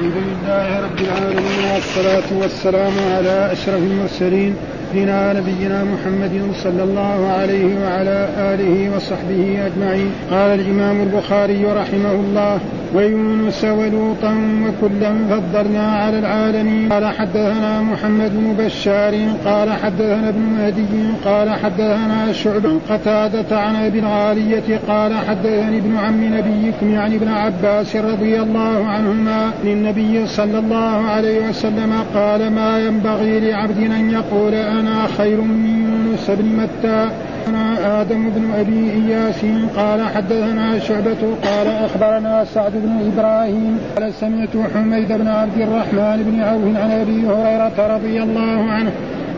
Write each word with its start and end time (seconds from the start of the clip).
الحمد 0.00 0.16
لله 0.16 0.80
رب 0.80 1.00
العالمين 1.00 1.60
والصلاة 1.74 2.42
والسلام 2.42 2.92
على 3.16 3.52
أشرف 3.52 3.82
المرسلين 3.82 4.56
سيدنا 4.92 5.32
نبينا 5.32 5.84
محمد 5.84 6.52
صلى 6.62 6.82
الله 6.82 7.28
عليه 7.28 7.80
وعلى 7.84 8.28
آله 8.38 8.96
وصحبه 8.96 9.66
أجمعين. 9.66 10.10
قال 10.30 10.60
الإمام 10.60 11.00
البخاري 11.00 11.64
رحمه 11.64 12.12
الله 12.12 12.60
ويونس 12.94 13.64
ولوطا 13.64 14.34
وكلا 14.64 15.12
فضلنا 15.30 15.92
على 15.92 16.18
العالمين. 16.18 16.92
قال 16.92 17.06
حدثنا 17.06 17.82
محمد 17.82 18.30
بن 18.34 18.64
بشار 18.64 19.14
قال 19.44 19.72
حدثنا 19.72 20.28
ابن 20.28 20.40
مهدي 20.40 20.84
قال 21.24 21.50
حدثنا 21.50 22.32
شعبة 22.32 22.80
قتادة 22.90 23.60
عن 23.60 23.76
أبي 23.76 23.98
العالية 23.98 24.80
قال 24.88 25.14
حدثني 25.14 25.78
ابن 25.78 25.96
عم 25.96 26.24
نبيكم 26.24 26.90
يعني 26.90 27.16
ابن 27.16 27.28
عباس 27.28 27.96
رضي 27.96 28.40
الله 28.40 28.86
عنهما 28.86 29.50
للنبي 29.64 30.26
صلى 30.26 30.58
الله 30.58 31.06
عليه 31.10 31.48
وسلم 31.48 31.92
قال 32.14 32.52
ما 32.52 32.78
ينبغي 32.78 33.40
لعبد 33.40 33.78
أن 33.78 34.10
يقول 34.10 34.54
أنا 34.54 35.06
خير 35.18 35.40
من 35.40 35.89
يونس 36.10 36.30
بن 36.30 36.44
متى 36.44 37.10
حدثنا 37.46 38.00
آدم 38.00 38.30
بن 38.30 38.50
أبي 38.54 38.90
إياس 38.90 39.44
قال 39.76 40.08
حدثنا 40.08 40.78
شعبة 40.78 41.36
قال 41.44 41.68
أخبرنا 41.68 42.44
سعد 42.44 42.72
بن 42.72 43.12
إبراهيم 43.12 43.78
قال 43.96 44.14
سمعت 44.14 44.48
حميد 44.74 45.08
بن 45.12 45.28
عبد 45.28 45.60
الرحمن 45.60 46.22
بن 46.26 46.40
عوف 46.40 46.76
عن 46.76 46.90
أبي 46.90 47.26
هريرة 47.26 47.96
رضي 47.96 48.22
الله 48.22 48.70
عنه 48.70 48.92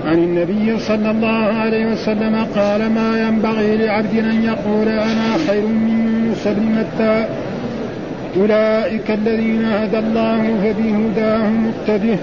عن 0.06 0.18
النبي 0.18 0.78
صلى 0.78 1.10
الله 1.10 1.44
عليه 1.62 1.86
وسلم 1.92 2.46
قال 2.56 2.92
ما 2.92 3.28
ينبغي 3.28 3.76
لعبد 3.76 4.18
أن 4.18 4.42
يقول 4.42 4.88
أنا 4.88 5.36
خير 5.48 5.66
من 5.66 6.24
يونس 6.24 6.48
بن 6.48 6.62
متى 6.62 7.26
أولئك 8.36 9.10
الذين 9.10 9.64
هدى 9.64 9.98
الله 9.98 10.42
فبهداه 10.62 11.50
مقتده. 11.50 12.18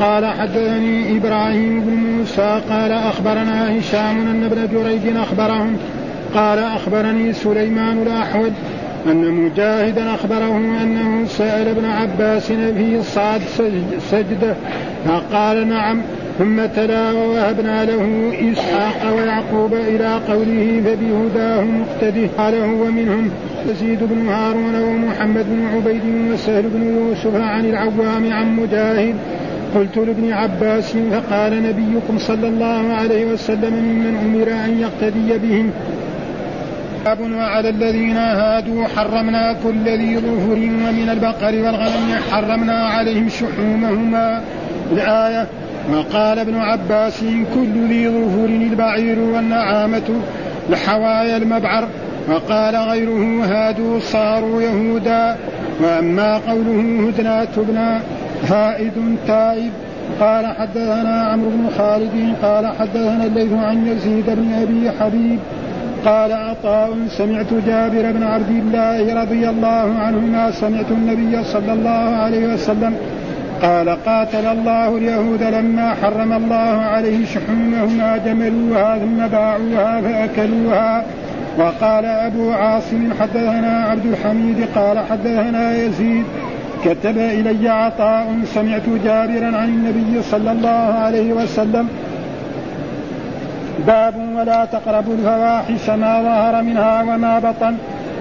قال 0.00 0.26
حدثني 0.26 1.16
إبراهيم 1.16 1.80
بن 1.80 1.94
موسى 1.94 2.60
قال 2.70 2.92
أخبرنا 2.92 3.78
هشام 3.78 4.28
أن 4.28 4.44
ابن 4.44 4.68
جريج 4.72 5.16
أخبرهم. 5.16 5.76
قال 6.34 6.58
أخبرني 6.58 7.32
سليمان 7.32 8.02
الاحول 8.02 8.50
أن 9.06 9.30
مجاهدا 9.30 10.14
أخبره 10.14 10.56
أنه 10.82 11.24
سأل 11.26 11.68
ابن 11.68 11.84
عباس 11.84 12.52
في 12.52 13.02
صعد 13.02 13.40
سجده. 14.10 14.54
فقال 15.06 15.68
نعم 15.68 16.02
ثم 16.38 16.66
تلا 16.66 17.12
ووهبنا 17.12 17.84
له 17.84 18.32
إسحاق 18.52 19.14
ويعقوب 19.16 19.74
إلى 19.74 20.18
قوله 20.28 20.82
فبهداه 20.84 21.64
مقتده 21.64 22.28
قال 22.38 22.54
هو 22.54 22.84
منهم 22.84 23.30
يزيد 23.70 23.98
بن 24.02 24.28
هارون 24.28 24.74
ومحمد 24.74 25.46
بن 25.48 25.66
عبيد 25.74 26.32
وسهل 26.32 26.62
بن 26.62 26.96
يوسف 26.96 27.34
عن 27.34 27.64
العوام 27.64 28.32
عن 28.32 28.56
مجاهد 28.56 29.14
قلت 29.74 29.96
لابن 29.96 30.32
عباس 30.32 30.92
فقال 30.92 31.62
نبيكم 31.62 32.18
صلى 32.18 32.48
الله 32.48 32.94
عليه 32.94 33.24
وسلم 33.24 33.74
ممن 33.74 34.16
أمر 34.24 34.64
أن 34.64 34.80
يقتدي 34.80 35.38
بهم. 35.38 35.70
باب 37.04 37.20
وعلى 37.20 37.68
الذين 37.68 38.16
هادوا 38.16 38.86
حرمنا 38.96 39.56
كل 39.64 39.84
ذي 39.84 40.16
ظفر 40.16 40.52
ومن 40.52 41.08
البقر 41.12 41.54
والغنم 41.54 42.18
حرمنا 42.30 42.86
عليهم 42.86 43.28
شحومهما. 43.28 44.42
الآية 44.92 45.46
وقال 45.92 46.38
ابن 46.38 46.56
عباس 46.56 47.20
كل 47.54 47.88
ذي 47.88 48.08
ظفر 48.08 48.44
البعير 48.44 49.18
والنعامة 49.18 50.20
لحوايا 50.70 51.36
المبعر؟ 51.36 51.88
وقال 52.28 52.76
غيره 52.76 53.44
هادوا 53.44 54.00
صاروا 54.00 54.62
يهودا. 54.62 55.36
وأما 55.80 56.36
قوله 56.36 57.08
هدنا 57.08 57.44
تبنا. 57.44 58.00
هائد 58.50 59.16
تائب. 59.26 59.72
قال 60.20 60.46
حدثنا 60.46 61.22
عمرو 61.32 61.50
بن 61.50 61.68
خالد 61.78 62.34
قال 62.42 62.66
حدثنا 62.66 63.24
الليث 63.24 63.52
عن 63.52 63.86
يزيد 63.86 64.26
بن 64.26 64.52
أبي 64.52 64.90
حبيب 65.00 65.38
قال 66.04 66.32
عطاء 66.32 66.90
سمعت 67.08 67.46
جابر 67.66 68.12
بن 68.12 68.22
عبد 68.22 68.50
الله 68.50 69.22
رضي 69.22 69.48
الله 69.48 69.94
عنهما 69.98 70.50
سمعت 70.50 70.90
النبي 70.90 71.44
صلى 71.44 71.72
الله 71.72 72.16
عليه 72.16 72.54
وسلم 72.54 72.94
قال 73.62 73.88
قاتل 73.88 74.46
الله 74.46 74.96
اليهود 74.96 75.42
لما 75.42 75.94
حرم 76.02 76.32
الله 76.32 76.82
عليه 76.82 77.26
شحومهما 77.26 78.16
جملوها 78.16 78.98
ثم 78.98 79.26
باعوها 79.26 80.00
فأكلوها. 80.00 81.04
وقال 81.58 82.04
أبو 82.04 82.50
عاصم 82.50 83.12
حدثنا 83.20 83.84
عبد 83.90 84.06
الحميد 84.06 84.66
قال 84.74 84.98
حدثنا 84.98 85.76
يزيد 85.76 86.24
كتب 86.84 87.18
إلي 87.18 87.68
عطاء 87.68 88.26
سمعت 88.44 88.82
جابرا 89.04 89.56
عن 89.56 89.68
النبي 89.68 90.22
صلى 90.22 90.52
الله 90.52 90.94
عليه 91.04 91.32
وسلم. 91.32 91.88
باب 93.86 94.14
ولا 94.36 94.64
تقربوا 94.64 95.14
الفواحش 95.14 95.90
ما 95.90 96.22
ظهر 96.22 96.62
منها 96.62 97.02
وما 97.02 97.38
بطن. 97.38 97.74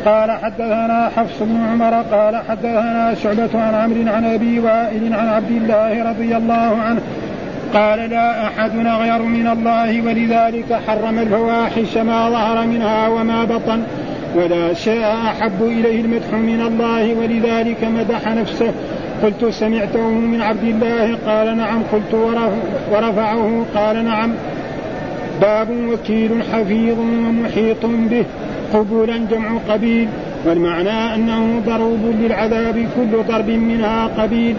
قال 0.06 0.32
حدثنا 0.32 1.10
حفص 1.18 1.40
بن 1.42 1.58
عمر 1.72 1.94
قال 2.02 2.42
حدثنا 2.50 3.16
شعبة 3.24 3.50
عن 3.54 3.76
عمرو 3.76 4.16
عن 4.16 4.26
أبي 4.26 4.60
وائل 4.60 5.14
عن 5.14 5.28
عبد 5.28 5.52
الله 5.52 6.10
رضي 6.10 6.38
الله 6.38 6.78
عنه. 6.86 7.02
قال 7.74 8.10
لا 8.10 8.48
أحدنا 8.48 8.96
غير 8.96 9.22
من 9.22 9.48
الله 9.48 10.02
ولذلك 10.02 10.80
حرم 10.88 11.20
الفواحش 11.20 11.98
ما 11.98 12.30
ظهر 12.30 12.66
منها 12.66 13.08
وما 13.08 13.44
بطن. 13.44 13.84
ولا 14.36 14.74
شيء 14.74 15.04
أحب 15.04 15.62
إليه 15.62 16.02
المدح 16.02 16.34
من 16.34 16.62
الله 16.62 17.14
ولذلك 17.14 17.84
مدح 17.84 18.28
نفسه. 18.28 18.72
قلت 19.24 19.46
سمعته 19.46 20.10
من 20.10 20.42
عبد 20.42 20.64
الله 20.64 21.18
قال 21.28 21.58
نعم. 21.58 21.84
قلت 21.92 22.14
ورفعه 22.92 23.66
قال 23.76 24.06
نعم. 24.06 24.32
باب 25.42 25.70
وكيل 25.70 26.44
حفيظ 26.54 27.00
ومحيط 27.00 27.86
به 27.86 28.24
قبولا 28.74 29.18
جمع 29.18 29.50
قبيل. 29.70 30.08
والمعنى 30.46 31.16
أنه 31.16 31.62
ضروب 31.66 32.16
للعذاب 32.22 32.88
كل 32.96 33.24
ضرب 33.28 33.50
منها 33.50 34.08
قبيل. 34.08 34.56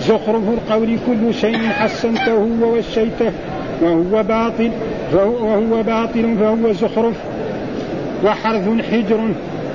زخرف 0.00 0.42
القول 0.48 0.98
كل 1.06 1.34
شيء 1.34 1.68
حسنته 1.68 2.48
ووشيته 2.62 3.32
وهو 3.82 4.22
باطل 4.22 4.70
وهو 5.12 5.82
باطل 5.82 6.36
فهو 6.40 6.72
زخرف. 6.72 7.14
وحرث 8.24 8.68
حجر 8.92 9.18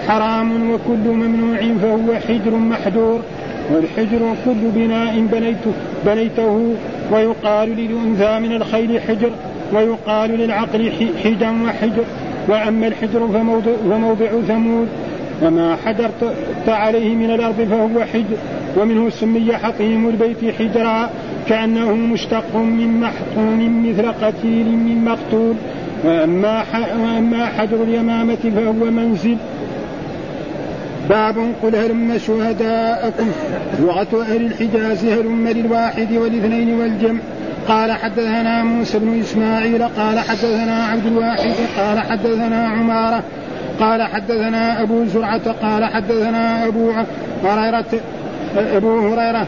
حرام 0.07 0.71
وكل 0.71 1.07
ممنوع 1.07 1.57
فهو 1.81 2.19
حجر 2.27 2.55
محجور 2.55 3.21
والحجر 3.73 4.35
كل 4.45 4.69
بناء 4.75 5.19
بنيته, 5.31 5.73
بنيته 6.05 6.73
ويقال 7.11 7.69
للأنثى 7.69 8.39
من 8.39 8.55
الخيل 8.55 9.01
حجر 9.01 9.29
ويقال 9.73 10.29
للعقل 10.29 10.91
حجا 11.23 11.53
وحجر. 11.65 12.03
وأما 12.47 12.87
الحجر 12.87 13.27
فموضع, 13.27 13.71
فموضع 13.89 14.27
ثمود 14.47 14.87
وما 15.43 15.77
حجرت 15.85 16.33
عليه 16.67 17.15
من 17.15 17.31
الأرض 17.31 17.67
فهو 17.71 18.05
حجر. 18.13 18.37
ومنه 18.77 19.09
سمي 19.09 19.57
حطيم 19.57 20.09
البيت 20.09 20.55
حجرا 20.59 21.09
كأنه 21.49 21.91
مشتق 21.91 22.55
من 22.55 22.99
محطوم 22.99 23.89
مثل 23.89 24.11
قتيل 24.11 24.65
من 24.65 25.05
مقتول. 25.05 25.55
وأما 26.05 26.63
وأما 27.03 27.45
حجر 27.45 27.83
اليمامة 27.83 28.51
فهو 28.55 28.91
منزل. 28.91 29.37
باب 31.09 31.35
قل 31.63 31.75
هلم 31.75 32.17
شهداءكم؟ 32.17 33.31
لغة 33.79 34.21
أهل 34.21 34.45
الحجاز 34.45 35.05
هلم 35.05 35.47
للواحد 35.47 36.13
والاثنين 36.13 36.73
والجمع؟ 36.79 37.19
قال 37.67 37.91
حدثنا 37.91 38.63
موسى 38.63 38.99
بن 38.99 39.19
إسماعيل 39.19 39.83
قال 39.83 40.19
حدثنا 40.19 40.85
عبد 40.85 41.05
الواحد 41.05 41.53
قال 41.77 41.99
حدثنا 41.99 42.67
عمارة 42.67 43.23
قال 43.79 44.03
حدثنا 44.03 44.81
أبو 44.81 45.05
زرعة 45.05 45.51
قال 45.51 45.85
حدثنا 45.85 46.67
أبو 46.67 46.91
هريرة 47.43 47.85
أبو 48.57 48.99
هريرة 48.99 49.47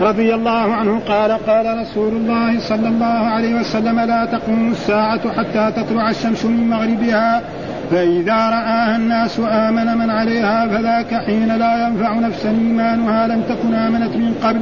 رضي 0.00 0.34
الله 0.34 0.74
عنه 0.74 1.00
قال 1.08 1.32
قال 1.32 1.78
رسول 1.78 2.12
الله 2.12 2.60
صلى 2.60 2.88
الله 2.88 3.06
عليه 3.06 3.54
وسلم 3.54 4.00
لا 4.00 4.24
تقوم 4.24 4.70
الساعة 4.70 5.32
حتى 5.32 5.72
تطلع 5.76 6.10
الشمس 6.10 6.44
من 6.44 6.68
مغربها 6.68 7.42
فإذا 7.90 8.34
رآها 8.34 8.96
الناس 8.96 9.40
آمن 9.40 9.98
من 9.98 10.10
عليها 10.10 10.68
فذاك 10.68 11.14
حين 11.14 11.48
لا 11.58 11.86
ينفع 11.86 12.14
نفسا 12.14 12.50
إيمانها 12.50 13.26
لم 13.26 13.42
تكن 13.48 13.74
آمنت 13.74 14.16
من 14.16 14.34
قبل. 14.42 14.60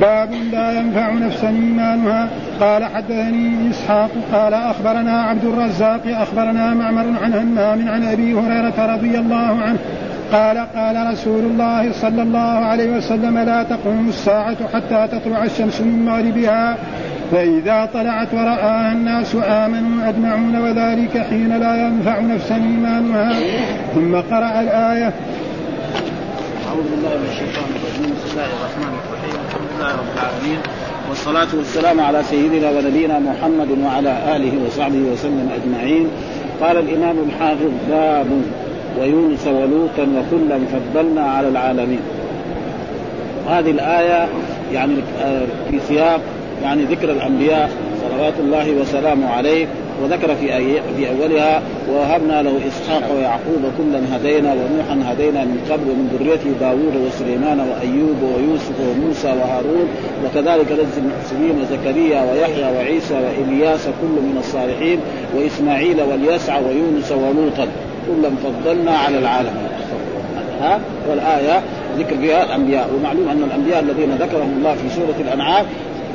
باب 0.00 0.32
لا 0.52 0.72
ينفع 0.72 1.12
نفسا 1.12 1.48
إيمانها. 1.48 2.28
قال 2.60 2.84
حدثني 2.84 3.70
إسحاق 3.70 4.10
قال 4.32 4.54
أخبرنا 4.54 5.22
عبد 5.22 5.44
الرزاق 5.44 6.00
أخبرنا 6.06 6.74
معمر 6.74 7.04
عن 7.22 7.34
همام 7.34 7.88
عن 7.88 8.04
أبي 8.04 8.34
هريرة 8.34 8.94
رضي 8.94 9.18
الله 9.18 9.58
عنه 9.62 9.78
قال 10.32 10.58
قال 10.58 11.12
رسول 11.12 11.44
الله 11.44 11.92
صلى 11.92 12.22
الله 12.22 12.38
عليه 12.38 12.96
وسلم 12.96 13.38
لا 13.38 13.62
تقوم 13.62 14.08
الساعة 14.08 14.56
حتى 14.74 15.08
تطلع 15.12 15.44
الشمس 15.44 15.80
من 15.80 16.04
مغربها 16.04 16.76
فإذا 17.32 17.88
طلعت 17.94 18.34
ورآها 18.34 18.92
الناس 18.92 19.34
آمنوا 19.34 20.08
أجمعون 20.08 20.56
وذلك 20.56 21.18
حين 21.30 21.60
لا 21.60 21.86
ينفع 21.86 22.20
نفسا 22.20 22.54
إيمانها. 22.54 23.32
ثم 23.94 24.16
قرأ 24.16 24.60
الآية. 24.60 25.12
أعوذ 26.68 26.86
بالله 26.90 27.14
من 27.16 27.28
الشيطان 27.30 27.68
الرجيم. 27.76 28.16
الله 28.30 28.46
الرحمن 28.58 28.92
الرحيم. 29.02 29.36
الحمد 29.48 29.68
لله 29.76 29.92
رب 29.92 30.10
العالمين. 30.16 30.58
والصلاة 31.08 31.56
والسلام 31.56 32.00
على 32.00 32.22
سيدنا 32.22 32.70
ونبينا 32.70 33.18
محمد 33.18 33.70
وعلى 33.84 34.36
آله 34.36 34.52
وصحبه 34.66 34.98
وسلم 35.12 35.48
أجمعين. 35.62 36.06
قال 36.60 36.76
الإمام 36.76 37.16
الحافظ 37.28 37.70
باب 37.90 38.26
ويونس 39.00 39.46
ولوطا 39.46 40.02
وكلا 40.02 40.58
فضلنا 40.72 41.22
على 41.22 41.48
العالمين. 41.48 42.00
هذه 43.48 43.70
الآية 43.70 44.28
يعني 44.72 44.94
في 45.70 45.80
سياق 45.88 46.20
يعني 46.62 46.84
ذكر 46.84 47.10
الأنبياء 47.10 47.70
صلوات 48.02 48.34
الله 48.40 48.70
وسلامه 48.80 49.28
عليه 49.28 49.66
وذكر 50.02 50.34
في 50.34 50.48
في 50.96 51.08
أولها 51.08 51.62
ووهبنا 51.90 52.42
له 52.42 52.60
إسحاق 52.68 53.16
ويعقوب 53.16 53.72
كلا 53.78 54.16
هدينا 54.16 54.52
ونوحا 54.52 55.12
هدينا 55.12 55.44
من 55.44 55.66
قبل 55.70 55.90
ومن 55.90 56.18
ذريته 56.18 56.50
داوود 56.60 56.96
وسليمان 57.06 57.60
وأيوب 57.60 58.22
ويوسف 58.22 58.74
وموسى 58.80 59.28
وهارون 59.28 59.88
وكذلك 60.24 60.72
نجزي 60.72 61.00
المحسنين 61.00 61.60
وزكريا 61.60 62.22
ويحيى 62.22 62.76
وعيسى 62.76 63.14
وإلياس 63.14 63.84
كل 63.86 64.22
من 64.22 64.36
الصالحين 64.38 64.98
وإسماعيل 65.36 66.02
واليسع 66.02 66.58
ويونس 66.58 67.12
ولوطا. 67.12 67.68
كلا 68.06 68.30
فضلنا 68.44 68.98
على 68.98 69.18
العالمين 69.18 69.68
ها؟ 70.60 70.80
والآية 71.10 71.62
ذكر 71.98 72.16
فيها 72.16 72.44
الأنبياء. 72.44 72.90
ومعلوم 72.94 73.28
أن 73.28 73.42
الأنبياء 73.42 73.80
الذين 73.80 74.14
ذكرهم 74.14 74.54
الله 74.58 74.74
في 74.74 74.88
سورة 74.94 75.14
الأنعام 75.20 75.66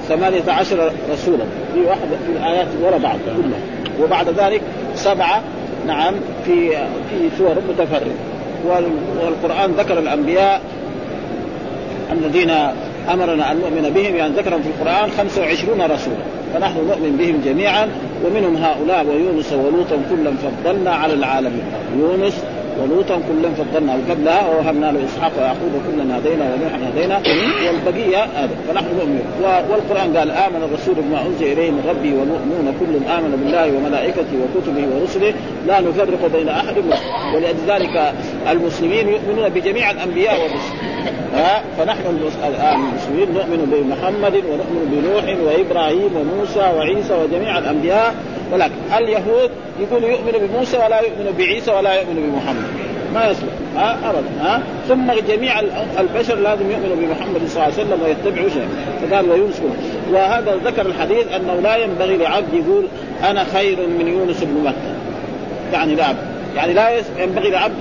ثمانية 0.08 0.52
عشر 0.52 0.92
رسولا. 1.12 1.44
في 1.74 1.80
واحدة 1.80 2.18
في 2.26 2.32
الآيات 2.40 2.68
وراء 2.84 3.00
بعض 3.00 3.18
كلها. 3.26 3.60
وبعد 4.04 4.30
ذلك 4.30 4.62
سبعة 4.96 5.42
نعم 5.88 6.14
في 6.46 6.70
في 7.10 7.30
سور 7.38 7.56
متفرقة. 7.70 8.16
والقرآن 8.66 9.72
ذكر 9.72 10.00
الأنبياء 10.00 10.62
الذين 12.12 12.50
أمرنا 13.14 13.52
أن 13.52 13.58
نؤمن 13.58 13.92
بهم 13.96 14.16
يعني 14.16 14.34
ذكرهم 14.34 14.62
في 14.62 14.68
القرآن 14.68 15.10
25 15.18 15.82
رسولا. 15.82 16.41
فنحن 16.53 16.77
نؤمن 16.77 17.15
بهم 17.19 17.42
جميعا 17.45 17.88
ومنهم 18.25 18.56
هؤلاء 18.56 19.06
ويونس 19.06 19.53
ولوطا 19.53 19.98
كلا 20.09 20.31
فضلنا 20.31 20.92
على 20.92 21.13
العالمين 21.13 21.63
يونس 22.00 22.44
ولوطا 22.81 23.16
كلا 23.28 23.50
فضلنا 23.50 23.95
وقبلها 23.95 24.48
ووهبنا 24.50 24.92
له 24.92 25.06
إسحاق 25.06 25.31
ويعقوب 25.38 25.74
كلا 25.88 26.18
هدينا 26.18 26.45
ونوحا 26.54 26.80
هدينا. 26.89 27.22
والبقية 27.68 28.24
هذا 28.24 28.56
فنحن 28.68 28.86
نؤمن 29.00 29.24
والقرآن 29.69 30.18
قال 30.18 30.31
آمن 30.31 30.62
الرسول 30.68 30.95
بما 30.95 31.22
أنزل 31.22 31.51
إليه 31.51 31.72
من 31.72 31.83
ربي 31.89 32.13
والمؤمنون 32.13 32.68
كل 32.80 32.94
آمن 33.12 33.31
بالله 33.44 33.78
وملائكته 33.78 34.33
وكتبه 34.42 34.86
ورسله. 34.95 35.33
لا 35.68 35.80
نفرق 35.80 36.31
بين 36.33 36.50
أحد 36.50 36.78
ولذلك 37.36 38.13
المسلمين 38.51 39.07
يؤمنون 39.07 39.50
بجميع 39.50 39.92
الأنبياء 39.92 40.36
والرسل. 40.42 40.75
فنحن 41.77 42.06
المسلمين 42.07 43.34
نؤمن 43.34 43.62
بمحمد 43.72 44.36
ونؤمن 44.36 44.84
بنوح 44.92 45.25
وإبراهيم 45.45 46.12
وموسى 46.18 46.66
وعيسى 46.77 47.13
وجميع 47.13 47.57
الأنبياء. 47.57 48.16
ولكن 48.51 48.74
اليهود 48.98 49.51
يقول 49.80 50.03
يؤمن 50.03 50.31
بموسى 50.31 50.77
ولا 50.77 51.00
يؤمن 51.00 51.33
بعيسى 51.38 51.71
ولا 51.71 51.94
يؤمن 51.94 52.15
بمحمد. 52.15 52.92
ما 53.13 53.30
يصلح. 53.30 53.53
ها؟ 53.75 54.09
ابدا. 54.09 54.27
ها؟ 54.42 54.63
ثم 54.88 55.12
جميع 55.27 55.59
البشر 56.00 56.36
لازم 56.36 56.71
يؤمنوا 56.71 56.95
بمحمد 56.95 57.42
صلى 57.48 57.51
الله 57.53 57.63
عليه 57.63 57.74
وسلم 57.74 58.00
ويتبعوا 58.03 58.50
شيء. 58.50 58.68
فقال 59.01 59.31
ويونس 59.31 59.62
وهذا 60.12 60.59
ذكر 60.65 60.86
الحديث 60.86 61.33
أنه 61.36 61.53
لا 61.53 61.75
ينبغي 61.75 62.18
لعبد 62.18 62.53
يقول 62.53 62.88
أنا 63.24 63.44
خير 63.44 63.77
من 64.00 64.07
يونس 64.07 64.44
بن 64.44 64.63
متى 64.63 64.95
يعني 65.74 65.95
لا 65.95 66.15
يعني 66.56 66.74
لا 66.74 66.89
ينبغي 67.19 67.50
لعبد 67.50 67.74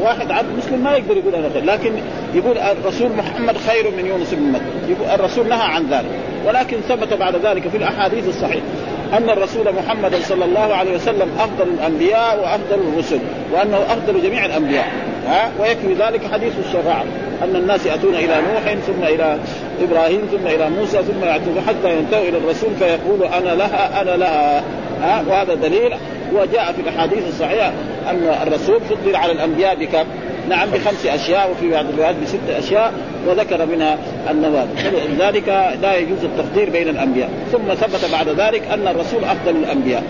واحد 0.00 0.30
عبد 0.30 0.48
مسلم 0.58 0.84
ما 0.84 0.96
يقدر 0.96 1.16
يقول 1.16 1.34
أنا 1.34 1.48
خير. 1.54 1.64
لكن 1.64 1.92
يقول 2.34 2.58
الرسول 2.58 3.10
محمد 3.12 3.56
خير 3.56 3.90
من 3.90 4.06
يونس 4.06 4.34
بن 4.34 4.42
متى 4.42 5.14
الرسول 5.14 5.48
نهى 5.48 5.62
عن 5.62 5.86
ذلك. 5.90 6.10
ولكن 6.46 6.76
ثبت 6.88 7.14
بعد 7.14 7.36
ذلك 7.36 7.68
في 7.68 7.76
الأحاديث 7.76 8.28
الصحيحة. 8.28 8.66
أن 9.12 9.30
الرسول 9.30 9.74
محمد 9.74 10.14
صلى 10.14 10.44
الله 10.44 10.74
عليه 10.74 10.94
وسلم 10.94 11.28
أفضل 11.38 11.68
الأنبياء 11.78 12.40
وأفضل 12.40 12.88
الرسل 12.88 13.18
وأنه 13.52 13.76
أفضل 13.76 14.22
جميع 14.22 14.44
الأنبياء. 14.44 14.86
ها؟ 15.26 15.50
ويكفي 15.60 15.94
ذلك 15.94 16.20
حديث 16.32 16.52
الشفاعة 16.66 17.04
أن 17.42 17.56
الناس 17.56 17.86
يأتون 17.86 18.14
إلى 18.14 18.34
نوح 18.52 18.74
ثم 18.74 19.02
إلى 19.02 19.38
إبراهيم 19.82 20.20
ثم 20.30 20.46
إلى 20.46 20.70
موسى 20.70 21.02
ثم 21.02 21.24
يأتون 21.24 21.62
حتى 21.68 21.98
ينتهوا 21.98 22.28
إلى 22.28 22.38
الرسول 22.38 22.70
فيقول 22.78 23.22
أنا 23.24 23.54
لها 23.54 24.02
أنا 24.02 24.16
لها. 24.16 24.62
ها؟ 25.02 25.24
وهذا 25.28 25.54
دليل. 25.54 25.94
وجاء 26.34 26.72
في 26.72 26.80
الأحاديث 26.80 27.28
الصحيحة 27.28 27.72
أن 28.10 28.34
الرسول 28.46 28.80
فضل 28.80 29.16
على 29.16 29.32
الأنبياء 29.32 29.74
بكم؟ 29.74 30.04
نعم 30.48 30.70
بخمس 30.70 31.06
أشياء 31.06 31.50
وفي 31.50 31.70
بعض 31.70 31.84
الروايات 31.88 32.16
بست 32.22 32.50
أشياء 32.58 32.92
وذكر 33.26 33.66
منها 33.66 33.98
النواب 34.30 34.68
لذلك 35.08 35.48
لا 35.82 35.96
يجوز 35.96 36.24
التفضيل 36.24 36.70
بين 36.70 36.88
الأنبياء. 36.88 37.30
ثم 37.52 37.74
ثبت 37.74 38.10
بعد 38.12 38.28
ذلك 38.28 38.62
أن 38.72 38.88
الرسول 38.88 39.24
أفضل 39.24 39.56
الأنبياء. 39.56 40.02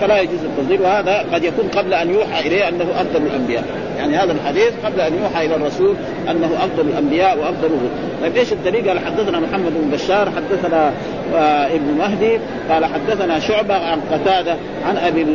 فلا 0.00 0.20
يجوز 0.20 0.44
التفضيل 0.44 0.80
وهذا 0.80 1.24
قد 1.32 1.44
يكون 1.44 1.68
قبل 1.68 1.94
أن 1.94 2.10
يوحى 2.10 2.46
إليه 2.46 2.68
أنه 2.68 2.84
أفضل 3.00 3.26
الأنبياء. 3.26 3.64
يعني 3.98 4.16
هذا 4.16 4.32
الحديث 4.32 4.72
قبل 4.84 5.00
أن 5.00 5.12
يوحى 5.22 5.46
إلى 5.46 5.56
الرسول 5.56 5.94
أنه 6.30 6.46
أفضل 6.46 6.88
الأنبياء 6.88 7.38
وافضل 7.38 7.66
الرسل 7.66 8.22
طيب 8.22 8.36
إيش 8.36 8.52
الدليل؟ 8.52 8.88
قال 8.88 8.98
حدثنا 8.98 9.40
محمد 9.40 9.72
بن 9.82 9.90
بشار 9.90 10.30
حدثنا 10.36 10.92
آه 11.34 11.66
ابن 11.66 11.98
مهدي 11.98 12.38
قال 12.70 12.84
حدثنا 12.84 13.38
شعبة 13.38 13.74
عن 13.74 14.00
قتادة 14.12 14.56
عن 14.86 14.96
أبي 14.96 15.26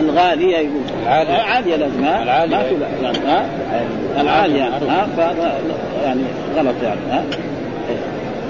الغالية 0.00 0.56
يقول. 0.56 0.82
العالية. 1.02 1.32
عالية 1.32 1.76
لازم 1.76 2.04
ها؟ 2.04 2.22
العالية. 2.22 2.56
ما 2.56 2.62
في 2.62 2.74
يعني 3.02 3.18
ها؟ 3.18 3.46
العالية. 4.20 4.64
ها؟ 4.64 5.08
فهذا 5.16 5.58
يعني 6.04 6.22
غلط 6.56 6.74
يعني 6.82 7.00
ها؟ 7.10 7.24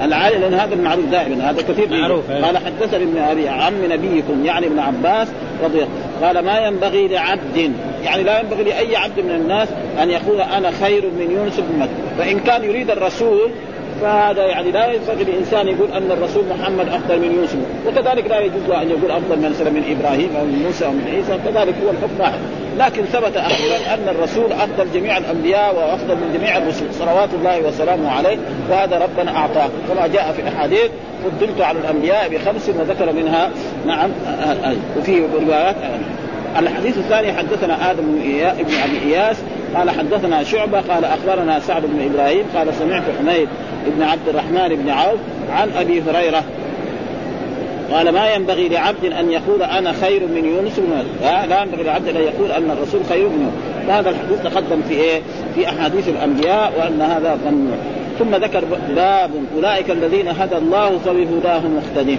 العالي 0.03 0.39
لأن 0.39 0.55
هذا 0.55 0.75
المعروف 0.75 1.05
دائما 1.05 1.51
هذا 1.51 1.63
كثير 1.63 1.91
معروف 1.91 2.31
إيه. 2.31 2.45
قال 2.45 2.59
حدثني 2.59 3.05
ابن 3.05 3.19
أبي 3.19 3.49
عم 3.49 3.93
نبيكم 3.93 4.45
يعني 4.45 4.67
ابن 4.67 4.79
عباس 4.79 5.29
رضي 5.65 5.79
الله 5.79 6.27
قال 6.27 6.45
ما 6.45 6.59
ينبغي 6.59 7.09
لعبد 7.09 7.73
يعني 8.03 8.23
لا 8.23 8.41
ينبغي 8.41 8.63
لأي 8.63 8.97
عبد 8.97 9.21
من 9.21 9.31
الناس 9.31 9.69
أن 10.03 10.11
يقول 10.11 10.41
أنا 10.41 10.71
خير 10.71 11.11
من 11.19 11.31
يونس 11.31 11.61
بن 11.61 11.79
متى 11.79 11.93
فإن 12.19 12.41
كان 12.41 12.65
يريد 12.65 12.91
الرسول 12.91 13.51
فهذا 14.01 14.47
يعني 14.47 14.71
لا 14.71 14.93
ينبغي 14.93 15.23
الانسان 15.23 15.69
يقول 15.69 15.93
أن 15.93 16.11
الرسول 16.11 16.45
محمد 16.51 16.89
أفضل 16.89 17.19
من 17.19 17.35
يوسف. 17.35 17.59
وكذلك 17.87 18.27
لا 18.31 18.41
يجوز 18.41 18.71
أن 18.71 18.91
يقول 18.91 19.11
أفضل 19.11 19.51
مثلا 19.51 19.71
من 19.71 19.97
إبراهيم 19.99 20.37
أو 20.37 20.45
من 20.45 20.63
موسى 20.67 20.85
أو 20.85 20.91
من 20.91 21.05
عيسى. 21.15 21.39
كذلك 21.45 21.75
هو 21.85 21.91
الحكم 21.91 22.21
واحد. 22.21 22.39
لكن 22.79 23.05
ثبت 23.05 23.37
أخيرا 23.37 23.95
أن 23.95 24.09
الرسول 24.09 24.53
أفضل 24.53 24.87
جميع 24.95 25.19
الأنبياء 25.19 25.75
وأفضل 25.77 26.15
من 26.15 26.39
جميع 26.39 26.57
الرسل. 26.59 26.95
صلوات 26.95 27.29
الله 27.35 27.69
وسلامه 27.69 28.11
عليه. 28.11 28.37
وهذا 28.71 28.99
ربنا 28.99 29.37
أعطاه. 29.37 29.71
كما 29.89 30.07
جاء 30.07 30.33
في 30.33 30.43
الاحاديث 30.43 30.91
فضلت 31.25 31.61
على 31.61 31.79
الأنبياء 31.79 32.29
بخمس 32.29 32.69
وذكر 32.69 33.13
منها. 33.13 33.51
نعم. 33.87 34.11
وفي 34.99 35.23
روايات 35.47 35.77
الحديث 36.59 36.99
الثاني 36.99 37.33
حدثنا 37.33 37.91
آدم 37.91 38.03
بن 38.59 38.75
أبي 38.85 39.15
إياس 39.15 39.37
قال 39.77 39.91
حدثنا 39.91 40.43
شعبة 40.43 40.81
قال 40.81 41.05
أخبرنا 41.05 41.61
سعد 41.61 41.83
بن 41.87 42.11
إبراهيم 42.13 42.45
قال 42.57 42.75
سمعت 42.75 43.03
حميد 43.19 43.49
بن 43.87 44.03
عبد 44.03 44.29
الرحمن 44.29 44.69
بن 44.69 44.91
عوف 44.91 45.19
عن 45.53 45.71
أبي 45.77 46.03
هريرة. 46.03 46.43
قال 47.93 48.09
ما 48.13 48.35
ينبغي 48.35 48.69
لعبد 48.69 49.05
أن 49.05 49.31
يقول 49.31 49.63
أنا 49.63 49.93
خير 49.93 50.27
من 50.27 50.45
يونس 50.45 50.79
بن 50.79 51.05
لا 51.23 51.63
ينبغي 51.63 51.83
لعبد 51.83 52.09
أن 52.09 52.17
يقول 52.17 52.53
أن 52.53 52.71
الرسول 52.71 53.01
خير 53.09 53.29
من 53.29 53.41
يونس. 53.41 53.75
هذا 53.99 54.11
الحديث 54.11 54.43
تقدم 54.43 54.83
في 54.89 54.95
إيه؟ 54.95 55.21
في 55.55 55.69
أحاديث 55.69 56.09
الأنبياء 56.09 56.73
وأن 56.79 57.01
هذا 57.01 57.39
ممنوع 57.47 57.77
ثم 58.19 58.35
ذكر 58.35 58.65
باب 58.97 59.31
أولئك 59.57 59.91
الذين 59.91 60.29
هدى 60.29 60.57
الله 60.57 60.99
فبهداه 60.99 61.61
مقتدين 61.61 62.19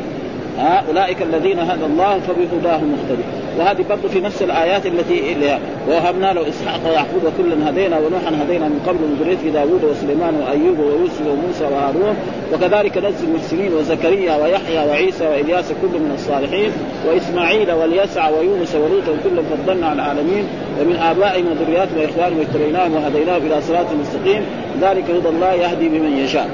ها 0.58 0.84
اولئك 0.90 1.22
الذين 1.22 1.60
هدى 1.60 1.86
الله 1.86 2.20
فبهداه 2.20 2.78
مقتدي 2.78 3.24
وهذه 3.60 3.86
برضه 3.90 4.08
في 4.10 4.20
نفس 4.20 4.42
الآيات 4.42 4.86
التي 4.86 5.34
اللي 5.34 5.60
ووهبنا 5.90 6.34
له 6.34 6.50
إسحاق 6.50 6.80
ويعقوب 6.86 7.34
كلا 7.38 7.70
هدينا 7.70 7.98
ونوحا 8.00 8.44
هدينا 8.44 8.68
من 8.68 8.80
قبل 8.88 8.98
من 8.98 9.18
ذرية 9.20 9.54
داوود 9.54 9.84
وسليمان 9.84 10.36
وأيوب 10.36 10.80
ويوسف 10.80 11.22
وموسى 11.22 11.64
وهارون. 11.64 12.16
وكذلك 12.54 12.98
نزل 12.98 13.28
المحسنين 13.28 13.74
وزكريا 13.74 14.36
ويحيى 14.36 14.90
وعيسى 14.90 15.28
وإلياس 15.28 15.66
كل 15.82 16.00
من 16.00 16.12
الصالحين. 16.14 16.72
وإسماعيل 17.08 17.72
واليسع 17.72 18.30
ويونس 18.30 18.76
ولوطا 18.76 19.14
كلا 19.24 19.42
فضلنا 19.42 19.88
على 19.88 19.96
العالمين. 19.96 20.44
ومن 20.82 20.96
ابائهم 20.96 21.46
وذرياتهم 21.48 21.98
واخوانهم 22.02 22.40
واجتبيناهم 22.40 22.94
وهديناهم 22.94 23.42
إلى 23.46 23.62
صراط 23.62 23.86
مستقيم. 24.02 24.42
ذلك 24.82 25.04
هدى 25.10 25.30
الله 25.30 25.54
يهدي 25.54 25.90
بمن 25.90 26.18
يشاء. 26.18 26.50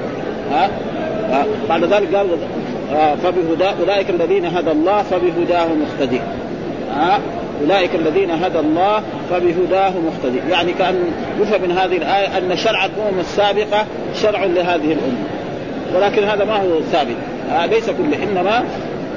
ها؟ 0.51 0.70
بعد 1.70 1.84
ذلك 1.84 2.15
قال 2.15 2.27
فبهدى 3.24 3.69
أولئك 3.81 4.10
الذين 4.10 4.45
هدى 4.45 4.71
الله 4.71 5.03
فبهداه 5.03 5.67
مقتدي. 5.67 6.19
آه 6.98 7.19
أولئك 7.62 7.95
الذين 7.95 8.31
هدى 8.31 8.60
الله 8.60 9.03
فبهداه 9.29 9.89
مقتدي. 9.89 10.39
يعني 10.50 10.74
كأن 10.74 10.95
يفهم 11.41 11.62
من 11.62 11.71
هذه 11.71 11.98
الآية 11.98 12.38
أن 12.38 12.57
شرع 12.57 12.86
الأمم 12.86 13.19
السابقة 13.19 13.86
شرع 14.21 14.43
لهذه 14.43 14.93
الأمة. 14.93 15.24
ولكن 15.95 16.24
هذا 16.24 16.45
ما 16.45 16.55
هو 16.55 16.81
ثابت. 16.91 17.15
آه 17.51 17.65
ليس 17.65 17.89
كله 17.89 18.24
إنما 18.24 18.63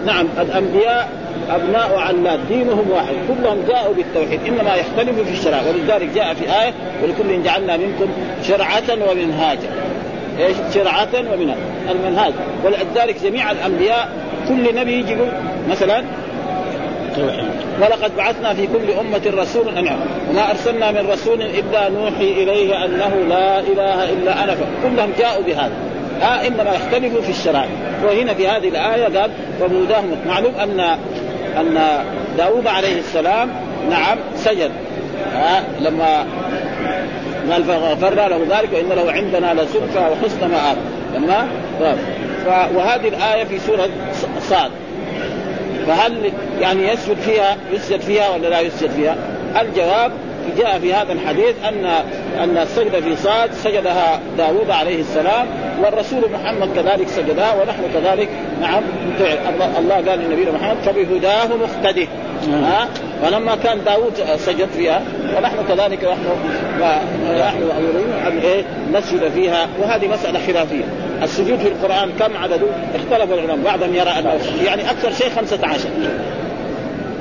نعم 0.07 0.27
الأنبياء 0.41 1.09
أبناء 1.51 1.99
علات 1.99 2.39
دينهم 2.49 2.91
واحد 2.91 3.15
كلهم 3.29 3.59
جاءوا 3.69 3.95
بالتوحيد 3.95 4.41
إنما 4.49 4.75
يختلفوا 4.75 5.25
في 5.25 5.33
الشرع. 5.33 5.59
ولذلك 5.69 6.09
جاء 6.15 6.35
في 6.35 6.45
آية 6.45 6.73
ولكل 7.03 7.43
جعلنا 7.43 7.77
منكم 7.77 8.07
شرعة 8.43 9.11
ومنهاجا. 9.11 9.69
إيش؟ 10.39 10.57
شرعة 10.75 11.33
ومنها 11.33 11.57
المنهاج. 11.91 12.33
ولذلك 12.65 13.23
جميع 13.25 13.51
الأنبياء 13.51 14.09
كل 14.49 14.75
نبي 14.75 14.93
يجي 14.93 15.17
مثلا 15.71 16.05
ولقد 17.81 18.17
بعثنا 18.17 18.55
في 18.55 18.67
كل 18.67 18.91
أمة 19.01 19.43
رسول 19.43 19.69
أن 19.79 19.89
وما 20.31 20.51
أرسلنا 20.51 20.91
من 20.91 21.11
رسول 21.11 21.43
إلا 21.43 21.89
نوحي 21.89 22.33
إليه 22.33 22.85
أنه 22.85 23.15
لا 23.29 23.61
إله 23.61 24.05
إلا 24.05 24.45
أنا. 24.45 24.57
كلهم 24.83 25.13
جاءوا 25.19 25.43
بهذا. 25.43 25.73
آه 26.23 26.47
إنما 26.47 26.75
يختلفوا 26.75 27.21
في 27.21 27.31
الشرائع. 27.31 27.69
وهنا 28.05 28.35
في 28.35 28.49
هذه 28.49 28.69
الآية 28.69 29.19
قال 29.19 29.31
وبهداهم 29.63 30.17
معلوم 30.27 30.55
أن 30.55 30.81
أن 31.61 31.79
داود 32.39 32.67
عليه 32.67 32.99
السلام 32.99 33.51
نعم 33.91 34.19
سجد. 34.37 34.71
آه 35.37 35.63
لما 35.81 36.27
قال 37.51 37.65
فغفرنا 37.65 38.29
له 38.29 38.59
ذلك 38.59 38.73
وإن 38.73 38.89
له 38.89 39.13
عندنا 39.13 39.55
لزلفى 39.55 39.99
وحسن 39.99 40.51
مآب. 40.51 40.77
لما 41.15 41.49
وهذه 42.47 43.09
الآية 43.09 43.45
في 43.45 43.59
سورة 43.59 43.89
صاد. 44.41 44.71
فهل 45.87 46.33
يعني 46.61 46.89
يسجد 46.89 47.17
فيها 47.17 47.57
يسجد 47.73 48.01
فيها 48.01 48.29
ولا 48.31 48.49
لا 48.49 48.61
يسجد 48.61 48.91
فيها؟ 48.91 49.17
الجواب 49.61 50.13
جاء 50.59 50.79
في 50.79 50.95
هذا 50.95 51.13
الحديث 51.13 51.55
ان 51.69 51.85
أن 52.41 52.57
السجده 52.57 53.01
في 53.01 53.17
صاد 53.17 53.53
سجدها 53.53 54.21
داوود 54.39 54.71
عليه 54.71 55.01
السلام 55.01 55.47
والرسول 55.83 56.31
محمد 56.33 56.69
كذلك 56.77 57.09
سجدها 57.09 57.55
ونحن 57.55 57.83
كذلك 57.95 58.29
نعم 58.61 58.83
الله, 59.55 59.79
الله 59.79 59.95
قال 59.95 60.19
للنبي 60.19 60.51
محمد 60.51 60.77
فبهداه 60.85 61.47
مقتده. 61.47 62.07
ها؟ 62.53 62.89
فلما 63.23 63.57
كان 63.57 63.85
داوود 63.85 64.13
سجد 64.37 64.69
فيها 64.77 65.03
ونحن 65.37 65.57
كذلك 65.69 66.05
نحن 66.05 66.25
نحن 67.41 67.63
مأمورين 67.63 68.13
ان 68.27 68.39
إيه؟ 68.39 68.65
نسجد 68.93 69.29
فيها 69.29 69.69
وهذه 69.83 70.09
مسألة 70.09 70.47
خلافية. 70.47 70.85
السجود 71.23 71.59
في 71.59 71.69
القرآن 71.69 72.13
كم 72.19 72.37
عدده؟ 72.37 72.67
اختلف 72.95 73.33
العلماء 73.33 73.57
بعضهم 73.65 73.95
يرى 73.95 74.11
أنه 74.11 74.39
يعني 74.65 74.91
أكثر 74.91 75.13
شيء 75.13 75.31
15 75.37 75.89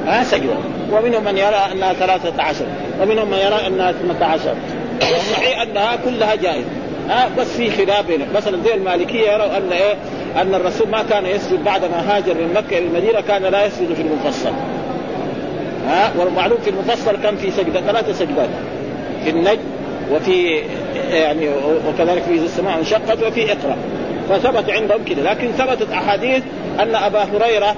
ها؟ 0.08 0.24
سجدة 0.24 0.54
ومنهم 0.92 1.24
من 1.24 1.38
يرى 1.38 1.62
أنها 1.72 1.94
13 1.94 2.66
ومنهم 3.02 3.28
من 3.32 3.38
يرى 3.38 3.68
أنها 3.68 3.92
18 3.92 4.56
والصحيح 5.02 5.62
أنها 5.62 5.96
كلها 5.96 6.36
جائزه 6.36 6.68
ها؟ 7.10 7.30
بس 7.38 7.48
في 7.48 7.72
خلاف 7.72 8.08
بينهم. 8.08 8.28
مثلا 8.36 8.58
زي 8.66 8.74
المالكية 8.74 9.32
يروا 9.32 9.58
أن 9.58 9.72
إيه؟ 9.72 9.94
أن 10.42 10.56
الرسول 10.56 10.90
ما 10.90 11.04
كان 11.10 11.26
يسجد 11.26 11.64
بعد 11.64 11.86
ما 11.86 12.16
هاجر 12.18 12.34
من 12.34 12.54
مكة 12.56 12.78
إلى 12.78 12.88
المدينة 12.88 13.22
كان 13.22 13.42
لا 13.42 13.66
يسجد 13.66 13.94
في 13.94 14.02
المفصل. 14.02 14.52
ها 15.88 16.12
والمعلوم 16.20 16.58
في 16.58 16.70
المفصل 16.70 17.22
كان 17.24 17.36
في 17.36 17.52
سجدة؟ 17.52 17.82
ثلاثة 17.82 18.14
سجدات. 18.14 18.50
في 19.24 19.30
النجم 19.30 19.64
وفي 20.12 20.62
يعني 21.12 21.50
وكذلك 21.90 22.22
في 22.22 22.32
السماء 22.32 22.80
انشقت 22.80 23.24
وفي 23.24 23.52
إقرأ. 23.52 23.78
فثبت 24.30 24.70
عندهم 24.70 25.04
كذا 25.06 25.24
لكن 25.24 25.52
ثبتت 25.52 25.92
أحاديث 25.92 26.44
أن 26.80 26.96
أبا 26.96 27.24
هريرة 27.24 27.76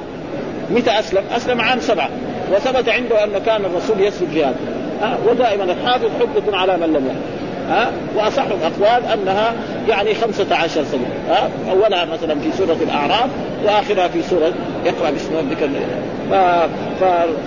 متى 0.72 1.00
أسلم؟ 1.00 1.24
أسلم 1.36 1.62
عام 1.62 1.80
سبعة. 1.80 2.10
وثبت 2.54 2.90
عنده 2.90 3.24
أن 3.24 3.38
كان 3.46 3.66
الرسول 3.66 4.02
يسجد 4.02 4.28
في 4.30 4.44
هذا. 4.44 4.56
أه؟ 5.02 5.18
ودائما 5.30 5.64
الحافظ 5.64 6.10
حجة 6.20 6.58
على 6.58 6.78
من 6.78 6.94
لم 6.94 7.06
يحفظ 7.08 7.35
ها؟ 7.70 7.92
وأصح 8.16 8.44
الأقوال 8.44 9.06
أنها 9.14 9.54
يعني 9.90 10.14
15 10.14 10.84
سنة 10.84 11.08
ها؟ 11.30 11.50
أولها 11.70 12.06
مثلا 12.06 12.40
في 12.40 12.52
سورة 12.58 12.78
الأعراف 12.82 13.30
وآخرها 13.66 14.08
في 14.08 14.22
سورة 14.22 14.54
اقرأ 14.86 15.10
باسم 15.10 15.38
ربك 15.38 15.70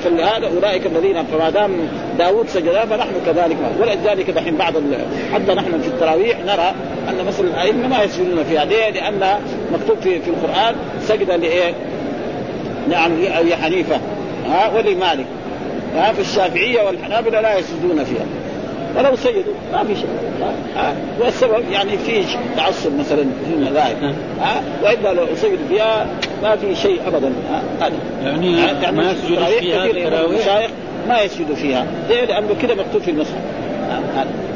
فلهذا 0.05 0.49
أولئك 0.57 0.87
الذين 0.87 1.25
فما 1.25 1.51
دام 1.51 1.73
داوود 2.19 2.49
سجدا 2.49 2.85
فنحن 2.85 3.13
كذلك. 3.27 3.57
ولذلك 3.81 4.31
دحين 4.31 4.57
بعض 4.57 4.75
حتى 5.35 5.55
نحن 5.55 5.81
في 5.81 5.89
التراويح 5.89 6.39
نرى 6.39 6.73
أن 7.09 7.25
مثلا 7.27 7.47
الأئمة 7.47 7.89
ما 7.89 8.03
يسجدون 8.03 8.45
فيها. 8.45 8.65
ليه؟ 8.65 8.91
لأن 8.91 9.41
مكتوب 9.73 9.97
في 10.01 10.21
في 10.21 10.31
القرآن 10.31 10.75
سجد 11.03 11.31
لإيه؟ 11.31 11.75
نعم 12.91 13.21
لأبي 13.21 13.57
حنيفة 13.57 13.97
ها؟ 14.49 14.71
ولمالك 14.77 15.27
ها؟ 15.97 16.13
في 16.13 16.21
الشافعيه 16.21 16.83
والحنابلة 16.83 17.41
لا 17.41 17.59
يسجدون 17.59 18.05
فيها. 18.05 18.48
ولو 18.97 19.17
سجدوا 19.17 19.55
ما 19.73 19.85
في 19.85 19.95
شيء. 19.95 20.09
ها؟ 20.77 20.95
والسبب 21.21 21.65
يعني 21.73 21.99
في 21.99 22.25
تعصب 22.57 22.99
مثلا 22.99 23.25
في 23.47 23.55
المذاهب. 23.55 23.97
ها؟ 24.41 24.63
وإلا 24.83 25.15
لو 25.15 25.27
سجدوا 25.37 25.69
فيها 25.69 26.07
ما 26.43 26.57
في 26.57 26.75
شيء 26.75 27.01
ابدا. 27.07 27.33
ها؟ 27.51 27.91
يعني, 28.25 28.59
يعني 28.59 28.97
ما 28.97 29.13
يسجدوا 29.13 29.45
فيها 29.45 29.85
المشايخ 30.25 30.71
ما 31.09 31.21
يسجدوا 31.21 31.57
فيها. 31.57 31.87
ليه؟ 32.09 32.25
لأنه 32.25 32.49
كذا 32.63 32.75
مكتوب 32.75 33.03
في 33.03 33.11
المصحف. 33.11 33.41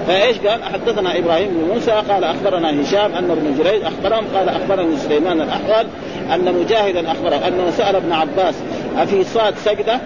فإيش 0.07 0.39
قال؟ 0.39 0.65
حدثنا 0.65 1.19
إبراهيم 1.19 1.49
بن 1.49 1.75
موسى 1.75 1.91
قال 1.91 2.25
أخبرنا 2.25 2.83
هشام 2.83 3.15
أن 3.15 3.31
ابن 3.31 3.55
جريج 3.59 3.83
أخبرهم 3.83 4.25
قال 4.35 4.49
أخبرني 4.49 4.97
سليمان 4.97 5.41
الاحول 5.41 5.87
أن 6.35 6.55
مجاهدا 6.55 7.13
أخبره 7.13 7.49
أنه 7.49 7.71
سأل 7.71 7.97
ابن 7.97 8.13
عباس 8.13 8.55
أفي 8.99 9.25
صاد 9.25 9.55
سجدة؟ 9.65 10.01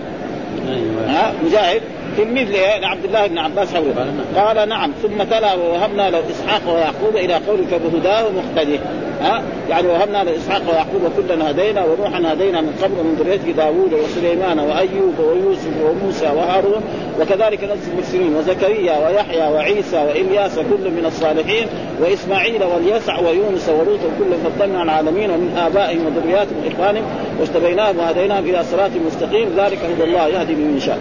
أيوة. 0.68 1.11
ها؟ 1.11 1.33
مجاهد؟ 1.45 1.80
تلميذ 2.16 2.49
لعبد 2.80 3.04
الله 3.04 3.26
بن 3.26 3.38
عباس 3.38 3.75
حوله 3.75 4.06
قال 4.37 4.68
نعم 4.68 4.92
ثم 5.02 5.23
تلا 5.23 5.54
ووهبنا 5.54 6.11
له 6.11 6.23
إسحاق 6.30 6.75
ويعقوب 6.75 7.16
إلى 7.16 7.35
قول 7.35 7.58
فبهداه 7.70 8.25
مقتدي 8.30 8.78
ها؟ 9.20 9.42
يعني 9.68 9.88
وهبنا 9.88 10.25
له 10.25 10.37
إسحاق 10.37 10.62
ويعقوب 10.70 11.12
كلا 11.16 11.50
هدينا 11.50 11.85
ونوحا 11.85 12.32
هدينا 12.32 12.61
من 12.61 12.78
قبل 12.82 12.94
من 12.94 13.16
ذريته 13.20 13.50
داوود 13.50 13.92
وسليمان 13.92 14.58
وأيوب 14.58 15.18
ويوسف 15.18 15.73
وموسى 15.85 16.26
وهارون. 16.26 16.82
وكذلك 17.20 17.64
نزل 17.64 17.92
المرسلين 17.92 18.35
وزكريا 18.35 19.08
ويحيى 19.08 19.52
وعيسى 19.52 19.96
وإلياس 19.96 20.58
كل 20.58 20.90
من 20.90 21.04
الصالحين 21.06 21.66
وإسماعيل 22.00 22.64
واليسع 22.64 23.18
ويونس 23.18 23.68
ولوط 23.68 24.00
كل 24.18 24.50
فضلنا 24.50 24.78
على 24.78 24.90
العالمين 24.90 25.30
ومن 25.30 25.56
آبائهم 25.66 26.06
وذرياتهم 26.06 26.56
وإخوانهم. 26.64 27.04
واجتبيناهم 27.40 27.99
وهديناهم 27.99 28.44
إلى 28.44 28.64
صراط 28.64 28.90
مستقيم. 29.06 29.49
ذلك 29.56 29.78
هدى 29.78 30.04
الله 30.04 30.28
يهدي 30.28 30.54
من 30.54 30.76
يشاء. 30.76 30.99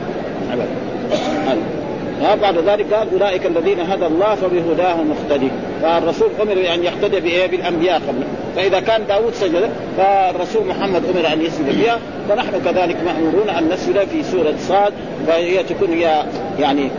بعد 2.22 2.58
ذلك 2.58 2.94
قال 2.94 3.08
أولئك 3.14 3.46
الذين 3.46 3.80
هدى 3.80 4.06
الله 4.06 4.36
فبهداه 4.36 4.96
مقتدي. 4.96 5.50
فالرسول 5.82 6.30
أمر 6.42 6.74
أن 6.74 6.84
يقتدي 6.84 7.20
بإيه؟ 7.20 7.48
بالأنبياء 7.48 8.02
قبل. 8.08 8.24
فإذا 8.56 8.80
كان 8.80 9.08
داود 9.08 9.34
سجد 9.34 9.70
فالرسول 9.98 10.68
محمد 10.68 11.04
أمر 11.06 11.34
أن 11.34 11.42
يسجد 11.42 11.72
فيها. 11.72 12.00
فنحن 12.30 12.62
كذلك 12.66 12.98
مأمورون 13.06 13.50
أن 13.50 13.70
نسجد 13.70 14.08
في 14.08 14.24
سورة 14.24 14.54
صاد 14.60 14.94
فهي 15.28 15.64
تكون 15.64 15.90
هي 15.90 16.24
يعني 16.60 16.90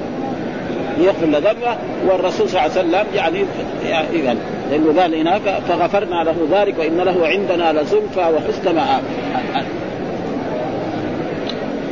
ليغفر 0.99 1.27
ذنبه. 1.27 1.77
والرسول 2.07 2.49
صلى 2.49 2.61
الله 2.67 2.79
عليه 2.79 2.89
وسلم 2.89 3.07
يعني 3.15 3.45
يعني 3.85 4.39
لأنه 4.71 5.01
قال 5.01 5.15
هناك 5.15 5.63
فغفرنا 5.69 6.25
له 6.25 6.35
ذلك 6.51 6.79
وإن 6.79 6.97
له 6.97 7.27
عندنا 7.27 7.73
لزلفى 7.73 8.21
وحسن 8.21 8.75
مآب. 8.75 9.03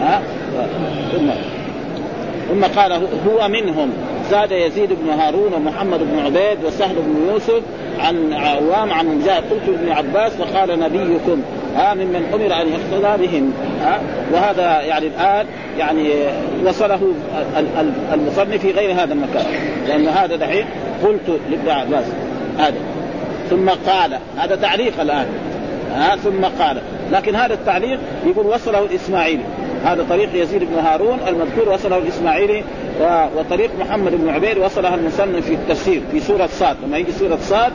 ها؟ 0.01 0.23
ثم 1.13 1.31
ثم 2.49 2.65
قال 2.65 2.93
هو 3.29 3.49
منهم. 3.49 3.91
زاد 4.31 4.53
يزيد 4.53 4.89
بن 4.93 5.11
هارون 5.11 5.53
ومحمد 5.55 6.01
بن 6.01 6.19
عبيد 6.19 6.65
وسهل 6.65 6.95
بن 6.95 7.33
يوسف 7.33 7.63
عن 8.01 8.33
عوام 8.33 8.93
عن 8.93 9.07
مجاهد 9.07 9.43
قلت 9.51 9.69
ابن 9.69 9.93
عباس 9.93 10.33
فقال 10.33 10.81
نبيكم. 10.81 11.43
ها 11.77 11.95
ممن 11.95 12.31
أمر 12.35 12.63
أن 12.63 12.69
يقتدى 12.69 13.27
بهم. 13.27 13.53
ها 13.81 14.01
وهذا 14.33 14.81
يعني 14.81 15.07
الآن 15.07 15.47
يعني 15.79 16.11
وصله 16.67 17.01
المصنف 18.13 18.61
في 18.61 18.71
غير 18.71 18.93
هذا 18.93 19.13
المكان. 19.13 19.47
لأن 19.89 20.09
هذا 20.09 20.37
دحين 20.37 20.65
قلت 21.05 21.41
لابن 21.51 21.69
عباس. 21.69 22.07
هذا. 22.59 22.79
ثم 23.51 23.69
قال 23.69 24.19
هذا 24.37 24.57
تعليق 24.57 25.01
الآن. 25.01 25.27
ها 25.95 26.17
ثم 26.17 26.45
قال. 26.45 26.81
لكن 27.13 27.37
هذا 27.37 27.55
التعليق 27.55 27.99
يقول 28.27 28.47
وصله 28.47 28.85
الاسماعيلي 28.85 29.43
هذا 29.85 30.07
طريق 30.09 30.29
يزيد 30.35 30.65
بن 30.65 30.79
هارون 30.79 31.19
المذكور 31.29 31.69
وصله 31.69 31.99
الإسماعيلي 31.99 32.65
وطريق 33.37 33.71
محمد 33.81 34.13
بن 34.15 34.29
عبيد 34.29 34.59
وصلها 34.59 34.95
المصنف 34.95 35.47
في 35.47 35.55
التفسير 35.55 36.03
في 36.13 36.21
سورة 36.21 36.47
صاد. 36.47 36.77
لما 36.87 36.99
يجي 36.99 37.13
سورة 37.13 37.39
صاد 37.43 37.73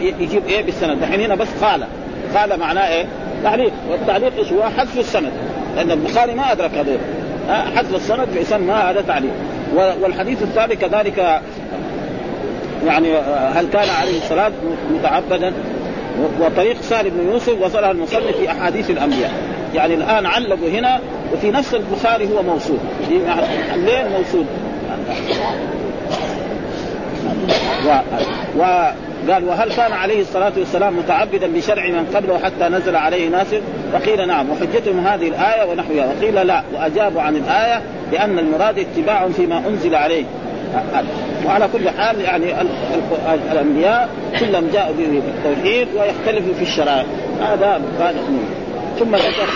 يجيب 0.00 0.42
إيه 0.48 0.62
بالسند؟ 0.62 1.00
دحين 1.00 1.20
هنا 1.20 1.34
بس 1.34 1.48
قال 1.62 1.86
قال 2.34 2.60
معناه 2.60 2.88
إيه؟ 2.88 3.06
تعليق 3.44 3.72
والتعليق 3.90 4.36
إيش 4.38 4.52
هو؟ 4.52 4.62
حذف 4.62 4.98
السند. 4.98 5.32
لأن 5.76 5.90
البخاري 5.90 6.34
ما 6.34 6.52
أدرك 6.52 6.70
هذول 6.74 6.98
حذف 7.76 7.94
السند 7.94 8.28
فيسمى 8.34 8.72
هذا 8.72 9.00
تعليق. 9.00 9.32
والحديث 10.02 10.42
الثاني 10.42 10.76
كذلك 10.76 11.40
يعني 12.86 13.16
هل 13.54 13.66
كان 13.72 13.88
عليه 14.00 14.18
الصلاة؟ 14.18 14.52
متعبدا. 14.94 15.52
وطريق 16.40 16.80
سالم 16.82 17.10
بن 17.10 17.32
يوسف 17.32 17.60
وصلها 17.60 17.90
المصنف 17.90 18.36
في 18.36 18.50
أحاديث 18.50 18.90
الأنبياء. 18.90 19.32
يعني 19.74 19.94
الآن 19.94 20.26
علقوا 20.26 20.68
هنا 20.68 21.00
وفي 21.32 21.50
نفس 21.50 21.74
البخاري 21.74 22.28
هو 22.34 22.42
موصول. 22.42 22.78
ليه 23.76 24.08
موصول. 24.18 24.44
و... 27.86 27.90
وقال 28.58 29.44
وهل 29.44 29.72
كان 29.72 29.92
عليه 29.92 30.20
الصلاة 30.20 30.52
والسلام 30.56 30.98
متعبدا 30.98 31.46
بشرع 31.46 31.88
من 31.88 32.06
قبله 32.14 32.38
حتى 32.38 32.68
نزل 32.68 32.96
عليه 32.96 33.28
ناسخ 33.28 33.58
وقيل 33.94 34.28
نعم 34.28 34.50
وحجتهم 34.50 35.06
هذه 35.06 35.28
الآية 35.28 35.70
ونحوها. 35.70 36.06
وقيل 36.06 36.46
لا 36.46 36.62
وأجابوا 36.74 37.22
عن 37.22 37.36
الآية 37.36 37.82
لأن 38.12 38.38
المراد 38.38 38.78
اتباع 38.78 39.28
فيما 39.28 39.62
أنزل 39.68 39.94
عليه. 39.94 40.24
وعلى 41.46 41.68
كل 41.72 41.90
حال 41.90 42.20
يعني 42.20 42.44
الأنبياء 43.52 44.08
كلهم 44.40 44.68
جاءوا 44.72 44.94
بالتوحيد 44.96 45.88
ويختلفوا 45.94 46.54
في 46.54 46.62
الشرائع. 46.62 47.06
هذا 47.40 47.80
ثم 48.98 49.16
ذكر 49.16 49.48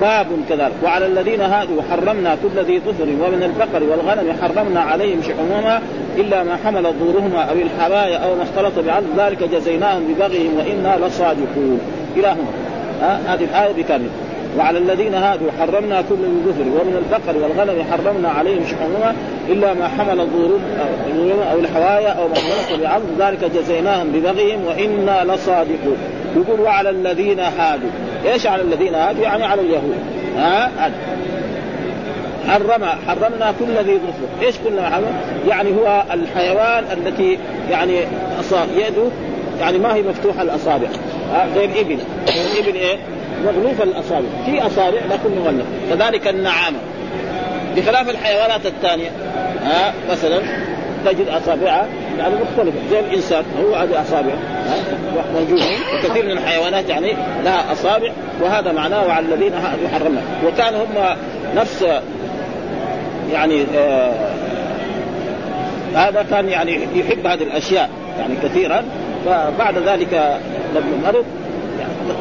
باب 0.00 0.26
كذلك. 0.48 0.72
وعلى 0.84 1.06
الذين 1.06 1.40
هادوا 1.40 1.82
حرمنا 1.90 2.36
كل 2.42 2.60
ذي 2.60 2.80
ظفر 2.80 3.08
ومن 3.08 3.42
البقر 3.42 3.82
والغنم 3.84 4.36
حرمنا 4.42 4.80
عليهم 4.80 5.22
شحومهما 5.22 5.82
إلا 6.16 6.44
ما 6.44 6.56
حمل 6.64 6.82
ظهورهما 6.82 7.42
أو 7.42 7.54
الحوايا 7.54 8.16
أو 8.16 8.34
ما 8.34 8.42
اختلط 8.42 8.78
بعض 8.86 9.02
ذلك 9.18 9.42
جزيناهم 9.42 10.02
ببغيهم 10.08 10.56
وإنا 10.58 11.06
لصادقون. 11.06 11.80
إلى 12.16 12.26
هنا 12.26 13.34
هذه 13.34 13.44
الآية 13.44 13.72
بكامل 13.72 14.08
وعلى 14.58 14.78
الذين 14.78 15.14
هادوا 15.14 15.50
حرمنا 15.60 16.02
كل 16.02 16.14
ذي 16.14 16.40
ظفر 16.46 16.62
ومن 16.62 17.04
البقر 17.04 17.42
والغنم 17.42 17.84
حرمنا 17.92 18.28
عليهم 18.28 18.64
شحومهما 18.70 19.14
إلا 19.48 19.74
ما 19.74 19.88
حمل 19.88 20.26
ظهورهم 20.26 20.62
أو 21.52 21.58
الحوايا 21.58 22.08
أو 22.08 22.28
ما 22.28 22.34
اختلط 22.34 22.82
بعض 22.82 23.00
ذلك 23.18 23.44
جزيناهم 23.54 24.08
ببغيهم 24.08 24.64
وإنا 24.66 25.34
لصادقون. 25.34 25.96
يقول 26.36 26.60
وعلى 26.60 26.90
الذين 26.90 27.40
هادوا. 27.40 27.90
إيش 28.26 28.46
على 28.46 28.62
الذين 28.62 28.94
هادوا؟ 28.94 29.22
يعني 29.22 29.44
على 29.44 29.60
اليهود. 29.60 29.98
ها؟ 30.36 30.70
حرم 32.48 32.84
حرمنا 33.08 33.54
كل 33.58 33.84
ذي 33.84 33.98
ظفر، 33.98 34.46
إيش 34.46 34.54
كل 34.56 34.80
حرم؟ 34.80 35.16
يعني 35.48 35.70
هو 35.70 36.04
الحيوان 36.12 36.84
التي 36.92 37.38
يعني 37.70 37.98
يده 38.76 39.08
يعني 39.60 39.78
ما 39.78 39.94
هي 39.94 40.02
مفتوحة 40.02 40.42
الاصابع 40.42 40.88
زي 41.54 41.64
الإبل، 41.64 41.98
الإبل 42.28 42.76
إيه؟ 42.76 42.96
مغلوفة 43.44 43.84
الاصابع، 43.84 44.26
في 44.46 44.66
أصابع 44.66 44.98
لكن 45.10 45.38
مغلفة، 45.38 45.66
كذلك 45.90 46.28
النعامه 46.28 46.78
بخلاف 47.76 48.10
الحيوانات 48.10 48.66
الثانية. 48.66 49.10
ها؟ 49.64 49.94
مثلا 50.10 50.40
تجد 51.04 51.28
أصابعها 51.28 51.86
يعني 52.18 52.34
مختلفة. 52.34 52.78
زي 52.90 53.00
الإنسان 53.00 53.44
هو 53.64 53.74
هذه 53.74 54.02
أصابع 54.02 54.32
موجوده 55.34 55.64
وكثير 55.94 56.24
من 56.24 56.30
الحيوانات 56.30 56.88
يعني 56.88 57.12
لها 57.44 57.72
أصابع 57.72 58.10
وهذا 58.42 58.72
معناه 58.72 59.06
وعلى 59.06 59.26
الذين 59.26 59.52
يحرمنا 59.84 60.22
وكان 60.46 60.74
هم 60.74 61.16
نفس 61.56 61.86
يعني 63.32 63.64
آه 63.76 64.12
هذا 65.94 66.26
كان 66.30 66.48
يعني 66.48 66.88
يحب 66.94 67.26
هذه 67.26 67.42
الأشياء 67.42 67.90
يعني 68.18 68.34
كثيرا. 68.42 68.82
فبعد 69.26 69.78
ذلك 69.78 70.38
لما 70.74 70.96
مرض 71.12 71.24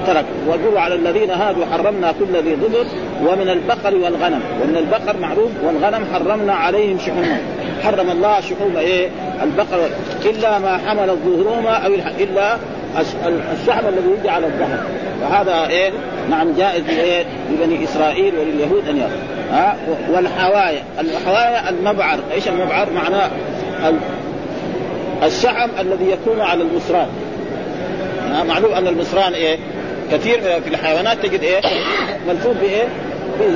ترك 0.08 0.26
ويقول 0.48 0.78
على 0.78 0.96
الذين 0.96 1.30
هادوا 1.30 1.66
حرمنا 1.66 2.12
كل 2.12 2.38
ذي 2.44 2.56
ظفر 2.56 2.86
ومن 3.28 3.50
البقر 3.50 3.96
والغنم. 3.96 4.42
ومن 4.62 4.78
البقر 4.78 5.18
معروف 5.18 5.52
والغنم 5.64 6.06
حرمنا 6.14 6.54
عليهم 6.54 7.00
شحومهم. 7.00 7.40
حرم 7.84 8.10
الله 8.10 8.40
شحوم 8.40 8.78
إيه؟ 8.78 9.10
البقر. 9.44 9.90
إلا 10.26 10.60
ما 10.60 10.78
حمل 10.78 11.18
ظهورهما 11.26 11.72
أو 11.72 11.92
إلا 12.20 12.58
الشحم 13.54 13.88
الذي 13.88 14.10
يجي 14.20 14.30
على 14.30 14.46
الظهر. 14.46 14.80
فهذا 15.22 15.68
إيه؟ 15.68 15.92
نعم 16.30 16.54
جائز 16.58 16.90
إيه؟ 16.90 17.26
لبني 17.52 17.84
إسرائيل 17.84 18.34
ولليهود 18.40 18.90
أن 18.90 18.98
يأخذ. 18.98 19.18
ها؟ 19.52 19.76
والحوايا. 20.12 20.84
الحوايا 21.00 21.70
المبعر. 21.70 22.20
إيش 22.34 22.48
المبعر؟ 22.48 22.88
معناه 22.90 23.30
الشحم 25.24 25.70
الذي 25.80 26.12
يكون 26.12 26.42
على 26.42 26.64
المصران 26.64 27.08
معلوم 28.44 28.74
أن 28.74 28.88
المصران 28.88 29.34
إيه؟ 29.34 29.58
كثير 30.12 30.42
في 30.42 30.68
الحيوانات 30.68 31.26
تجد 31.26 31.44
إيه؟ 31.44 31.62
ملفوف 32.28 32.58
بإيه؟ 32.58 32.88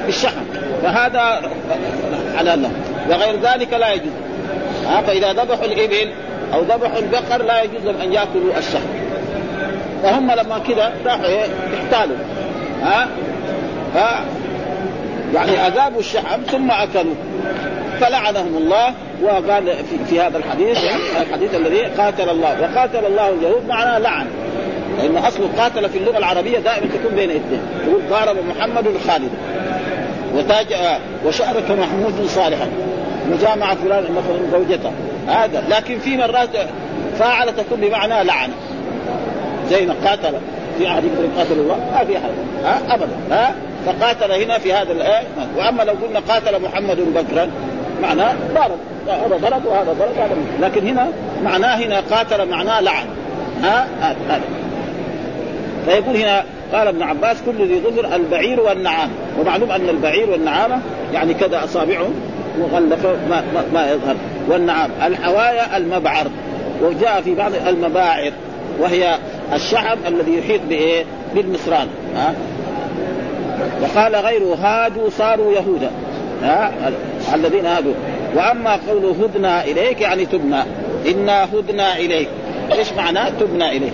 بالشحم 0.05 0.43
فهذا 0.83 1.41
حلال 2.37 2.61
له 2.61 2.71
وغير 3.09 3.39
ذلك 3.41 3.73
لا 3.73 3.93
يجوز. 3.93 4.11
ها 4.87 5.01
فإذا 5.01 5.33
ذبحوا 5.33 5.65
الإبل 5.65 6.11
أو 6.53 6.61
ذبحوا 6.61 6.99
البقر 6.99 7.43
لا 7.43 7.63
يجوز 7.63 7.85
لهم 7.85 8.01
أن 8.01 8.13
يأكلوا 8.13 8.57
الشحم. 8.57 8.87
فهم 10.03 10.31
لما 10.31 10.59
كذا 10.67 10.93
راحوا 11.05 11.25
إيه؟ 11.25 11.45
احتالوا. 11.77 12.17
ها 12.83 13.07
ف 13.93 13.97
يعني 15.33 15.67
أذابوا 15.67 15.99
الشحم 15.99 16.41
ثم 16.41 16.71
أكلوا. 16.71 17.15
فلعنهم 17.99 18.57
الله 18.57 18.93
وقال 19.23 19.65
في, 19.65 20.05
في 20.09 20.21
هذا 20.21 20.37
الحديث 20.37 20.83
يعني 20.83 21.01
الحديث 21.21 21.55
الذي 21.55 21.81
قاتل 21.85 22.29
الله. 22.29 22.61
وقاتل 22.61 23.05
الله 23.05 23.29
اليهود 23.29 23.67
معناه 23.67 23.99
لعن. 23.99 24.27
لأن 25.03 25.17
أصل 25.17 25.47
قاتل 25.57 25.89
في 25.89 25.97
اللغة 25.97 26.17
العربية 26.17 26.59
دائما 26.59 26.87
تكون 26.87 27.15
بين 27.15 27.29
اثنين. 27.29 27.61
يقول 27.87 28.01
ضارب 28.09 28.35
محمد 28.49 28.85
خالد 29.07 29.29
وتاج 30.35 30.67
وشارك 31.25 31.71
محمود 31.71 32.27
صالحا. 32.27 32.67
مجامعة 33.31 33.75
فلان 33.75 34.03
مثلا 34.03 34.51
زوجته. 34.51 34.91
هذا. 35.27 35.63
لكن 35.69 35.99
في 35.99 36.17
مرات 36.17 36.49
فاعل 37.19 37.55
تكون 37.55 37.81
بمعنى 37.81 38.23
لعن 38.23 38.49
زي 39.69 39.85
ما 39.85 39.95
قاتل 40.05 40.33
في 40.77 40.87
احد 40.87 41.03
يقول 41.03 41.29
قاتل 41.37 41.59
الله. 41.59 41.75
ما 41.75 42.05
في 42.05 42.17
أحد. 42.17 42.29
ها؟ 42.63 42.95
ابدا. 42.95 43.15
ها؟ 43.31 43.55
فقاتل 43.85 44.31
هنا 44.31 44.57
في 44.57 44.73
هذا 44.73 44.91
الايه 44.91 45.23
وأما 45.57 45.83
لو 45.83 45.93
قلنا 45.93 46.19
قاتل 46.29 46.61
محمد 46.61 46.97
بكرا 46.97 47.49
معناه 48.01 48.33
ضرب. 48.53 48.77
هذا 49.07 49.37
ضرب 49.37 49.65
وهذا 49.65 49.93
ضرب 49.99 50.17
هذا 50.17 50.35
لكن 50.61 50.87
هنا 50.87 51.07
معناه 51.43 51.75
هنا 51.75 51.99
قاتل 52.11 52.49
معناه 52.49 52.81
لعن. 52.81 53.05
ها؟ 53.63 53.87
هذا. 54.01 54.41
فيقول 55.85 56.15
هنا 56.15 56.43
قال 56.73 56.87
ابن 56.87 57.03
عباس 57.03 57.37
كل 57.45 57.67
ذي 57.67 57.79
ظفر 57.79 58.15
البعير 58.15 58.61
والنعام. 58.61 59.09
ومعلوم 59.39 59.71
أن 59.71 59.89
البعير 59.89 60.29
والنعامه 60.29 60.81
يعني 61.13 61.33
كذا 61.33 61.63
اصابعه 61.63 62.09
مغلفه 62.59 63.09
ما, 63.29 63.43
ما, 63.53 63.63
ما 63.73 63.91
يظهر. 63.91 64.15
والنعام 64.49 64.89
الحوايا 65.05 65.77
المبعر. 65.77 66.27
وجاء 66.81 67.21
في 67.21 67.35
بعض 67.35 67.51
المباعر 67.67 68.31
وهي 68.79 69.17
الشعب 69.53 69.97
الذي 70.07 70.37
يحيط 70.37 70.61
بإيه؟ 70.69 71.03
بالمصران. 71.35 71.87
ها؟ 72.15 72.33
وقال 73.81 74.15
غيره 74.15 74.55
هادوا 74.55 75.09
صاروا 75.09 75.53
يهودا. 75.53 75.91
ها؟ 76.43 76.71
الذين 77.35 77.65
هادوا. 77.65 77.93
وأما 78.35 78.79
قوله 78.87 79.15
هدنا 79.23 79.63
إليك 79.63 80.01
يعني 80.01 80.25
تبنى. 80.25 80.63
إنا 81.07 81.43
هدنا 81.43 81.97
إليك. 81.97 82.29
إيش 82.71 82.93
معناه 82.93 83.29
تبنى 83.29 83.77
إليك؟ 83.77 83.93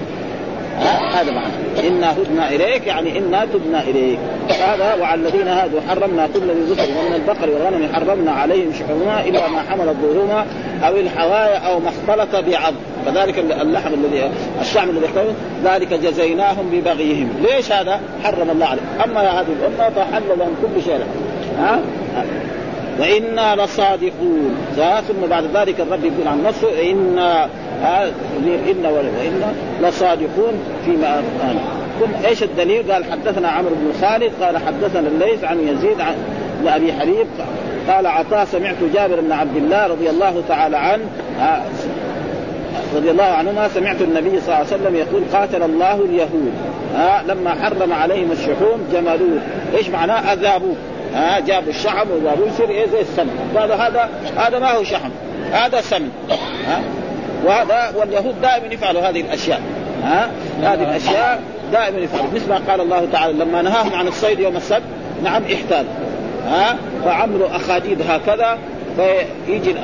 هذا 1.14 1.32
معنى. 1.32 1.88
إنا 1.88 2.12
هدنا 2.12 2.50
إليك 2.50 2.88
يعني 2.88 3.18
إنا 3.18 3.46
تبنا 3.46 3.82
إليك. 3.82 4.20
هذا 4.50 4.96
وعلى 5.02 5.22
الذين 5.22 5.48
هادوا 5.48 5.80
حرمنا 5.90 6.28
كل 6.28 6.40
ذي 6.40 6.74
ذكر 6.74 6.84
ومن 6.84 7.16
البقر 7.16 7.50
والغنم 7.50 7.90
حرمنا 7.94 8.32
عليهم 8.32 8.74
شحومها 8.80 9.26
إلا 9.26 9.48
ما 9.48 9.62
حملت 9.70 9.96
ظهورهما 10.02 10.46
أو 10.84 10.96
الحوايا 10.96 11.58
أو 11.58 11.80
ما 11.80 11.90
اختلط 11.90 12.36
بعظم. 12.36 12.76
فذلك 13.06 13.40
اللحم 13.40 13.94
الذي 13.94 14.32
الشعب 14.62 14.90
الذي 14.90 15.06
اختلط 15.06 15.36
ذلك 15.64 15.94
جزيناهم 15.94 16.70
ببغيهم. 16.72 17.30
ليش 17.42 17.72
هذا؟ 17.72 18.00
حرم 18.24 18.50
الله 18.50 18.66
عليه 18.66 18.82
أما 19.04 19.22
هذه 19.22 19.48
الأمة 19.60 19.90
فحل 19.96 20.24
لهم 20.40 20.56
كل 20.62 20.82
شيء. 20.84 21.00
ها؟ 21.60 21.80
وإنا 23.00 23.56
لصادقون. 23.64 24.56
ثم 25.08 25.28
بعد 25.30 25.44
ذلك 25.54 25.80
الرب 25.80 26.06
يقول 26.06 26.28
عن 26.28 26.44
نفسه 26.44 26.92
إنا 26.92 27.50
إن 27.86 28.86
وإنا 28.86 29.54
لصادقون 29.82 30.54
فيما 30.86 31.19
أنا 31.19 31.60
ثم 32.00 32.26
إيش 32.26 32.43
الدليل؟ 32.43 32.91
قال 32.91 33.06
حدثنا 33.12 33.50
عمرو 33.50 33.76
بن 33.76 34.08
خالد 34.08 34.32
قال 34.41 34.58
حدثنا 34.58 35.08
الليث 35.08 35.43
عن 35.43 35.60
يزيد 35.67 36.02
عن 36.02 36.15
أبي 36.67 36.93
حبيب 36.93 37.28
قال 37.89 38.08
عطاء 38.08 38.45
سمعت 38.45 38.76
جابر 38.93 39.21
بن 39.21 39.32
عبد 39.32 39.58
الله 39.58 39.88
رضي 39.88 40.10
الله 40.10 40.43
تعالى 40.48 40.78
عنه 40.78 41.06
رضي 42.95 43.12
الله 43.12 43.24
عنهما 43.24 43.67
سمعت 43.67 44.02
النبي 44.02 44.30
صلى 44.30 44.45
الله 44.45 44.56
عليه 44.56 44.65
وسلم 44.67 44.95
يقول 44.95 45.24
قاتل 45.34 45.63
الله 45.63 45.95
اليهود. 45.95 46.54
ها 46.95 47.24
لما 47.28 47.50
حرم 47.50 47.93
عليهم 47.93 48.32
الشحوم 48.32 48.88
جملوه 48.93 49.41
إيش 49.78 49.89
معناه؟ 49.89 50.34
أذابوه. 50.34 50.76
ها 51.15 51.39
جابوا 51.39 51.69
الشحم 51.69 52.08
وجابوا 52.12 52.48
يصير 52.48 52.69
إيه 52.69 52.88
زي 52.88 53.02
السمن. 53.02 53.52
قالوا 53.56 53.76
هذا 53.76 54.10
هذا 54.38 54.60
ما 54.60 54.71
هو 54.71 54.84
شحم 54.84 55.10
هذا 55.52 55.82
سمن. 55.82 56.10
ها 56.67 56.82
وهذا 57.46 57.94
واليهود 57.96 58.42
دائما 58.42 58.74
يفعلوا 58.74 59.02
هذه 59.02 59.22
الأشياء. 59.22 59.62
ها؟ 60.04 60.30
هذه 60.62 60.84
الأشياء 60.84 61.42
دائما 61.72 62.00
يفعلوا. 62.00 62.28
مثل 62.36 62.50
ما 62.50 62.62
قال 62.70 62.82
الله 62.82 63.08
تعالى 63.12 63.34
لما 63.34 63.62
نهاهم 63.62 63.96
عن 63.96 64.08
الصيد 64.08 64.40
يوم 64.40 64.56
السبت 64.56 64.84
نعم 65.24 65.44
احتال. 65.44 65.86
ها؟ 66.48 66.78
فعملوا 67.06 67.56
أخاديد 67.56 68.02
هكذا 68.10 68.58
فيجي 68.96 69.76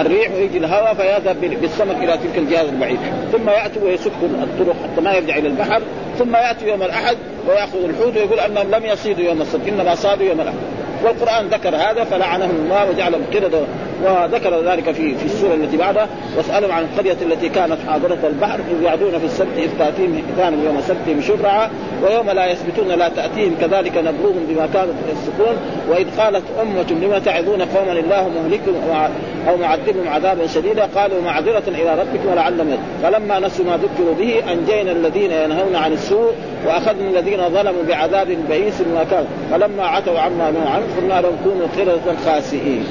الريح 0.00 0.32
ويجي 0.32 0.58
الهواء 0.58 0.94
فيذهب 0.94 1.40
بالسمك 1.60 1.96
إلى 1.96 2.18
تلك 2.18 2.38
الجهه 2.38 2.62
البعيده 2.62 3.00
ثم 3.32 3.48
يأتوا 3.48 3.82
ويسكوا 3.82 4.28
الطرق 4.42 4.76
حتى 4.82 5.00
ما 5.00 5.12
يرجع 5.12 5.36
إلى 5.36 5.48
البحر. 5.48 5.82
ثم 6.18 6.36
ياتوا 6.36 6.68
يوم 6.68 6.82
الأحد 6.82 7.16
ويأخذ 7.48 7.84
الحوت 7.84 8.16
ويقول 8.16 8.40
أنهم 8.40 8.70
لم 8.70 8.86
يصيدوا 8.86 9.24
يوم 9.24 9.42
السبت 9.42 9.68
إنما 9.68 9.94
صادوا 9.94 10.26
يوم 10.26 10.40
الأحد. 10.40 10.56
والقرآن 11.04 11.46
ذكر 11.46 11.76
هذا 11.76 12.04
فلعنهم 12.04 12.50
الله 12.50 12.90
وجعلهم 12.90 13.22
قردة 13.34 13.58
وذكر 14.04 14.62
ذلك 14.70 14.90
في 14.92 15.14
في 15.14 15.24
السورة 15.24 15.54
التي 15.54 15.76
بعدها 15.76 16.08
واسألهم 16.36 16.72
عن 16.72 16.82
القرية 16.82 17.16
التي 17.22 17.48
كانت 17.48 17.76
حاضرة 17.88 18.18
البحر 18.24 18.60
إذ 18.70 18.82
يعدون 18.82 19.18
في 19.18 19.24
السبت 19.24 19.58
إذ 19.58 19.70
تأتيهم 19.78 20.22
حيتان 20.28 20.64
يوم 20.64 20.80
سبتهم 20.80 21.20
شرعا 21.20 21.70
ويوم 22.02 22.30
لا 22.30 22.46
يثبتون 22.46 22.88
لا 22.88 23.08
تأتيهم 23.08 23.56
كذلك 23.60 23.96
نبلوهم 23.96 24.46
بما 24.48 24.68
كانوا 24.74 24.94
يفسقون. 25.12 25.56
وإذ 25.90 26.20
قالت 26.20 26.44
أمة 26.62 26.90
لم 26.90 27.18
تعظون 27.18 27.62
قوما 27.62 27.92
الله 27.92 28.28
مهلكهم 28.28 29.10
أو 29.48 29.56
معذبهم 29.56 30.08
عذابا 30.08 30.46
شديدا؟ 30.46 30.88
قالوا 30.94 31.22
معذرة 31.22 31.62
إلى 31.68 32.00
ربكم 32.00 32.32
ولعلهم 32.32 32.78
فلما 33.02 33.38
نسوا 33.38 33.64
ما 33.64 33.76
ذكروا 33.76 34.14
به 34.14 34.52
أنجينا 34.52 34.92
الذين 34.92 35.32
ينهون 35.32 35.76
عن 35.76 35.92
السوء 35.92 36.32
وأخذنا 36.66 37.18
الذين 37.18 37.48
ظلموا 37.48 37.82
بعذاب 37.88 38.28
بئيس 38.48 38.80
ما 38.80 39.04
كان 39.10 39.24
فلما 39.50 39.86
عتوا 39.86 40.20
عما 40.20 40.50
نهوا 40.50 40.70
عنه 40.70 40.84
قلنا 41.00 41.20
لهم 41.20 41.36
كونوا 41.44 41.66
قردة 41.76 42.16
خاسئين. 42.26 42.84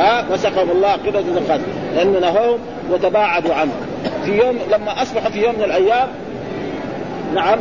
ها 0.00 0.24
مسخهم 0.32 0.70
الله 0.70 0.92
قردة 0.92 1.40
خاسئين 1.48 1.94
لأنه 1.94 2.18
نهوهم 2.18 2.58
وتباعدوا 2.90 3.54
عنه. 3.54 3.72
في 4.24 4.30
يوم 4.30 4.58
لما 4.72 5.02
أصبحوا 5.02 5.30
في 5.30 5.42
يوم 5.42 5.54
من 5.54 5.64
الأيام 5.64 6.08
نعم 7.34 7.58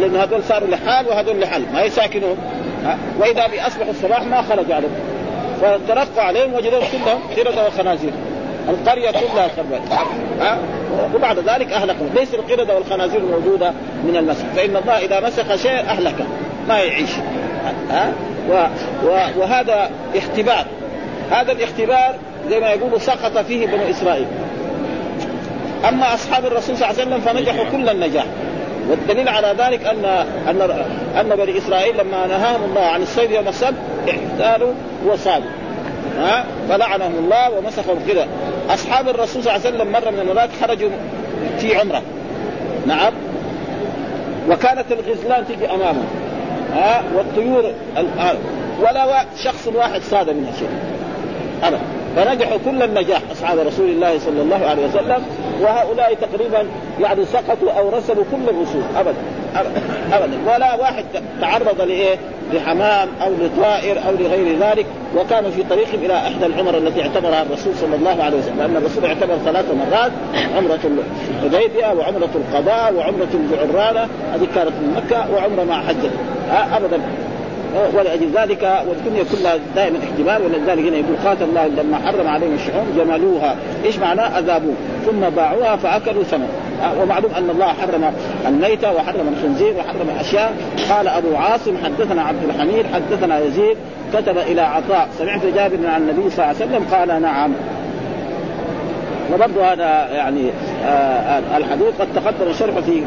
لأن 0.00 0.16
هذول 0.16 0.44
صاروا 0.44 0.68
لحال 0.68 1.08
وهذول 1.08 1.40
لحال 1.40 1.62
ما 1.72 1.82
يساكنون. 1.82 2.36
وإذا 3.18 3.46
باصبحوا 3.46 3.90
الصباح 3.90 4.22
ما 4.22 4.42
خرجوا 4.42 4.74
عليهم. 4.74 4.90
فترقوا 5.62 6.22
عليهم 6.22 6.54
وجدوهم 6.54 6.84
كلهم 6.92 7.20
قردة 7.36 7.66
وخنازير 7.66 8.12
القرية 8.68 9.10
كلها 9.10 9.48
خربت. 9.56 9.92
ها؟ 10.40 10.58
وبعد 11.14 11.38
ذلك 11.38 11.72
اهلكهم 11.72 12.10
ليس 12.14 12.34
القرده 12.34 12.74
والخنازير 12.74 13.20
موجودة 13.20 13.72
من 14.04 14.16
المسح. 14.16 14.44
فإن 14.56 14.76
الله 14.76 14.98
إذا 14.98 15.20
مسخ 15.20 15.54
شيء 15.56 15.80
أهلكه 15.80 16.24
ما 16.68 16.78
يعيش. 16.78 17.10
ها؟ 17.90 18.12
و... 18.50 18.52
و... 19.06 19.18
وهذا 19.36 19.90
اختبار 20.16 20.66
هذا 21.30 21.52
الاختبار 21.52 22.14
زي 22.50 22.60
ما 22.60 22.70
يقولوا 22.70 22.98
سقط 22.98 23.38
فيه 23.38 23.66
بنو 23.66 23.90
إسرائيل. 23.90 24.26
أما 25.88 26.14
أصحاب 26.14 26.46
الرسول 26.46 26.76
صلى 26.76 26.90
الله 26.90 27.00
عليه 27.00 27.10
وسلم 27.10 27.20
فنجحوا 27.20 27.64
كل 27.64 27.88
النجاح. 27.88 28.24
والدليل 28.90 29.28
على 29.28 29.54
ذلك 29.58 29.86
ان 29.86 30.04
ان 30.48 30.84
أن 31.20 31.36
بني 31.36 31.58
إسرائيل 31.58 31.98
لما 31.98 32.26
نهاهم 32.26 32.64
الله 32.64 32.80
عن 32.80 33.02
الصيد 33.02 33.30
يوم 33.30 33.48
السبت 33.48 33.74
احتالوا 34.10 34.72
وصادوا. 35.06 35.50
ها؟ 36.18 36.44
فلعنهم 36.68 37.12
الله 37.18 37.50
ومسخهم 37.50 37.98
كذا 38.08 38.26
أصحاب 38.70 39.08
الرسول 39.08 39.42
صلى 39.42 39.56
الله 39.56 39.66
عليه 39.66 39.76
وسلم 39.76 39.92
مرة 39.92 40.10
من 40.10 40.20
المرات 40.20 40.50
خرجوا 40.60 40.90
في 41.58 41.76
عمرة. 41.76 42.02
نعم. 42.86 43.12
وكانت 44.50 44.84
الغزلان 44.92 45.44
تجي 45.48 45.66
أمامهم. 45.66 46.06
ها؟ 46.74 47.02
والطيور 47.14 47.72
ولا 48.80 49.24
شخص 49.42 49.68
واحد 49.74 50.02
صاد 50.02 50.30
منها 50.30 50.52
شيء 50.58 50.68
ابدا 51.62 51.80
فنجحوا 52.16 52.58
كل 52.64 52.82
النجاح 52.82 53.20
أصحاب 53.32 53.58
رسول 53.58 53.88
الله 53.88 54.18
صلى 54.18 54.42
الله 54.42 54.66
عليه 54.66 54.86
وسلم 54.86 55.22
وهؤلاء 55.60 56.14
تقريبا 56.14 56.66
يعني 57.00 57.24
سقطوا 57.24 57.72
أو 57.78 57.88
رسبوا 57.88 58.24
كل 58.32 58.54
الرسول. 58.54 58.82
ابدا. 58.96 59.16
ابدا. 60.12 60.38
ولا 60.46 60.74
واحد 60.74 61.04
تعرض 61.40 61.80
لإيه؟ 61.80 62.16
لحمام 62.52 63.08
أو 63.22 63.32
لطائر 63.40 63.98
أو 64.08 64.12
لغير 64.12 64.58
ذلك 64.58 64.86
وكانوا 65.16 65.50
في 65.50 65.62
طريقهم 65.62 66.04
إلى 66.04 66.14
إحدى 66.14 66.46
العمر 66.46 66.78
التي 66.78 67.02
اعتبرها 67.02 67.42
الرسول 67.42 67.74
صلى 67.74 67.96
الله 67.96 68.22
عليه 68.24 68.38
وسلم. 68.38 68.58
لأن 68.58 68.76
الرسول 68.76 69.04
اعتبر 69.04 69.36
ثلاث 69.44 69.64
مرات 69.70 70.12
عمرة 70.56 70.80
الحديبية 71.44 71.86
وعمرة 71.86 72.30
القضاء 72.34 72.94
وعمرة 72.94 73.28
الجعرانة 73.34 74.08
هذه 74.34 74.46
كانت 74.54 74.70
من 74.70 74.94
مكة 74.96 75.34
وعمرة 75.34 75.64
مع 75.64 75.82
حجة. 75.82 76.10
ابدا. 76.76 77.00
ولأجل 77.94 78.30
ذلك 78.34 78.82
والدنيا 78.88 79.24
كلها 79.32 79.56
دائما 79.76 79.98
احتمال 79.98 80.42
ولذلك 80.42 80.86
هنا 80.86 80.96
يقول 80.96 81.16
قاتل 81.24 81.44
الله 81.44 81.66
لما 81.66 81.98
حرم 81.98 82.28
عليهم 82.28 82.54
الشحوم 82.54 82.86
جملوها. 82.96 83.56
إيش 83.84 83.98
معناه 83.98 84.38
أذابوه. 84.38 84.74
ثم 85.06 85.20
باعوها 85.36 85.76
فأكلوا 85.76 86.22
ثمن 86.22 86.48
ومعلوم 87.02 87.30
أن 87.32 87.50
الله 87.50 87.66
حرم 87.66 88.12
الميتة 88.46 88.92
وحرم 88.92 89.34
الخنزير 89.36 89.74
وحرم 89.78 90.10
أشياء. 90.20 90.56
قال 90.90 91.08
أبو 91.08 91.36
عاصم 91.36 91.76
حدثنا 91.84 92.22
عبد 92.22 92.44
الحميد 92.44 92.86
حدثنا 92.94 93.38
يزيد 93.38 93.76
كتب 94.14 94.38
إلى 94.38 94.60
عطاء. 94.60 95.08
سمعت 95.18 95.46
جابر 95.46 95.86
عن 95.86 96.02
النبي 96.02 96.30
صلى 96.30 96.44
الله 96.44 96.56
عليه 96.62 96.66
وسلم 96.66 96.84
قال 96.92 97.22
نعم. 97.22 97.52
وبرضه 99.34 99.72
هذا 99.72 100.14
يعني 100.14 100.50
آه 100.84 101.56
الحديث 101.56 101.88
قد 102.00 102.08
تقدم 102.14 102.52
شرحه 102.52 102.80
في 102.80 103.02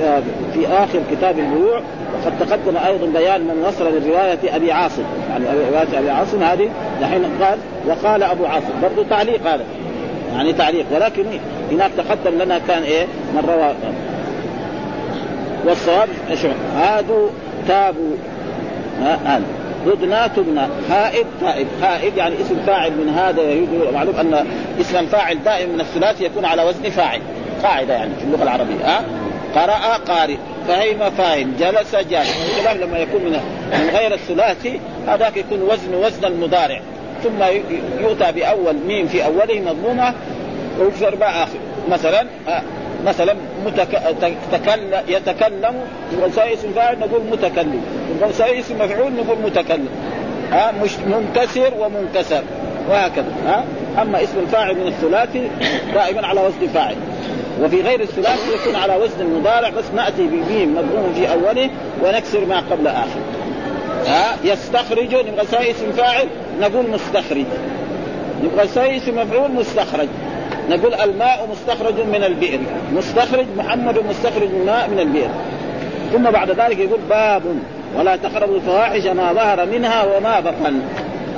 آه 0.00 0.22
في 0.54 0.66
آخر 0.66 1.00
كتاب 1.10 1.38
البيوع 1.38 1.80
وقد 2.14 2.38
تقدم 2.40 2.76
أيضا 2.86 3.06
بيان 3.06 3.40
من 3.40 3.64
وصل 3.66 3.84
لروايه 3.84 4.56
أبي 4.56 4.72
عاصم. 4.72 5.02
يعني 5.30 5.44
رواية 5.70 5.98
أبي 5.98 6.10
عاصم 6.10 6.42
هذه 6.42 6.68
دحين 7.00 7.24
قال 7.42 7.58
وقال 7.86 8.22
أبو 8.22 8.46
عاصم. 8.46 8.72
برضه 8.82 9.08
تعليق 9.10 9.46
هذا. 9.46 9.64
يعني 10.34 10.52
تعليق. 10.52 10.86
ولكن 10.94 11.24
هناك 11.72 11.90
تقدم 11.96 12.42
لنا 12.42 12.58
كان 12.58 12.82
إيه؟ 12.82 13.06
من 13.34 13.44
روى. 13.48 13.74
والصواب 15.66 16.08
هادوا 16.76 17.28
تابوا. 17.68 18.16
ها 19.00 19.40
هدنا 19.86 20.26
تبنى. 20.26 20.66
هائد 20.90 21.26
تائب 21.40 21.66
هائد 21.82 22.16
يعني 22.16 22.34
اسم 22.40 22.56
فاعل 22.66 22.92
من 22.92 23.08
هذا 23.08 23.42
معلوم 23.92 24.16
أن 24.16 24.46
اسم 24.80 24.96
الفاعل 24.96 25.42
دائما 25.44 25.72
من 25.72 25.80
الثلاثي 25.80 26.24
يكون 26.24 26.44
على 26.44 26.64
وزن 26.64 26.90
فاعل. 26.90 27.20
قاعدة 27.62 27.94
يعني 27.94 28.10
في 28.18 28.24
اللغة 28.24 28.42
العربية 28.42 28.84
ها؟ 28.84 29.04
قرأ 29.54 29.96
قارئ 29.96 30.36
فهم 30.68 31.10
فاهم 31.10 31.54
جلس 31.60 31.96
جالس. 31.96 32.60
لما 32.82 32.98
يكون 32.98 33.22
من 33.22 33.40
من 33.72 33.90
غير 33.96 34.14
الثلاثي 34.14 34.80
هذاك 35.06 35.36
يكون 35.36 35.62
وزن 35.62 35.94
وزن 35.94 36.24
المضارع. 36.24 36.80
ثم 37.22 37.42
يؤتى 38.00 38.32
بأول 38.32 38.74
ميم 38.86 39.06
في 39.06 39.24
أوله 39.24 39.60
مضمومة 39.60 40.14
ويكسر 40.80 41.14
باء 41.14 41.28
آخر. 41.28 41.58
مثلا 41.90 42.26
مثلا 43.06 43.36
متك... 43.64 44.02
تكلم 44.52 45.02
يتكلم 45.08 45.74
يبقى 46.12 46.54
اسم 46.54 46.72
فاعل 46.76 46.98
نقول 46.98 47.20
متكلم. 47.32 47.82
يبقى 48.16 48.60
اسم 48.60 48.74
مفعول 48.74 49.12
نقول 49.12 49.38
متكلم. 49.44 49.88
ها 50.52 50.72
مش 50.82 50.90
منكسر 50.98 51.72
ومنكسر. 51.78 52.42
وهكذا. 52.90 53.32
ها؟ 53.46 53.64
أما 54.02 54.22
اسم 54.22 54.38
الفاعل 54.38 54.74
من 54.74 54.86
الثلاثي 54.86 55.50
دائما 55.94 56.26
على 56.26 56.40
وزن 56.40 56.68
فاعل 56.74 56.96
وفي 57.62 57.80
غير 57.80 58.00
الثلاثي 58.00 58.52
يكون 58.54 58.76
على 58.76 58.96
وزن 58.96 59.20
المضارع 59.20 59.68
بس 59.68 59.84
نأتي 59.96 60.26
بميم 60.26 60.74
مضموم 60.74 61.12
في 61.14 61.32
أوله 61.32 61.70
ونكسر 62.04 62.44
ما 62.44 62.62
قبل 62.70 62.86
آخر. 62.86 63.20
ها؟ 64.06 64.36
يستخرج 64.44 65.14
نبغى 65.14 65.70
اسم 65.70 65.92
فاعل 65.96 66.28
نقول 66.60 66.90
مستخرج. 66.90 67.44
نبغى 68.44 68.96
اسم 68.96 69.18
مفعول 69.18 69.50
مستخرج. 69.50 70.08
نقول 70.70 70.94
الماء 70.94 71.48
مستخرج 71.52 71.94
من 71.94 72.24
البئر. 72.24 72.60
مستخرج 72.92 73.46
محمد 73.56 73.98
مستخرج 73.98 74.48
الماء 74.60 74.88
من 74.88 75.00
البئر. 75.00 75.28
ثم 76.12 76.30
بعد 76.30 76.50
ذلك 76.50 76.78
يقول 76.78 77.00
باب. 77.10 77.42
ولا 77.96 78.16
تقربوا 78.16 78.56
الفواحش 78.56 79.06
ما 79.06 79.32
ظهر 79.32 79.66
منها 79.66 80.16
وما 80.16 80.40
بطن. 80.40 80.80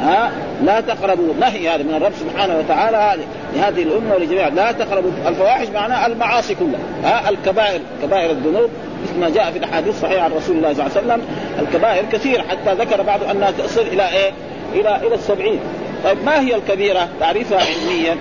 ها؟ 0.01 0.31
لا 0.65 0.81
تقربوا. 0.81 1.35
نهي 1.41 1.69
هذا 1.69 1.83
من 1.83 1.95
الرب 1.95 2.13
سبحانه 2.21 2.59
وتعالى 2.59 3.23
لهذه 3.57 3.83
الأمة 3.83 4.15
ولجميع. 4.15 4.49
لا 4.49 4.73
تقربوا 4.73 5.11
الفواحش 5.27 5.69
معناها 5.69 6.07
المعاصي 6.07 6.55
كلها. 6.55 6.81
ها؟ 7.05 7.31
الكبائر. 7.31 7.81
كبائر 8.03 8.31
الذنوب. 8.31 8.71
مثل 9.03 9.21
ما 9.21 9.31
جاء 9.31 9.51
في 9.51 9.59
الأحاديث 9.59 9.95
الصحيحه 9.95 10.25
عن 10.25 10.33
رسول 10.33 10.57
الله 10.57 10.75
صلى 10.75 10.87
الله 10.87 10.97
عليه 10.97 11.07
وسلم. 11.07 11.23
الكبائر 11.61 12.05
كثير 12.13 12.43
حتى 12.43 12.75
ذكر 12.75 13.03
بعض 13.03 13.21
أنها 13.31 13.51
تصل 13.51 13.81
إلى 13.81 14.09
إيه؟ 14.09 14.31
إلى 14.75 14.97
إلى 15.07 15.15
السبعين. 15.15 15.61
طيب 16.05 16.25
ما 16.25 16.41
هي 16.41 16.55
الكبيرة؟ 16.55 17.09
تعريفها 17.21 17.59
علميا. 17.59 18.17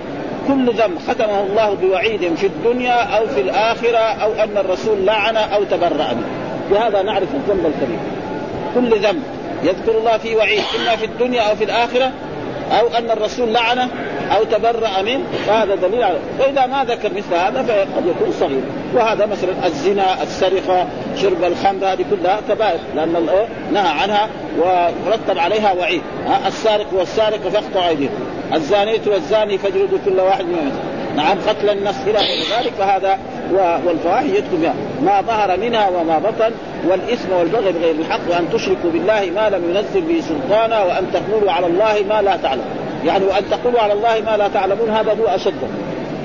كل 0.48 0.72
ذنب 0.72 0.98
ختمه 1.08 1.40
الله 1.40 1.74
بوعيد 1.74 2.34
في 2.34 2.46
الدنيا 2.46 3.18
أو 3.18 3.26
في 3.26 3.40
الآخرة 3.40 3.98
أو 3.98 4.32
أن 4.32 4.56
الرسول 4.56 5.06
لعن 5.06 5.36
أو 5.36 5.64
تبرأ 5.64 6.12
منه 6.12 6.28
بهذا 6.70 7.02
نعرف 7.02 7.28
الذنب 7.34 7.66
الكبير. 7.66 7.98
كل 8.74 9.06
ذنب 9.06 9.22
يذكر 9.62 9.98
الله 9.98 10.18
فيه 10.18 10.36
وعيد 10.36 10.62
إما 10.80 10.96
في 10.96 11.04
الدنيا 11.04 11.42
أو 11.42 11.56
في 11.56 11.64
الآخرة 11.64 12.12
أو 12.80 12.88
أن 12.98 13.10
الرسول 13.10 13.52
لعنه 13.52 13.88
أو 14.36 14.44
تبرأ 14.44 15.02
منه. 15.02 15.24
فهذا 15.46 15.74
دليل 15.74 16.02
على 16.02 16.18
واذا 16.40 16.66
ما 16.66 16.84
ذكر 16.84 17.10
مثل 17.14 17.34
هذا 17.34 17.62
فقد 17.62 18.06
يكون 18.06 18.32
صغير. 18.40 18.62
وهذا 18.94 19.26
مثلا 19.26 19.66
الزنا 19.66 20.22
السرقة 20.22 20.86
شرب 21.16 21.44
الخمر 21.44 21.92
هذه 21.92 22.04
كلها 22.10 22.40
كبائر 22.48 22.78
لأن 22.96 23.16
الله 23.16 23.48
نهى 23.72 23.88
عنها 23.88 24.28
ورتب 24.58 25.38
عليها 25.38 25.72
وعيد. 25.72 26.02
السارق 26.46 26.86
والسارق 26.92 27.48
فاقطعوا 27.48 27.88
أيديهم. 27.88 28.25
الزانية 28.54 29.00
والزاني 29.06 29.58
فاجلدوا 29.58 29.98
كل 30.04 30.20
واحد 30.20 30.44
منهم. 30.44 30.72
نعم 31.16 31.38
قتل 31.48 31.70
النفس 31.70 31.98
إلى 32.06 32.18
غير 32.18 32.42
ذلك 32.58 32.72
فهذا 32.78 33.18
والفواحش 33.86 34.24
يدخل 34.24 34.56
بها 34.56 34.74
ما 35.02 35.20
ظهر 35.20 35.56
منها 35.60 35.88
وما 35.88 36.18
بطن 36.18 36.50
والإثم 36.88 37.32
والبغي 37.32 37.72
بغير 37.72 37.94
الحق 37.94 38.20
وأن 38.30 38.48
تشركوا 38.52 38.90
بالله 38.90 39.30
ما 39.34 39.50
لم 39.50 39.70
ينزل 39.70 40.00
به 40.00 40.20
سلطانا 40.20 40.82
وأن 40.82 41.06
تقولوا 41.12 41.52
على 41.52 41.66
الله 41.66 42.04
ما 42.08 42.22
لا 42.22 42.36
تعلم. 42.36 42.64
يعني 43.04 43.24
وأن 43.24 43.42
تقولوا 43.50 43.80
على 43.80 43.92
الله 43.92 44.22
ما 44.26 44.36
لا 44.36 44.48
تعلمون 44.48 44.90
هذا 44.90 45.16
هو 45.20 45.26
أشد. 45.26 45.54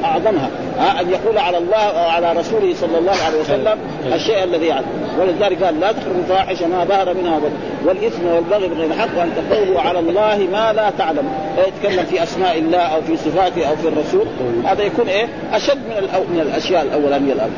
أعظمها. 0.03 0.49
ها 0.79 1.01
أن 1.01 1.09
يقول 1.09 1.37
على 1.37 1.57
الله 1.57 1.93
وعلى 1.93 2.33
رسوله 2.33 2.73
صلى 2.81 2.97
الله 2.97 3.15
عليه 3.25 3.39
وسلم 3.39 3.77
الشيء 4.13 4.43
الذي 4.43 4.65
يعلم 4.65 4.85
ولذلك 5.19 5.63
قال 5.63 5.79
لا 5.79 5.91
تقربوا 5.91 6.21
الفواحش 6.21 6.61
ما 6.61 6.85
ظهر 6.85 7.13
منها 7.13 7.39
والإثم 7.85 8.25
والبغي 8.27 8.67
بغير 8.67 8.85
الحق 8.85 9.17
وان 9.17 9.29
تقولوا 9.35 9.81
على 9.81 9.99
الله 9.99 10.47
ما 10.51 10.73
لا 10.73 10.89
تعلم. 10.97 11.29
يتكلم 11.67 12.05
في 12.05 12.23
أسماء 12.23 12.57
الله 12.59 12.77
أو 12.77 13.01
في 13.01 13.17
صفاته 13.17 13.69
أو 13.69 13.75
في 13.75 13.87
الرسول. 13.87 14.25
هذا 14.65 14.83
يكون 14.83 15.07
إيه؟ 15.07 15.27
أشد 15.53 15.77
من 15.77 16.25
من 16.33 16.39
الأشياء 16.39 16.81
الأولانية 16.81 17.33
الأرض. 17.33 17.51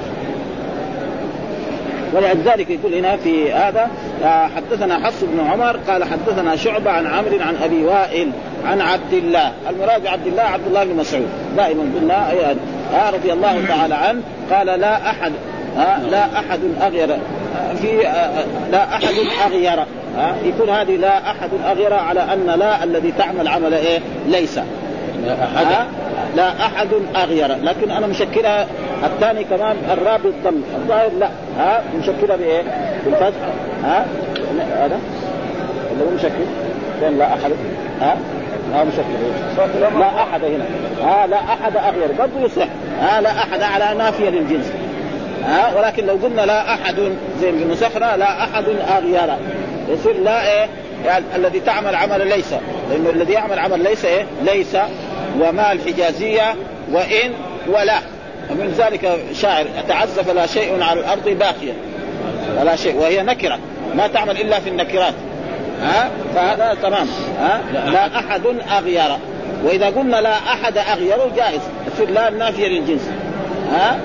ولذلك 2.14 2.70
يقول 2.70 2.94
هنا 2.94 3.18
في 3.18 3.54
هذا 3.54 3.90
آه، 4.24 4.48
حدثنا 4.56 5.06
حفص 5.06 5.24
بن 5.24 5.48
عمر 5.52 5.78
قال 5.88 6.04
حدثنا 6.04 6.56
شعبة 6.56 6.92
عن 6.92 7.08
عمرو 7.08 7.40
عن 7.40 7.56
أبي 7.64 7.86
وائل 7.86 8.32
عن 8.66 8.82
عبد 8.82 9.14
الله. 9.14 9.52
المراد 9.70 10.04
بعبد 10.04 10.28
الله 10.28 10.44
عبد 10.44 10.68
الله 10.68 10.84
بن 10.84 10.96
مسعود. 10.96 11.28
دائما 11.58 11.84
قلنا 12.00 12.32
آه 12.94 13.10
رضي 13.10 13.34
الله 13.34 13.66
تعالى 13.68 13.96
عنه 13.96 14.22
قال 14.52 14.68
لا 14.80 15.10
أحد 15.10 15.32
آه 15.78 16.04
لا 16.12 16.40
أحد 16.40 16.60
أغير 16.82 17.12
آه، 17.12 17.74
في 17.82 18.08
آه 18.08 18.44
لا 18.72 18.96
أحد 18.96 19.14
أغير. 19.46 19.80
آه 20.18 20.36
يكون 20.44 20.70
هذه 20.70 20.96
لا 20.96 21.32
أحد 21.32 21.50
أغير 21.66 21.94
على 21.94 22.20
أن 22.34 22.46
لا 22.60 22.84
الذي 22.84 23.12
تعمل 23.18 23.48
عمل 23.48 23.74
إيه؟ 23.74 24.00
ليس. 24.28 24.60
أحد. 25.32 25.88
لا 26.36 26.66
أحد 26.66 26.88
أغير. 27.16 27.48
لكن 27.64 27.92
أنا 27.92 28.08
مشكلها 28.08 28.68
الثاني 29.04 29.44
كمان 29.44 29.76
الراء 29.92 30.18
بالضم 30.18 30.62
الظاهر 30.76 31.10
لا. 31.20 31.30
ها؟ 31.58 31.84
مشكلها 32.00 32.36
بإيه؟ 32.36 32.64
بالفتح 33.06 33.38
ها؟ 33.84 34.06
هذا؟ 34.80 35.00
اللي 35.92 36.04
هو 36.04 36.16
مشكل. 36.16 36.46
فين 37.00 37.18
لا 37.18 37.26
أحد؟ 37.34 37.52
ها؟ 38.02 38.18
ها 38.74 38.84
مشكل. 38.84 40.00
لا 40.00 40.24
أحد 40.24 40.44
هنا. 40.44 40.66
ها؟ 41.04 41.28
لا 41.28 41.38
أحد 41.38 41.78
أغير. 41.78 42.12
برضه 42.20 42.46
يصح. 42.46 42.68
ها؟ 43.02 43.22
لا 43.22 43.30
أحد 43.30 43.62
على 43.62 43.98
نافية 43.98 44.30
للجنس. 44.30 44.72
ها؟ 45.46 45.78
ولكن 45.78 46.06
لو 46.06 46.14
قلنا 46.24 46.42
لا 46.42 46.74
أحد 46.74 46.96
زي 47.42 47.52
بنسخنا 47.52 48.18
لا 48.18 48.44
أحد 48.44 48.64
أغير. 48.98 49.36
يصير 49.90 50.20
لا 50.24 50.52
إيه؟ 50.52 50.68
يعني 51.06 51.26
الذي 51.36 51.60
تعمل 51.60 51.96
عمل 51.96 52.28
ليس. 52.28 52.54
لأنه 52.90 53.10
الذي 53.10 53.34
يعمل 53.34 53.60
عمل 53.60 53.84
ليس 53.84 54.06
إيه؟ 54.06 54.26
ليس 54.44 54.78
وما 55.42 55.72
الحجازية 55.72 56.56
وإن 56.92 57.32
ولا. 57.68 58.00
ومن 58.52 58.76
ذلك 58.78 59.20
شاعر 59.34 59.66
تعزف 59.88 60.30
لا 60.30 60.46
شيء 60.46 60.84
على 60.84 61.00
الأرض 61.00 61.30
باقيا 61.30 61.74
ولا 62.60 62.76
شيء 62.76 62.96
وهي 62.96 63.24
نكرة. 63.24 63.60
ما 63.96 64.08
تعمل 64.08 64.42
إلا 64.42 64.60
في 64.60 64.70
النكرات. 64.70 65.14
ها؟ 65.82 66.10
فهذا 66.36 66.78
تمام. 66.82 67.08
ها؟ 67.40 67.62
لا 67.74 68.20
أحد 68.20 68.42
أغير. 68.78 69.18
وإذا 69.64 69.86
قلنا 69.86 70.22
لا 70.22 70.38
أحد 70.38 70.78
أغير 70.78 71.18
جائز. 71.36 71.62
تصير 71.94 72.10
لا 72.10 72.28
النافية 72.28 72.68
للجنس. 72.68 73.10
ها؟ 73.72 74.00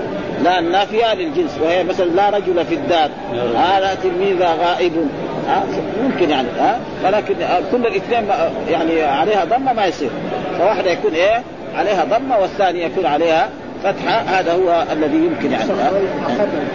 لا 0.44 0.58
النافية 0.58 1.14
للجنس. 1.14 1.58
وهي 1.62 1.84
مثلا 1.84 2.04
لا 2.04 2.30
رجل 2.30 2.64
في 2.64 2.74
الدار. 2.74 3.10
ها 3.56 3.80
لا 3.80 3.94
تلميذ 3.94 4.42
غائب. 4.42 5.08
ها؟ 5.48 5.62
ممكن 6.02 6.30
يعني 6.30 6.48
ها؟ 6.60 6.78
ولكن 7.04 7.34
كل 7.72 7.86
الاثنين 7.86 8.28
يعني 8.70 9.02
عليها 9.02 9.44
ضمة 9.44 9.72
ما 9.72 9.86
يصير. 9.86 10.10
فواحدة 10.58 10.90
يكون 10.90 11.12
إيه؟ 11.12 11.42
عليها 11.76 12.04
ضمة 12.04 12.38
والثانية 12.38 12.84
يكون 12.84 13.06
عليها 13.06 13.48
فتحة. 13.84 14.20
هذا 14.20 14.52
هو 14.52 14.84
الذي 14.92 15.16
يمكن 15.16 15.52
يعني 15.52 15.70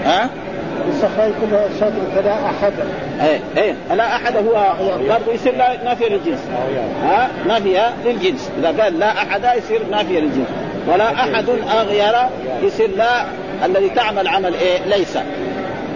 ها؟ 0.06 0.30
الصخرة 0.90 1.24
يكون 1.24 1.50
شاطر 1.80 1.94
كذا 2.16 2.32
أحد 2.34 2.74
إيه 3.22 3.40
إيه. 3.58 3.76
لا 3.96 4.16
أحد 4.16 4.36
هو 4.38 4.74
برضه 5.10 5.34
يصير 5.34 5.56
لا 5.58 5.84
نافية 5.84 6.08
للجنس. 6.08 6.40
ها؟ 7.04 7.30
نافية 7.48 7.94
للجنس. 8.06 8.52
إذا 8.60 8.84
قال 8.84 9.00
لا 9.00 9.08
أحد 9.08 9.42
يصير 9.58 9.82
نافية 9.92 10.20
للجنس. 10.20 10.48
ولا 10.88 11.14
أحد 11.14 11.50
أغير 11.50 12.14
يصير 12.64 12.90
لا 12.98 13.26
الذي 13.66 13.90
تعمل 13.90 14.28
عمل 14.28 14.54
إيه؟ 14.54 14.80
ليس. 14.98 15.18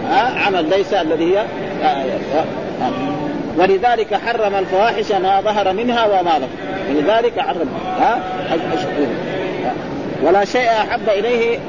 ها؟ 0.09 0.39
عمل 0.45 0.69
ليس 0.69 0.93
الذي 0.93 1.37
هي 1.37 1.45
آه 1.83 2.05
ولذلك 3.57 4.13
حرم 4.13 4.55
الفواحش 4.55 5.11
ما 5.11 5.41
ظهر 5.41 5.73
منها 5.73 6.05
وما 6.05 6.37
بطن 6.37 6.47
ولذلك 6.89 7.39
حرم. 7.39 7.69
ها؟ 7.99 8.19
ولا 10.23 10.45
شيء 10.45 10.69
أحب 10.69 11.09
إليه 11.09 11.59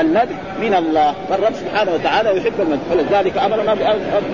المدح 0.00 0.36
من 0.60 0.74
الله. 0.74 1.14
فالرب 1.30 1.52
سبحانه 1.54 1.92
وتعالى 1.92 2.36
يحب 2.38 2.60
المدح. 2.60 2.82
ولذلك 2.92 3.38
أمرنا 3.38 3.72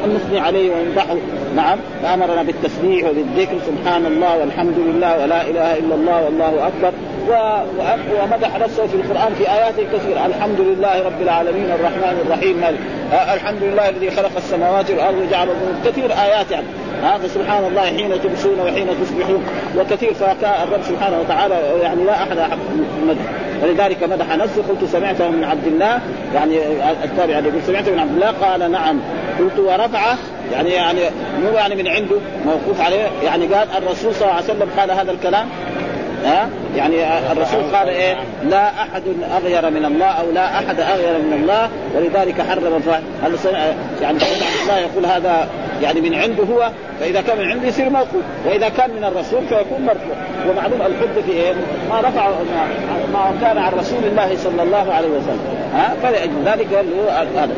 أن 0.04 0.16
نثني 0.16 0.40
عليه 0.40 0.70
ونمدحه. 0.70 1.16
نعم. 1.56 1.78
فأمرنا 2.02 2.42
بالتسبيح 2.42 3.04
وبالذكر 3.04 3.54
سبحان 3.66 4.06
الله 4.06 4.38
والحمد 4.38 4.78
لله 4.78 5.22
ولا 5.22 5.42
إله 5.42 5.78
إلا 5.78 5.94
الله 5.94 6.24
والله 6.24 6.66
أكبر. 6.66 6.92
ومدح 8.22 8.58
نفسه 8.58 8.86
في 8.86 8.94
القرآن 8.94 9.34
في 9.34 9.52
آيات 9.52 9.74
كثيرة. 9.74 10.26
الحمد 10.26 10.60
لله 10.60 11.02
رب 11.06 11.22
العالمين 11.22 11.70
الرحمن 11.70 12.24
الرحيم. 12.26 12.62
الحمد 13.34 13.62
لله 13.62 13.88
الذي 13.88 14.10
خلق 14.10 14.36
السماوات 14.36 14.90
والأرض 14.90 15.14
وجعل 15.14 15.48
كثير 15.86 16.12
آيات. 16.12 16.50
يعني. 16.50 16.66
هذا 17.02 17.28
سبحان 17.28 17.64
الله 17.64 17.82
حين 17.82 18.22
تمسون 18.22 18.60
وحين 18.60 18.86
تصبحون. 19.02 19.44
وكثير 19.78 20.14
فكان 20.14 20.68
الرب 20.68 20.82
سبحانه 20.82 21.20
وتعالى 21.20 21.54
يعني 21.82 22.04
لا 22.04 22.22
أحد 22.22 22.38
احب 22.38 22.58
مدح 23.06 23.41
ولذلك 23.62 24.02
مدح 24.02 24.36
نفسه 24.36 24.62
قلت 24.68 24.84
سمعته 24.92 25.30
من 25.30 25.44
عبد 25.44 25.66
الله 25.66 26.00
يعني 26.34 26.58
التابع 27.04 27.38
يقول 27.38 27.62
سمعته 27.66 27.92
من 27.92 27.98
عبد 27.98 28.14
الله 28.14 28.30
قال 28.30 28.70
نعم. 28.70 29.00
قلت 29.38 29.58
ورفعه 29.58 30.18
يعني 30.52 30.70
يعني 30.70 31.00
مو 31.42 31.58
يعني 31.58 31.74
من 31.74 31.88
عنده 31.88 32.16
موقوف 32.46 32.80
عليه. 32.80 33.08
يعني 33.24 33.46
قال 33.46 33.68
الرسول 33.78 34.14
صلى 34.14 34.22
الله 34.22 34.34
عليه 34.34 34.44
وسلم 34.44 34.68
قال 34.78 34.90
هذا 34.90 35.12
الكلام؟ 35.12 35.48
ها؟ 36.24 36.48
يعني 36.76 36.96
الرسول 37.32 37.62
قال 37.76 37.88
إيه؟ 37.88 38.16
لا 38.50 38.68
أحد 38.68 39.02
أغير 39.36 39.70
من 39.70 39.84
الله 39.84 40.06
أو 40.06 40.30
لا 40.30 40.44
أحد 40.44 40.80
أغير 40.80 41.18
من 41.18 41.38
الله 41.42 41.68
ولذلك 41.96 42.40
حرم 42.40 42.74
الفاحش 42.76 43.02
هل 43.22 43.36
يعني 44.02 44.18
الله 44.62 44.78
يقول 44.78 45.06
هذا 45.06 45.48
يعني 45.82 46.00
من 46.00 46.14
عنده 46.14 46.44
هو 46.44 46.70
فإذا 47.00 47.20
كان 47.20 47.38
من 47.38 47.50
عنده 47.50 47.68
يصير 47.68 47.90
موقوف. 47.90 48.22
وإذا 48.46 48.68
كان 48.68 48.90
من 48.90 49.04
الرسول 49.04 49.46
فيكون 49.48 49.82
مرفوع. 49.82 50.16
ومعلوم 50.50 50.82
الحجه 50.82 51.22
في 51.26 51.32
إيه؟ 51.32 51.52
ما 51.90 52.00
رفع 52.00 52.28
ما 53.12 53.34
كان 53.40 53.58
عن 53.58 53.72
رسول 53.72 54.04
الله 54.04 54.36
صلى 54.36 54.62
الله 54.62 54.92
عليه 54.92 55.08
وسلم. 55.08 55.56
ها؟ 55.74 55.94
فلأجل 56.02 56.32
ذلك 56.44 56.66
هذا. 57.36 57.54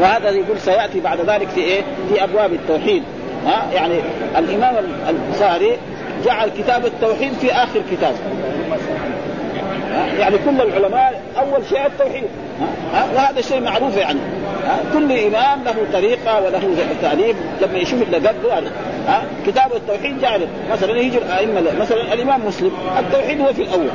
وهذا 0.00 0.30
يقول 0.30 0.58
سيأتي 0.58 1.00
بعد 1.00 1.20
ذلك 1.20 1.48
في 1.48 1.60
إيه؟ 1.60 1.82
في 2.08 2.24
أبواب 2.24 2.52
التوحيد. 2.52 3.02
ها؟ 3.46 3.66
يعني 3.74 3.94
الإمام 4.38 4.74
البخاري 5.08 5.76
جعل 6.24 6.48
كتاب 6.58 6.86
التوحيد 6.86 7.32
في 7.32 7.52
آخر 7.52 7.80
كتاب. 7.92 8.14
يعني 10.18 10.38
كل 10.38 10.60
العلماء 10.60 11.22
أول 11.38 11.66
شيء 11.68 11.86
التوحيد. 11.86 12.24
وهذا 13.14 13.38
الشيء 13.38 13.60
معروف 13.60 13.96
يعني. 13.96 14.20
كل 14.92 15.12
إمام 15.12 15.64
له 15.64 15.74
طريقة 15.92 16.40
وله 16.40 16.76
تاليف 17.02 17.36
لما 17.62 17.78
يشوف 17.78 18.02
اللي 18.02 18.16
قبله 18.16 18.48
يعني. 18.48 18.66
كتاب 19.46 19.72
التوحيد 19.76 20.20
جعله 20.20 20.46
مثلا 20.72 20.98
يجي 20.98 21.18
الأئمة 21.18 21.62
مثلا 21.80 22.12
الإمام 22.12 22.46
مسلم. 22.46 22.72
التوحيد 22.98 23.40
هو 23.40 23.52
في 23.52 23.62
الأول. 23.62 23.88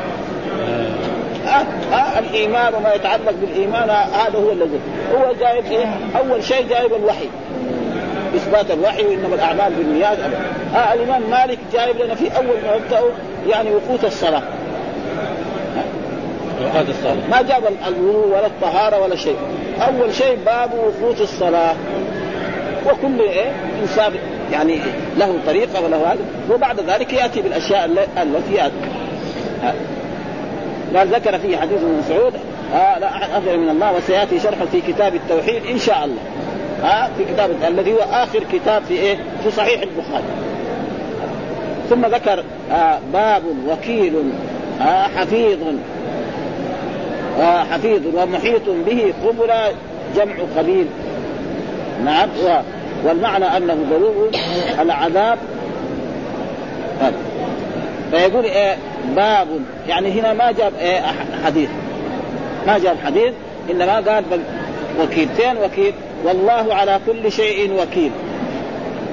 آه. 1.48 1.96
آه 1.96 2.20
الإيمان 2.20 2.74
وما 2.74 2.94
يتعلق 2.94 3.34
بالإيمان 3.42 3.90
هذا 3.90 4.40
هو 4.40 4.52
الذي. 4.52 4.80
هو 5.16 5.34
جايب 5.40 5.66
إيه؟ 5.66 5.86
أول 6.18 6.44
شيء 6.44 6.68
جايب 6.70 6.94
الوحي. 6.94 7.30
إثبات 8.36 8.72
الوحي 8.72 9.04
وإنما 9.06 9.36
الأعمال 9.36 9.74
بالنيات. 9.74 10.18
آه 10.76 10.94
الإمام 10.94 11.22
مالك 11.32 11.60
جايب 11.74 12.02
لنا 12.02 12.16
في 12.16 12.38
أول 12.38 12.46
ما 12.46 13.02
يعني 13.48 13.70
وقوت 13.72 14.06
الصلاة. 14.06 14.42
وقوت 16.62 16.90
الصلاه 16.90 17.16
ما 17.32 17.42
جاب 17.42 17.64
الوضوء 17.88 18.28
ولا 18.28 18.46
الطهارة 18.46 19.04
ولا 19.04 19.16
شيء. 19.16 19.36
أول 19.82 20.14
شيء 20.14 20.38
باب 20.46 20.70
وقوت 20.74 21.22
الصلاة. 21.22 21.76
وكل 22.86 23.22
إيه؟ 23.22 23.52
إنسان 23.82 24.14
يعني 24.52 24.80
له 25.18 25.36
طريقة 25.48 25.82
وله 25.82 25.98
هذا. 25.98 26.20
وبعد 26.52 26.80
ذلك 26.80 27.14
يأتي 27.14 27.42
بالأشياء 27.42 27.86
التي 28.18 28.54
يأتي. 28.54 28.76
قال 30.96 31.08
ذكر 31.08 31.40
فيه 31.40 31.58
حديث 31.58 31.78
ابن 31.78 32.02
مسعود. 32.06 32.34
آه 32.74 33.00
لا 33.00 33.16
أحد 33.16 33.30
افضل 33.30 33.58
من 33.58 33.70
الله 33.70 33.94
وسيأتي 33.94 34.40
شرحه 34.40 34.66
في 34.66 34.82
كتاب 34.82 35.16
التوحيد 35.16 35.66
إن 35.66 35.80
شاء 35.80 36.06
الله. 36.06 36.22
ها 36.84 37.10
في 37.18 37.34
كتاب 37.34 37.50
الذي 37.68 37.94
هو 37.94 38.00
آخر 38.12 38.44
كتاب 38.54 38.84
في 38.84 38.94
إيه؟ 38.94 39.18
في 39.44 39.52
صحيح 39.52 39.82
البخاري. 39.82 40.24
ثم 41.90 42.06
ذكر 42.06 42.44
آه 42.72 43.00
باب 43.14 43.44
وكيل 43.68 44.14
آه 44.82 45.04
حفيظ. 45.18 45.58
آه 45.62 45.95
حفيظ 47.72 48.02
ومحيط 48.16 48.70
به 48.88 49.14
قبل 49.26 49.52
جمع 50.16 50.36
قبيل. 50.58 50.88
نعم 52.06 52.30
والمعنى 53.06 53.58
أنه 53.58 53.78
ضرور 53.90 54.32
العذاب 54.80 55.38
فيقول 58.12 58.44
إيه 58.44 58.78
باب 59.16 59.48
يعني 59.88 60.12
هنا 60.12 60.34
ما 60.34 60.52
جاب 60.52 60.74
إيه 60.82 61.02
حديث. 61.46 61.70
ما 62.68 62.78
جاب 62.78 62.98
حديث 63.06 63.34
إنما 63.72 63.96
قال 63.96 64.24
وكيل. 65.02 65.30
فين 65.38 65.58
وكيل؟ 65.58 65.94
والله 66.24 66.74
على 66.74 67.00
كل 67.08 67.32
شيء 67.32 67.72
وكيل. 67.82 68.12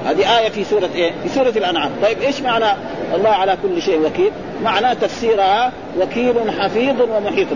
هذه 0.05 0.39
آية 0.39 0.49
في 0.49 0.63
سورة 0.63 0.89
إيه؟ 0.95 1.11
في 1.23 1.29
سورة 1.29 1.49
الأنعام، 1.49 1.91
طيب 2.01 2.21
إيش 2.21 2.41
معنى 2.41 2.65
الله 3.13 3.29
على 3.29 3.57
كل 3.63 3.81
شيء 3.81 3.99
وكيل؟ 4.05 4.31
معناه 4.63 4.93
تفسيرها 4.93 5.71
وكيل 6.01 6.35
حفيظ 6.59 6.95
ومحيط 7.01 7.47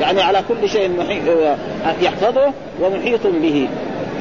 يعني 0.00 0.22
على 0.22 0.42
كل 0.48 0.68
شيء 0.68 0.90
يحفظه 2.02 2.52
ومحيط 2.80 3.26
به 3.26 3.68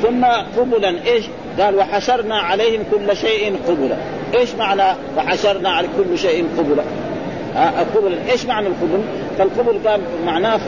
ثم 0.04 0.26
قبلا 0.58 0.90
إيش؟ 1.08 1.26
قال 1.60 1.76
وحشرنا 1.76 2.36
عليهم 2.40 2.84
كل 2.92 3.18
شيء 3.18 3.56
قبلا 3.68 3.96
إيش 4.34 4.56
معنى 4.56 4.98
وحشرنا 5.18 5.70
على 5.70 5.88
كل 5.98 6.18
شيء 6.18 6.48
قبلا؟ 6.58 6.84
القبل 7.82 8.18
إيش 8.32 8.46
معنى 8.46 8.68
القبل؟ 8.68 9.02
فالقبل 9.38 9.90
قال 9.90 10.02
معناه 10.26 10.60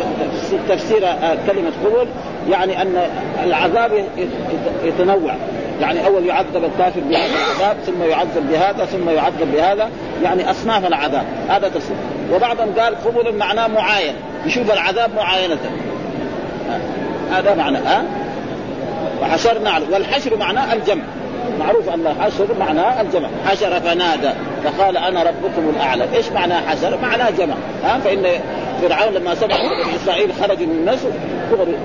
تفسير 0.70 1.00
كلمة 1.48 1.72
قبل 1.86 2.08
يعني 2.52 2.82
أن 2.82 3.10
العذاب 3.44 3.92
يتنوع. 4.84 5.36
يعني 5.82 6.06
أول 6.06 6.26
يعذب 6.26 6.64
الكافر 6.64 7.00
بهذا 7.00 7.26
العذاب 7.26 7.78
ثم 7.86 8.04
يعذب 8.04 8.50
بهذا 8.52 8.86
ثم 8.86 9.10
يعذب 9.10 9.52
بهذا 9.54 9.90
يعني 10.24 10.52
أصناف 10.52 10.88
العذاب. 10.88 11.26
هذا 11.50 11.70
تفسير 11.70 11.96
وبعضهم 12.34 12.74
قال 12.80 12.96
قبل 13.06 13.38
معناه 13.38 13.68
معاين. 13.68 14.14
يشوف 14.46 14.74
العذاب 14.74 15.16
معاينة. 15.16 15.58
هذا 17.32 17.56
معنى 17.56 17.78
ها؟ 17.78 18.04
وحشرنا 19.22 19.82
والحشر 19.92 20.38
معناه 20.38 20.74
الجمع. 20.74 21.04
معروف 21.60 21.90
أن 21.90 22.08
الحشر 22.08 22.48
معناه 22.60 23.02
الجمع. 23.02 23.30
حشر 23.46 23.80
فنادى 23.80 24.30
فقال 24.64 24.98
أنا 24.98 25.24
ربكم 25.24 25.70
الأعلى. 25.76 26.06
إيش 26.16 26.30
معنى 26.32 26.54
حشر؟ 26.54 26.98
معناه 27.02 27.30
جمع. 27.30 27.56
ها؟ 27.84 28.00
فإن 28.00 28.26
فرعون 28.82 29.14
لما 29.14 29.36
سمع 29.36 29.56
إسرائيل 29.96 30.34
خرجوا 30.34 30.66
من 30.66 30.86
مصر 30.86 31.10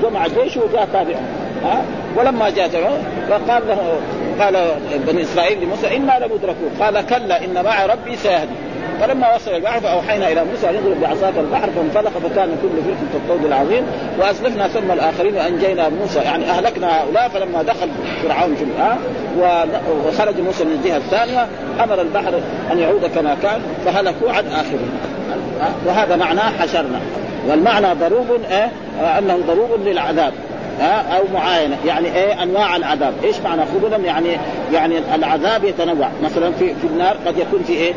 جمع 0.03 0.27
جيشه 0.27 0.61
وجاء 0.65 0.89
تابعه 0.93 1.21
ها؟ 1.65 1.85
ولما 2.17 2.51
جاء 2.51 2.69
فقال 3.31 3.69
له 3.69 4.01
قال 4.41 4.75
بني 5.07 5.23
إسرائيل 5.23 5.65
لموسى 5.65 5.97
إنا 5.97 6.19
لمدركون. 6.19 6.71
قال 6.81 7.07
كلا 7.07 7.45
إن 7.45 7.65
معي 7.65 7.87
ربي 7.87 8.17
سيهدي. 8.17 8.55
فلما 9.03 9.35
وصل 9.35 9.51
البحر 9.51 9.81
فأوحينا 9.81 10.33
إلى 10.33 10.45
موسى 10.45 10.71
أن 10.71 10.75
يضرب 10.75 11.01
بعصاك 11.01 11.33
البحر 11.39 11.69
فانفلق 11.77 12.11
فكان 12.11 12.49
كل 12.63 12.83
فرق 12.85 12.97
كالطود 13.13 13.45
العظيم 13.45 13.83
وأسلفنا 14.21 14.69
ثم 14.69 14.91
الآخرين 14.91 15.35
وأنجينا 15.37 15.89
موسى. 15.89 16.19
يعني 16.19 16.51
أهلكنا 16.51 17.03
هؤلاء 17.03 17.29
فلما 17.29 17.63
دخل 17.63 17.89
فرعون 18.23 18.55
في 18.55 18.65
ها 18.79 18.99
وخرج 20.07 20.41
موسى 20.41 20.65
من 20.65 20.73
الجهة 20.73 20.97
الثانية 20.97 21.47
أمر 21.85 22.01
البحر 22.01 22.41
أن 22.73 22.79
يعود 22.79 23.07
كما 23.07 23.37
كان 23.43 23.61
فهلكوا 23.85 24.33
عن 24.33 24.47
آخرهم. 24.47 24.91
وهذا 25.87 26.17
معناه 26.17 26.51
حشرنا. 26.59 27.01
والمعنى 27.49 27.95
ضروب 27.95 28.27
إيه؟ 28.51 28.71
أنه 29.19 29.39
ضروب 29.47 29.71
للعذاب 29.85 30.33
ها 30.81 31.17
أو 31.17 31.23
معاينة. 31.35 31.77
يعني 31.87 32.17
إيه؟ 32.17 32.43
أنواع 32.43 32.77
العذاب. 32.77 33.15
إيش 33.25 33.37
معنى 33.45 33.63
خبلا 33.75 33.97
يعني 33.97 34.29
يعني 34.73 34.99
العذاب 35.15 35.65
يتنوع. 35.65 36.09
مثلا 36.25 36.53
في 36.53 36.75
في 36.75 36.87
النار 36.87 37.17
قد 37.27 37.39
يكون 37.39 37.63
في 37.67 37.73
إيه؟ 37.73 37.93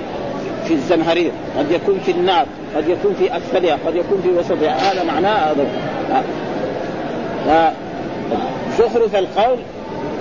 في 0.67 0.73
الزمهرير 0.73 1.31
قد 1.57 1.71
يكون 1.71 1.99
في 2.05 2.11
النار 2.11 2.45
قد 2.75 2.89
يكون 2.89 3.15
في 3.19 3.37
أسفلها 3.37 3.77
قد 3.87 3.95
يكون 3.95 4.21
في 4.23 4.29
وسطها 4.29 4.91
هذا 4.91 5.03
معناه 5.03 5.53
هذا 7.47 7.73
زخرف 8.79 9.15
القول 9.15 9.57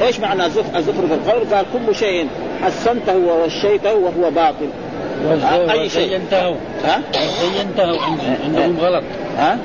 إيش 0.03 0.21
معنى 0.21 0.51
زخرف 0.51 1.13
القول؟ 1.13 1.55
قال 1.55 1.67
كل 1.73 1.95
شيء 1.95 2.29
حسنته 2.63 3.17
ووشيته 3.17 3.95
وهو 3.95 4.31
باطل. 4.31 4.69
أي 5.71 5.89
شيء؟ 5.89 6.09
زينته 6.09 6.57
ها؟ 6.85 7.03
زينته 7.43 8.01
عندهم 8.45 8.79
غلط. 8.81 9.03
ها؟ 9.39 9.59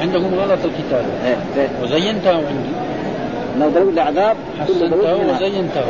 عندهم 0.00 0.34
غلط 0.34 0.58
الكتاب. 0.64 1.04
إيه، 1.26 1.36
إيه. 1.56 1.68
وزينته 1.82 2.30
عندي. 2.30 2.72
لو 3.60 3.68
ضرب 3.68 3.88
العذاب 3.88 4.36
حسنته 4.60 4.96
وزينته. 5.34 5.82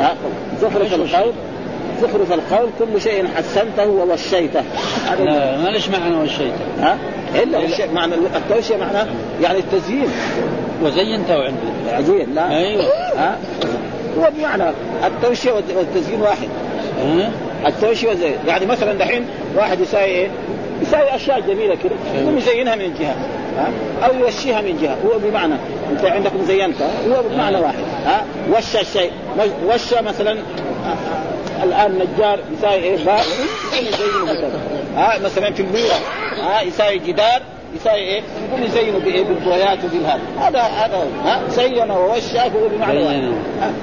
زخرف 0.61 0.93
القول. 0.93 1.33
زخرف 2.01 2.33
القول 2.33 2.69
كل 2.79 3.01
شيء 3.01 3.27
حسنته 3.35 3.87
ووشيته. 3.87 4.63
لا 5.19 5.57
ما 5.57 5.69
ليش 5.69 5.89
معنى 5.89 6.15
وشيته. 6.15 6.53
ها؟ 6.79 6.97
إلا 7.43 7.57
وشي 7.57 7.87
معنى 7.93 8.15
التوشيه 8.15 8.77
معناه 8.77 9.07
يعني 9.41 9.59
التزيين. 9.59 10.09
وزينته 10.83 11.43
عندي. 11.43 11.91
عزين 11.91 12.35
لا. 12.35 12.57
أيوه. 12.57 12.85
ها؟ 13.17 13.37
هو 14.19 14.29
بمعنى 14.37 14.63
التوشيه 15.05 15.51
والتزيين 15.51 16.21
واحد. 16.21 16.47
ها؟ 16.99 17.31
التوشيه 17.67 18.07
والزين 18.07 18.35
يعني 18.47 18.65
مثلا 18.65 18.93
دحين 18.93 19.25
واحد 19.55 19.79
يساوي 19.79 20.05
إيه؟ 20.05 20.29
يساوي 20.81 21.15
أشياء 21.15 21.39
جميلة 21.39 21.75
كده. 21.75 21.95
يقوم 22.15 22.37
يزينها 22.37 22.75
من 22.75 22.93
جهة 22.99 23.15
ها؟ 23.57 23.71
أو 24.05 24.13
يوشيها 24.19 24.61
من 24.61 24.79
جهة. 24.81 24.97
هو 25.05 25.19
بمعنى 25.19 25.55
أنت 25.91 26.05
عندك 26.05 26.31
زينتها 26.47 26.89
هو 27.09 27.23
بمعنى 27.29 27.57
واحد 27.57 27.83
ها؟ 28.05 28.25
وشى 28.51 28.81
الشيء؟ 28.81 29.11
وشى 29.67 30.01
مثلا 30.01 30.37
الآن 31.63 31.91
نجار 31.99 32.39
يساوي 32.57 32.75
إيه 32.75 33.05
باء 33.05 33.23
يزينه 33.73 34.49
ها 34.95 35.19
مثلا 35.19 35.51
في 35.51 35.59
الميرة 35.59 35.95
ها 36.41 36.61
يساوي 36.61 36.99
جدار 36.99 37.41
يساوي 37.75 37.99
إيه؟ 37.99 38.21
يقوم 38.49 38.63
يزينه 38.63 38.99
بايه؟ 38.99 39.23
بالبويات 39.23 39.77
وبالهذا 39.85 40.21
هذا 40.39 40.61
هذا 40.61 41.07
ها 41.25 41.41
زين 41.49 41.91
ووشى 41.91 42.39
هو 42.39 42.67
بمعنى 42.71 43.03
واحد. 43.03 43.33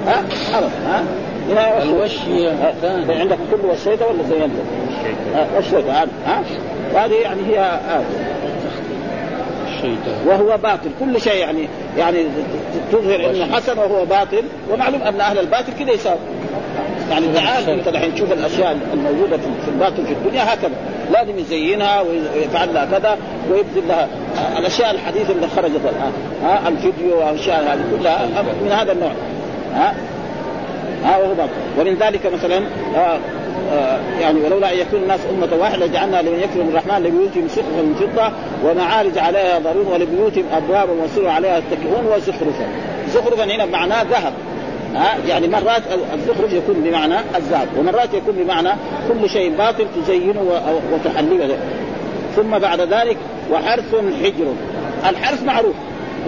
ها 0.07 0.23
ها 0.53 0.69
ها. 0.87 1.03
الوشي 1.83 2.47
عندك 3.09 3.37
كل 3.51 3.65
وشيته 3.65 4.07
ولا 4.07 4.23
زينته؟ 4.23 4.63
وشيته 5.57 5.91
هذا 5.91 6.09
ها. 6.25 6.43
وهذه 6.93 7.13
يعني 7.13 7.41
هي 7.47 7.59
آه. 7.59 8.03
وهو 10.25 10.57
باطل. 10.57 10.89
كل 10.99 11.21
شيء 11.21 11.35
يعني 11.35 11.67
يعني 11.97 12.25
تظهر 12.91 13.29
إنه 13.29 13.55
حسن 13.55 13.77
وهو 13.77 14.05
باطل. 14.05 14.43
ومعلوم 14.71 15.01
أن 15.01 15.21
أهل 15.21 15.39
الباطل 15.39 15.73
كذا 15.79 15.91
يساوي. 15.91 16.19
يعني 17.11 17.27
تعال 17.33 17.69
انت 17.69 17.87
الحين 17.87 18.15
تشوف 18.15 18.31
الأشياء 18.31 18.77
الموجودة 18.93 19.37
في 19.37 19.67
الباطل 19.67 20.05
في 20.05 20.13
الدنيا 20.13 20.53
هكذا. 20.53 20.71
لازم 21.11 21.39
يزينها 21.39 22.01
ويفعل 22.01 22.73
لها 22.73 22.85
كذا 22.85 23.17
ويبذل 23.51 23.87
لها. 23.87 24.07
الأشياء 24.57 24.91
الحديثه 24.91 25.33
اللي 25.33 25.47
خرجت 25.47 25.81
الآن 25.83 26.11
ها 26.43 26.67
الفيديو 26.67 27.19
والاشياء 27.19 27.63
هذه 27.63 27.81
كلها 27.99 28.27
من 28.63 28.71
هذا 28.71 28.91
النوع 28.91 29.11
ها. 29.75 29.93
ها 31.03 31.17
وهو 31.17 31.47
ومن 31.79 31.95
ذلك 31.95 32.33
مثلا 32.33 32.57
آه 32.95 33.19
آه 33.73 33.99
يعني 34.19 34.39
ولولا 34.39 34.73
أن 34.73 34.77
يكون 34.79 34.99
الناس 35.03 35.19
أمة 35.29 35.61
واحدة 35.61 35.85
لجعلنا 35.85 36.21
لمن 36.21 36.39
يكفر 36.39 36.61
الرحمن 36.61 37.03
لبيوتهم 37.03 37.47
سقفا 37.47 37.81
من 37.81 37.95
فضة 37.95 38.31
ومعارج 38.65 39.17
عليها 39.17 39.57
يظهرون 39.57 39.87
ولبيوتهم 39.87 40.43
ابوابا 40.53 40.91
وسرر 41.03 41.27
عليها 41.27 41.57
يتكئون 41.57 42.05
وزخرفا 42.05 42.65
زخرفا 43.13 43.43
هنا 43.43 43.65
معناه 43.65 44.03
ذهب. 44.03 44.33
ها؟ 44.95 45.17
يعني 45.27 45.47
مرات 45.47 45.81
الزخرف 46.13 46.53
يكون 46.53 46.75
بمعنى 46.75 47.15
الذهب 47.35 47.67
ومرات 47.77 48.13
يكون 48.13 48.35
بمعنى 48.35 48.69
كل 49.07 49.29
شيء 49.29 49.57
باطل 49.57 49.85
تزينه 49.95 50.61
وتحليه. 50.93 51.57
ثم 52.35 52.59
بعد 52.59 52.81
ذلك 52.81 53.17
وحرث 53.51 53.95
حجر. 54.23 54.53
الحرث 55.09 55.43
معروف 55.43 55.75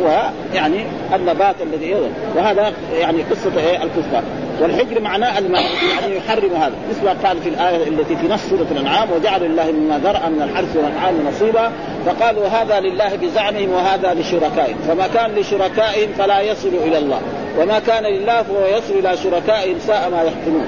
هو 0.02 0.30
يعني 0.54 0.86
النبات 1.16 1.56
الذي 1.62 1.96
وهذا 2.36 2.74
يعني 2.94 3.24
قصة 3.24 3.60
إيه؟ 3.60 3.84
الكفار. 3.84 4.24
والحجر 4.62 5.02
معناه 5.02 5.40
يعني 5.40 6.18
يحرم 6.18 6.54
هذا. 6.56 6.74
مثل 6.90 7.06
ما 7.06 7.28
قال 7.28 7.38
في 7.38 7.50
الآية 7.50 7.88
التي 7.88 8.16
في 8.16 8.28
نص 8.28 8.42
سورة 8.50 8.68
الأنعام 8.72 9.12
وجعلوا 9.12 9.48
لله 9.48 9.72
مما 9.72 9.98
ذرأ 9.98 10.30
من 10.30 10.42
الحرث 10.42 10.76
والانعام 10.76 11.28
نصيبا 11.28 11.72
فقالوا 12.06 12.48
هذا 12.48 12.80
لله 12.80 13.16
بزعمهم 13.16 13.70
وهذا 13.70 14.14
لشركائهم. 14.14 14.78
فما 14.88 15.08
كان 15.08 15.36
لشركائهم 15.36 16.14
فلا 16.18 16.42
يصل 16.42 16.68
إلى 16.68 16.98
الله. 16.98 17.22
وما 17.60 17.80
كان 17.80 18.04
لله 18.04 18.42
فهو 18.42 18.78
يصل 18.78 18.94
إلى 18.94 19.18
شركائهم 19.18 19.80
ساء 19.80 20.10
ما 20.10 20.24
يحكمون. 20.24 20.66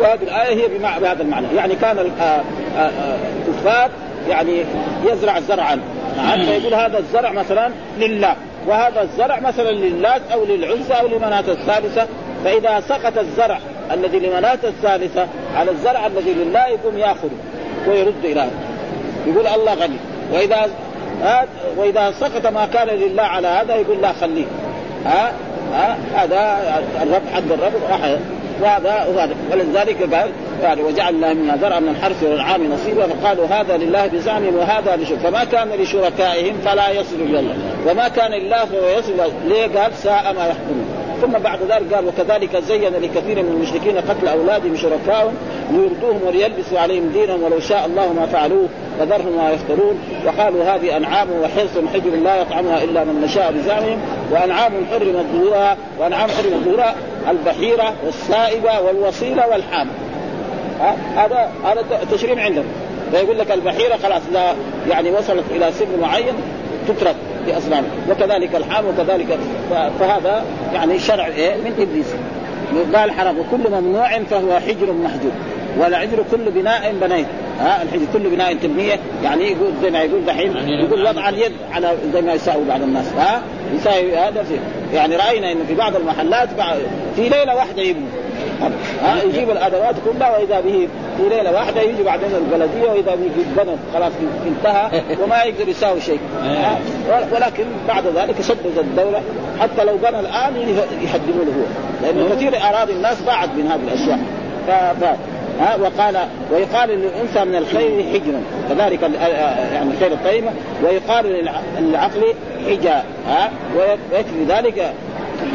وهذه 0.00 0.22
الآية 0.22 0.62
هي 0.62 0.68
بهذا 0.78 1.22
المعنى. 1.22 1.46
يعني 1.56 1.74
كان 1.74 2.10
الكفار 3.48 3.90
يعني 4.28 4.64
يزرع 5.04 5.40
زرعا. 5.40 5.80
نعم 6.16 6.46
فيقول 6.46 6.74
هذا 6.74 6.98
الزرع 6.98 7.32
مثلا 7.32 7.70
لله 7.98 8.36
وهذا 8.66 9.02
الزرع 9.02 9.40
مثلا 9.40 9.70
للات 9.70 10.22
أو 10.32 10.44
للعزى 10.44 10.94
أو 10.94 11.06
لمناة 11.06 11.44
الثالثة. 11.48 12.06
فإذا 12.44 12.80
سقط 12.80 13.18
الزرع 13.18 13.58
الذي 13.92 14.18
لمناة 14.18 14.58
الثالثة 14.64 15.26
على 15.56 15.70
الزرع 15.70 16.06
الذي 16.06 16.34
لله 16.34 16.66
يقوم 16.66 16.98
يأخذه 16.98 17.36
ويرد 17.88 18.24
إلى 18.24 18.48
يقول 19.26 19.46
الله 19.46 19.74
غني. 19.74 19.96
وإذا 20.32 20.70
وإذا 21.76 22.12
سقط 22.20 22.46
ما 22.46 22.66
كان 22.66 22.88
لله 22.88 23.22
على 23.22 23.48
هذا 23.48 23.74
يقول 23.74 24.02
لا 24.02 24.12
خليه. 24.12 24.44
ها؟ 25.06 25.32
ها؟ 25.72 25.96
هذا 26.14 26.58
الرب 27.02 27.22
حق 27.32 27.52
الرب 27.52 27.72
وهذا 28.60 29.06
وهذا 29.14 29.34
ولذلك 29.52 30.14
قال 30.14 30.30
يعني 30.62 30.82
وجعل 30.82 31.14
الله 31.14 31.32
من 31.32 31.58
زرع 31.60 31.80
من 31.80 31.88
الحرث 31.88 32.22
والعام 32.22 32.72
نصيبا 32.72 33.06
فقالوا 33.06 33.46
هذا 33.46 33.76
لله 33.76 34.06
بزعمهم 34.06 34.56
وهذا 34.56 34.96
لشرك 34.96 35.18
فما 35.18 35.44
كان 35.44 35.68
لشركائهم 35.68 36.54
فلا 36.64 36.90
يصل 36.90 37.16
إلى 37.16 37.40
الله. 37.40 37.54
وما 37.90 38.08
كان 38.08 38.30
لله 38.30 38.64
فهو 38.64 38.98
يصل 38.98 39.32
ليه؟ 39.48 39.66
قال 39.66 39.94
ساء 39.94 40.34
ما 40.36 40.46
يحكمون. 40.46 40.86
ثم 41.22 41.32
بعد 41.38 41.58
ذلك 41.62 41.94
قال 41.94 42.06
وكذلك 42.06 42.56
زين 42.56 42.92
لكثير 42.92 43.42
من 43.42 43.48
المشركين 43.48 43.96
قتل 43.98 44.28
أولادهم 44.28 44.76
شركائهم 44.76 45.34
ليردوهم 45.70 46.20
وليلبسوا 46.26 46.78
عليهم 46.78 47.08
دينهم 47.08 47.42
ولو 47.42 47.60
شاء 47.60 47.86
الله 47.86 48.12
ما 48.12 48.26
فعلوه 48.26 48.68
فذرهم 48.98 49.36
ما 49.36 49.50
يفترون. 49.50 49.98
وقالوا 50.26 50.64
هذه 50.64 50.96
أنعام 50.96 51.28
وحرث 51.42 51.78
حجر 51.94 52.16
لا 52.24 52.36
يطعمها 52.36 52.84
إلا 52.84 53.04
من 53.04 53.20
نشاء 53.24 53.52
بزعمهم. 53.52 53.98
وأنعام 54.32 54.72
حرمت 54.90 55.26
ظهورها 55.32 55.76
وأنعام 55.98 56.30
حرمت 56.30 56.64
ظهورها 56.64 56.94
البحيرة 57.30 57.94
والسائبة 58.06 58.80
والوصيلة 58.80 59.48
والحام 59.48 59.88
هذا 61.16 61.50
هذا 61.64 61.84
تشريع 62.12 62.44
عندهم. 62.44 62.64
فيقول 63.12 63.38
لك 63.38 63.50
البحيرة 63.50 63.96
خلاص 63.96 64.22
لا 64.32 64.54
يعني 64.90 65.10
وصلت 65.10 65.44
إلى 65.50 65.72
سن 65.72 66.00
معين 66.00 66.34
تترك 66.88 67.16
باصنام 67.46 67.84
وكذلك 68.10 68.56
الحام 68.56 68.84
وكذلك 68.86 69.38
فهذا 70.00 70.44
يعني 70.74 70.98
شرع 70.98 71.26
إيه؟ 71.26 71.54
من 71.54 71.72
إبليس. 71.78 72.06
قال 72.96 73.10
حرام 73.10 73.38
وكل 73.38 73.70
ممنوع 73.70 74.18
فهو 74.18 74.58
حجر 74.58 74.92
محجور. 74.92 75.32
والعجر 75.78 76.24
كل 76.30 76.50
بناء 76.50 76.94
بنيت. 77.00 77.26
ها 77.60 77.82
الحجر 77.82 78.04
كل 78.12 78.30
بناء 78.30 78.54
تبنية. 78.54 78.98
يعني 79.24 79.44
يقول 79.44 79.72
زي 79.82 79.90
ما 79.90 80.02
يقول 80.02 80.24
دحين 80.24 80.56
يعني 80.56 80.84
يقول 80.86 81.06
وضع 81.06 81.28
اليد 81.28 81.52
على 81.72 81.96
زي 82.12 82.20
ما 82.22 82.32
يساوي 82.32 82.64
بعض 82.64 82.82
الناس. 82.82 83.06
ها 83.18 83.42
يساوي 83.74 84.16
هذا 84.16 84.42
في 84.42 84.54
يعني 84.96 85.16
رأينا 85.16 85.52
إنه 85.52 85.64
في 85.68 85.74
بعض 85.74 85.96
المحلات 85.96 86.48
في 87.16 87.28
ليلة 87.28 87.54
واحدة 87.54 87.82
يبنوا. 87.82 88.08
ها 89.02 89.22
يجيب 89.22 89.50
الأدوات 89.50 89.94
كلها 90.04 90.38
وإذا 90.38 90.60
به 90.60 90.88
في 91.16 91.28
ليلة 91.28 91.52
واحدة 91.52 91.80
يجي 91.80 92.02
بعدين 92.02 92.28
البلدية 92.34 92.90
وإذا 92.90 93.14
به 93.14 93.62
بنى 93.62 93.76
خلاص 93.94 94.12
انتهى 94.46 95.02
وما 95.22 95.42
يقدر 95.42 95.68
يساوي 95.68 96.00
شيء. 96.00 96.20
ولكن 97.32 97.64
بعد 97.88 98.04
ذلك 98.06 98.42
شدد 98.42 98.78
الدولة. 98.78 99.22
حتى 99.60 99.84
لو 99.84 99.96
بنى 99.96 100.20
الآن 100.20 100.56
يهدمونه 101.02 101.50
هو. 101.50 101.66
لأنه 102.02 102.34
كثير 102.34 102.52
أراضي 102.68 102.92
الناس 102.92 103.22
ضاعت 103.22 103.48
من 103.48 103.66
هذه 103.66 103.80
الأشياء. 103.88 104.18
ف... 104.66 105.04
ها 105.60 105.76
وقال 105.76 106.16
ويقال 106.52 106.88
للانثى 106.88 107.44
من 107.44 107.56
الخير 107.56 108.04
حجر 108.12 108.32
كذلك 108.68 109.02
يعني 109.72 109.90
الخير 109.94 110.12
الطيبه 110.12 110.50
ويقال 110.84 111.52
للعقل 111.78 112.34
حجا 112.68 113.02
ها 113.28 113.50
ويكفي 113.76 114.44
ذلك 114.48 114.92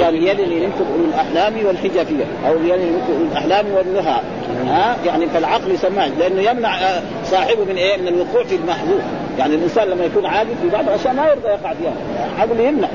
قال 0.02 0.16
يلني 0.16 0.60
منكم 0.60 0.86
اولو 0.94 1.06
الأحلام 1.06 1.66
والحجافيه 1.66 2.26
أو 2.48 2.56
يلني 2.56 2.86
منكم 2.92 3.14
اولو 3.14 3.26
الأحلام 3.32 3.66
والنهى 3.78 4.20
ها 4.68 4.98
يعني 5.06 5.26
فالعقل 5.26 5.72
يسمع 5.72 6.06
لأنه 6.20 6.42
يمنع 6.42 6.78
صاحبه 7.26 7.64
من 7.64 7.76
إيه؟ 7.76 7.98
من 7.98 8.08
الوقوع 8.08 8.44
في 8.44 8.56
المحذور 8.56 9.00
يعني 9.40 9.56
الإنسان 9.56 9.88
لما 9.88 10.06
يكون 10.06 10.26
عاقل 10.26 10.48
في 10.62 10.70
بعض 10.70 10.88
الأشياء 10.88 11.14
ما 11.14 11.28
يرضى 11.28 11.48
يقع 11.48 11.74
فيها. 11.74 11.94
عقله 12.40 12.64
يمنع 12.64 12.88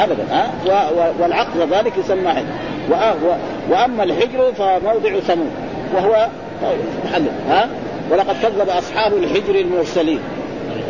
ابدا 0.00 0.24
ها. 0.30 0.50
والعقل 1.20 1.68
ذلك 1.70 1.92
يسمى 1.98 2.28
حجر 2.28 2.44
وأما 3.70 4.02
الحجر 4.02 4.52
فموضع 4.52 5.20
ثمود 5.20 5.50
وهو 5.94 6.28
محل 7.04 7.22
ها؟ 7.48 7.68
ولقد 8.10 8.36
كذب 8.42 8.68
أصحاب 8.68 9.12
الحجر 9.12 9.54
المرسلين. 9.54 10.20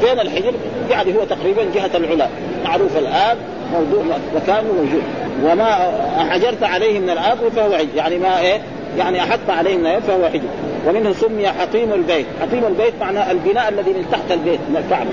فين 0.00 0.20
الحجر؟ 0.20 0.52
يعني 0.90 1.14
هو 1.14 1.24
تقريبا 1.24 1.64
جهة 1.74 1.90
العلا. 1.94 2.28
معروف 2.64 2.96
الان 2.98 3.36
موضوع 3.72 4.16
مكانه 4.34 4.72
موجود. 4.72 5.02
وما 5.44 5.92
حجرت 6.30 6.62
عليه 6.62 7.00
من 7.00 7.10
الأرض 7.10 7.52
فهو 7.56 7.76
حجر 7.76 7.88
يعني 7.96 8.18
ما 8.18 8.40
إيه؟ 8.40 8.60
يعني 8.98 9.22
أحط 9.22 9.50
عليه 9.50 9.76
من 9.76 9.86
الأرض 9.86 10.02
فهو 10.02 10.28
حجر. 10.28 10.48
ومنه 10.88 11.12
سمي 11.12 11.48
حطيم 11.48 11.92
البيت، 11.92 12.26
حطيم 12.42 12.64
البيت 12.66 12.94
معناه 13.00 13.30
البناء 13.30 13.68
الذي 13.68 13.90
من 13.90 14.06
تحت 14.12 14.32
البيت 14.32 14.60
من 14.68 14.76
الكعبة. 14.76 15.10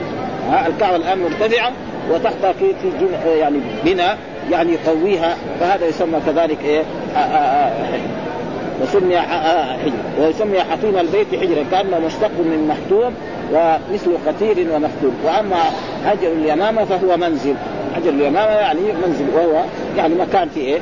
ها؟ 0.51 0.67
الكعبة 0.67 0.95
الآن 0.95 1.19
مرتفعة 1.19 1.71
وتحتها 2.11 2.53
في 2.53 2.65
في 2.81 3.29
يعني 3.39 3.57
بناء 3.85 4.17
يعني 4.51 4.73
يقويها. 4.73 5.37
فهذا 5.59 5.87
يسمى 5.87 6.19
كذلك 6.25 6.57
إيه؟ 6.65 6.83
آآ 7.15 7.19
آآ 7.19 7.71
وسمي 8.81 9.17
حجر. 9.17 9.91
ويسمي 10.19 10.59
حطيم 10.59 10.97
البيت 10.97 11.27
حجرا 11.41 11.63
كأنه 11.71 11.99
مشتق 11.99 12.31
من 12.39 12.67
محتوم 12.67 13.13
ومثل 13.53 14.11
قتيل 14.27 14.71
ومختوم. 14.71 15.15
وأما 15.25 15.57
حجر 16.05 16.27
اليمامة 16.27 16.85
فهو 16.85 17.17
منزل. 17.17 17.55
حجر 17.95 18.09
اليمامة 18.09 18.51
يعني 18.51 18.79
منزل 18.79 19.25
وهو 19.35 19.63
يعني 19.97 20.15
مكان 20.15 20.49
في 20.49 20.59
إيه؟ 20.59 20.79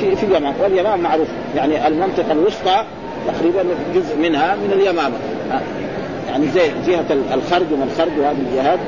في 0.00 0.16
في, 0.16 0.26
اليمامة. 0.26 0.54
واليمامة 0.62 1.02
معروف 1.02 1.28
يعني 1.56 1.86
المنطقة 1.86 2.32
الوسطى 2.32 2.84
تقريبا 3.26 3.64
جزء 3.94 4.16
منها 4.16 4.54
من 4.54 4.72
اليمامة. 4.72 5.14
يعني 6.28 6.48
زي 6.48 6.70
جهة 6.86 7.34
الخرج 7.34 7.66
ومن 7.72 7.90
الخرج 7.92 8.18
وهذه 8.18 8.36
الجهات. 8.50 8.78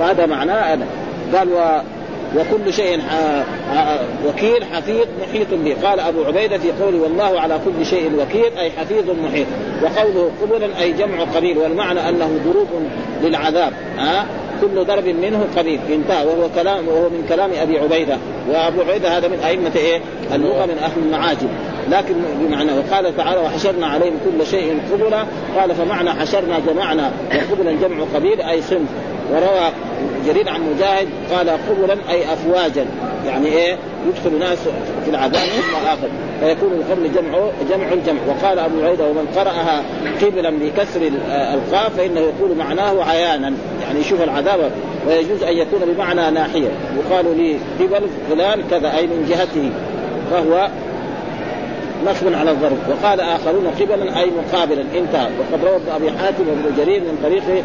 وهذا 0.00 0.26
معناه 0.26 0.78
قال 1.34 1.48
و 1.52 1.80
وكل 2.36 2.72
شيء 2.72 3.00
وكيل 4.26 4.64
حفيظ 4.64 5.06
محيط 5.22 5.46
به. 5.54 5.76
قال 5.88 6.00
أبو 6.00 6.24
عبيدة 6.24 6.58
في 6.58 6.72
قوله 6.82 6.98
والله 7.02 7.40
على 7.40 7.58
كل 7.64 7.86
شيء 7.86 8.12
وكيل 8.22 8.58
أي 8.58 8.70
حفيظ 8.70 9.10
محيط. 9.24 9.46
وقوله 9.82 10.30
قبلا 10.42 10.80
أي 10.80 10.92
جمع 10.92 11.24
قبيل 11.36 11.58
والمعنى 11.58 12.08
أنه 12.08 12.40
ضروب 12.46 12.68
للعذاب. 13.22 13.72
ها 13.98 14.26
كل 14.60 14.84
ضرب 14.84 15.06
منه 15.06 15.46
قبيل 15.56 15.80
انتهى. 15.92 16.26
وهو 16.26 16.48
كلام 16.54 16.88
وهو 16.88 17.08
من 17.08 17.26
كلام 17.28 17.50
أبي 17.62 17.78
عبيدة. 17.78 18.18
وأبو 18.48 18.80
عبيدة 18.80 19.18
هذا 19.18 19.28
من 19.28 19.38
أئمة 19.38 19.72
إيه؟ 19.76 20.00
اللغة 20.34 20.66
من 20.66 20.78
أهل 20.78 21.02
المعاجم. 21.06 21.48
لكن 21.90 22.14
بمعنى 22.40 22.72
وقال 22.72 23.16
تعالى 23.16 23.40
وحشرنا 23.40 23.86
عليهم 23.86 24.14
كل 24.24 24.46
شيء 24.46 24.80
قبلا 24.92 25.24
قال 25.56 25.74
فمعنى 25.74 26.10
حشرنا 26.10 26.58
جمعنا. 26.68 27.10
وقبلا 27.34 27.72
جمع 27.72 28.04
قبيل 28.14 28.40
أي 28.40 28.62
صنف. 28.62 28.88
وروى 29.32 29.70
جرير 30.26 30.48
عن 30.48 30.60
مجاهد 30.60 31.08
قال 31.32 31.50
قبلا 31.50 31.96
أي 32.10 32.32
أفواجا. 32.32 32.86
يعني 33.26 33.46
إيه؟ 33.46 33.76
يدخل 34.08 34.38
ناس 34.38 34.58
في 35.04 35.10
العذاب 35.10 35.46
ثم 35.46 35.86
اخر 35.86 36.08
فيكون 36.40 36.72
القبل 36.72 37.12
جمع 37.14 37.38
جمع 37.70 37.92
الجمع. 37.92 38.20
وقال 38.28 38.58
أبو 38.58 38.82
عبيده 38.84 39.04
ومن 39.04 39.26
قرأها 39.36 39.82
قبلا 40.22 40.50
بكسر 40.50 41.00
القاف 41.54 41.96
فإنه 41.96 42.20
يقول 42.20 42.56
معناه 42.58 43.04
عيانا. 43.04 43.52
يعني 43.82 44.00
يشوف 44.00 44.22
العذاب 44.22 44.70
ويجوز 45.08 45.42
أن 45.42 45.56
يكون 45.56 45.80
بمعنى 45.94 46.30
ناحية. 46.30 46.68
يقال 46.96 47.36
لي 47.36 47.56
قبل 47.80 48.06
فلان 48.30 48.62
كذا 48.70 48.96
أي 48.96 49.06
من 49.06 49.26
جهته. 49.28 49.70
فهو 50.30 50.68
نصب 52.06 52.34
على 52.34 52.50
الظرف. 52.50 52.78
وقال 52.88 53.20
آخرون 53.20 53.66
قبلا 53.80 54.20
أي 54.20 54.30
مقابلا 54.30 54.80
انتهى. 54.80 55.28
وقد 55.38 55.64
روى 55.64 55.76
ابن 55.76 55.90
أبي 55.94 56.10
حاتم 56.18 56.48
وابن 56.48 56.76
جرير 56.76 57.00
من 57.00 57.18
طريق 57.22 57.64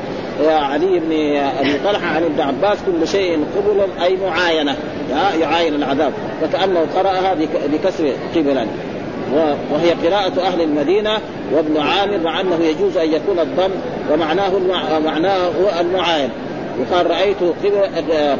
علي 0.49 0.99
بن 0.99 1.11
أبي 1.59 1.79
طلحة 1.85 2.07
عن 2.07 2.23
ابن 2.23 2.41
عباس 2.41 2.77
كل 2.85 3.07
شيء 3.07 3.45
قبلا 3.57 4.05
أي 4.05 4.17
معاينة. 4.17 4.75
يعاين 5.39 5.75
العذاب. 5.75 6.13
وكأنه 6.43 6.85
قرأها 6.95 7.37
بكسر 7.71 8.13
قبلا. 8.35 8.65
وهي 9.71 9.91
قراءة 10.07 10.41
أهل 10.41 10.61
المدينة 10.61 11.17
وابن 11.53 11.77
عامر 11.77 12.17
مع 12.17 12.41
أنه 12.41 12.59
يجوز 12.63 12.97
أن 12.97 13.13
يكون 13.13 13.39
الضم 13.39 13.71
ومعناه 14.11 14.51
معناه 15.05 15.49
المعاين. 15.79 16.29
يقال 16.79 17.11
رأيته 17.11 17.53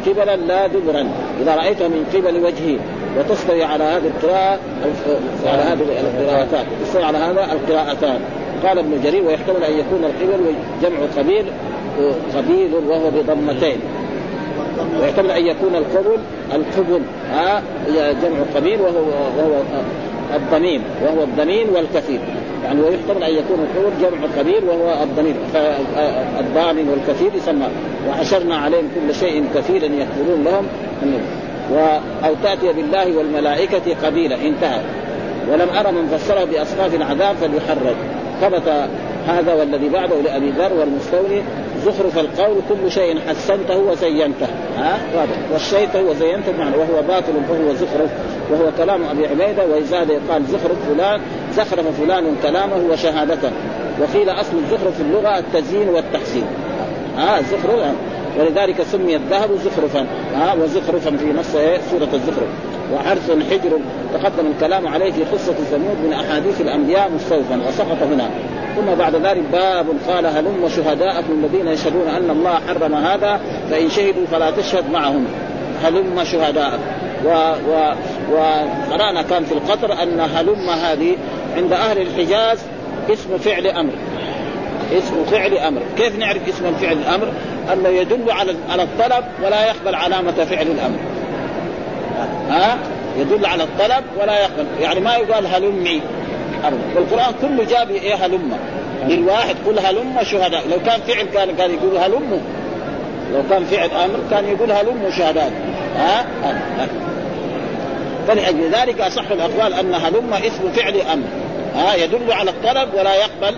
قبلا 0.05 0.35
لا 0.35 0.67
دبرا. 0.67 1.09
إذا 1.41 1.55
رأيته 1.55 1.87
من 1.87 2.05
قبل 2.13 2.45
وجهه 2.45 2.79
وتستوي 3.17 3.63
على 3.63 3.83
هذه 3.83 4.07
القراءة 4.07 4.59
على 5.45 5.61
هذه 5.61 5.79
القراءتان. 5.81 6.65
تستوي 6.83 7.03
على 7.03 7.17
هذا 7.17 7.47
القراءتان. 7.53 8.19
قال 8.63 8.79
ابن 8.79 9.01
جرير 9.03 9.23
ويحتمل 9.25 9.63
أن 9.63 9.73
يكون 9.73 10.03
القبل 10.03 10.53
جمع 10.83 10.97
قبيل 11.17 11.45
قبيل 12.35 12.73
وهو 12.87 13.09
بضمتين. 13.09 13.79
ويحتمل 15.01 15.31
أن 15.31 15.45
يكون 15.45 15.75
القبل 15.75 16.17
القبل 16.53 17.01
ها 17.31 17.63
جمع 17.97 18.39
قبيل 18.55 18.81
وهو 18.81 18.99
وهو 19.37 19.61
الضميم 20.35 20.83
وهو 21.03 21.23
الضمين 21.23 21.67
والكثير. 21.69 22.19
يعني 22.64 22.82
ويحتمل 22.82 23.24
أن 23.24 23.34
يكون 23.34 23.60
القبل 23.60 23.91
جمع 24.01 24.39
قبيل 24.39 24.64
وهو 24.70 25.03
الضمير 25.03 25.36
فالضامن 25.53 26.89
والكثير 26.89 27.32
يسمى 27.36 27.68
وحشرنا 28.10 28.57
عليهم 28.57 28.89
كل 28.95 29.16
شيء 29.16 29.45
كثيرا 29.55 29.86
يكفرون 29.86 30.43
لهم 30.43 30.68
و 31.74 31.78
أو 32.26 32.34
تأتي 32.43 32.74
بالله 32.74 33.18
والملائكة 33.18 33.95
قبيلا 34.03 34.36
انتهى. 34.36 34.82
ولم 35.51 35.70
أرى 35.80 35.91
من 35.91 36.18
فسره 36.18 36.43
بأصناف 36.43 36.95
العذاب 36.95 37.36
فليحرج. 37.36 37.95
ثبت 38.41 38.88
هذا 39.28 39.53
والذي 39.53 39.89
بعده 39.89 40.16
لأبي 40.22 40.49
ذر 40.49 40.74
والمستولي 40.74 41.41
زخرف 41.86 42.20
القول 42.20 42.55
كل 42.70 42.91
شيء 42.91 43.20
حسنته 43.28 43.78
وزينته. 43.78 44.47
ها؟ 44.78 44.99
وشيته 45.55 46.03
وزينته 46.03 46.51
معنى 46.60 46.78
وهو 46.78 47.01
باطل 47.07 47.34
فهو 47.49 47.74
زخرف 47.74 48.10
وهو 48.51 48.72
كلام 48.78 49.03
أبي 49.03 49.28
عبيدة 49.28 49.66
وإزاده 49.66 50.14
يقال 50.14 50.45
زخرف 50.45 50.78
فلان 50.89 51.22
زخرف 51.56 52.02
فلان 52.02 52.36
كلامه 52.43 52.76
وشهادته. 52.91 53.52
وقيل 54.02 54.30
أصل 54.30 54.58
الزخرف 54.58 54.95
في 54.95 55.02
اللغة 55.02 55.39
التزيين 55.39 55.89
والتحسين. 55.89 56.45
ها 57.18 57.41
زخرف 57.41 57.95
ولذلك 58.39 58.84
سمي 58.84 59.16
الذهب 59.16 59.50
زخرفا. 59.66 60.06
ها 60.36 60.54
وزخرفا 60.54 61.18
في 61.18 61.34
نص 61.34 61.52
سورة 61.91 62.10
الزخرف 62.14 62.50
وحرث 62.93 63.32
حجر. 63.52 63.80
تقدم 64.14 64.52
الكلام 64.56 64.88
عليه 64.88 65.12
في 65.12 65.24
قصة 65.24 65.54
ثمود 65.54 65.97
من 66.06 66.14
أحاديث 66.14 66.62
الأنبياء 66.62 67.12
مستوفا. 67.16 67.62
وسقط 67.68 68.04
هنا. 68.04 68.30
ثم 68.76 68.95
بعد 68.95 69.16
ذلك 69.16 69.43
باب 69.52 69.86
قال 70.08 70.26
هلم 70.26 70.70
شهداءكم 70.76 71.43
الذين 71.43 71.68
يشهدون 71.68 72.08
أن 72.08 72.30
الله 72.30 72.60
حرم 72.68 72.93
هذا؟ 72.93 73.39
فإن 73.70 73.89
شهدوا 73.89 74.26
فلا 74.32 74.52
تشهد 74.52 74.89
معهم. 74.91 75.26
هلم 75.84 76.24
شهداءكم 76.24 76.84
و 77.26 77.30
و 77.70 77.93
وقرأنا 78.32 79.22
كان 79.22 79.43
في 79.43 79.52
القطر 79.52 80.04
أن 80.04 80.20
هلم 80.20 80.70
هذه 80.70 81.16
عند 81.58 81.74
أهل 81.74 82.02
الحجاز 82.02 82.60
اسم 83.10 83.38
فعل 83.38 83.68
أمر. 83.68 83.91
اسم 84.97 85.26
فعل 85.32 85.58
أمر. 85.58 85.82
كيف 85.97 86.20
نعرف 86.20 86.50
اسم 86.50 86.78
فعل 86.82 86.97
الأمر؟ 86.97 87.32
أنه 87.74 87.89
يدل 87.89 88.32
على 88.32 88.56
على 88.70 88.84
الطلب 88.84 89.26
ولا 89.43 89.66
يقبل 89.68 89.95
علامة 89.95 90.32
فعل 90.32 90.68
الأمر. 90.68 90.97
ها؟ 92.50 92.78
يدل 93.18 93.45
على 93.45 93.64
الطلب 93.64 94.04
ولا 94.22 94.39
يقبل. 94.39 94.66
يعني 94.82 95.00
ما 95.00 95.16
يقال 95.16 95.47
هلمي. 95.47 96.02
والقران 96.95 97.34
كله 97.41 97.64
جاب 97.64 97.91
إيه 97.91 98.16
هلم 98.16 98.52
للواحد 99.08 99.56
قل 99.68 99.80
هلم 99.80 100.24
شهداء. 100.24 100.64
لو 100.72 100.78
كان 100.86 101.00
فعل 101.08 101.26
كان 101.34 101.56
كان 101.56 101.72
يقول 101.72 101.97
هلم 101.97 102.41
لو 103.34 103.43
كان 103.50 103.64
فعل 103.64 103.89
أمر 103.91 104.20
كان 104.32 104.45
يقول 104.45 104.72
هلم 104.72 105.12
شهداء. 105.18 105.52
ها, 105.95 106.26
ها؟ 106.43 106.88
فلأجل 108.30 108.71
ذلك 108.71 109.01
أصح 109.01 109.32
الأقوال 109.32 109.73
أن 109.73 109.93
هلم 109.93 110.34
اسم 110.34 110.71
فعل 110.75 111.01
أمر. 111.13 111.27
ها 111.75 111.95
يدل 111.95 112.34
على 112.34 112.51
الطلب 112.51 112.93
ولا 112.93 113.15
يقبل 113.15 113.57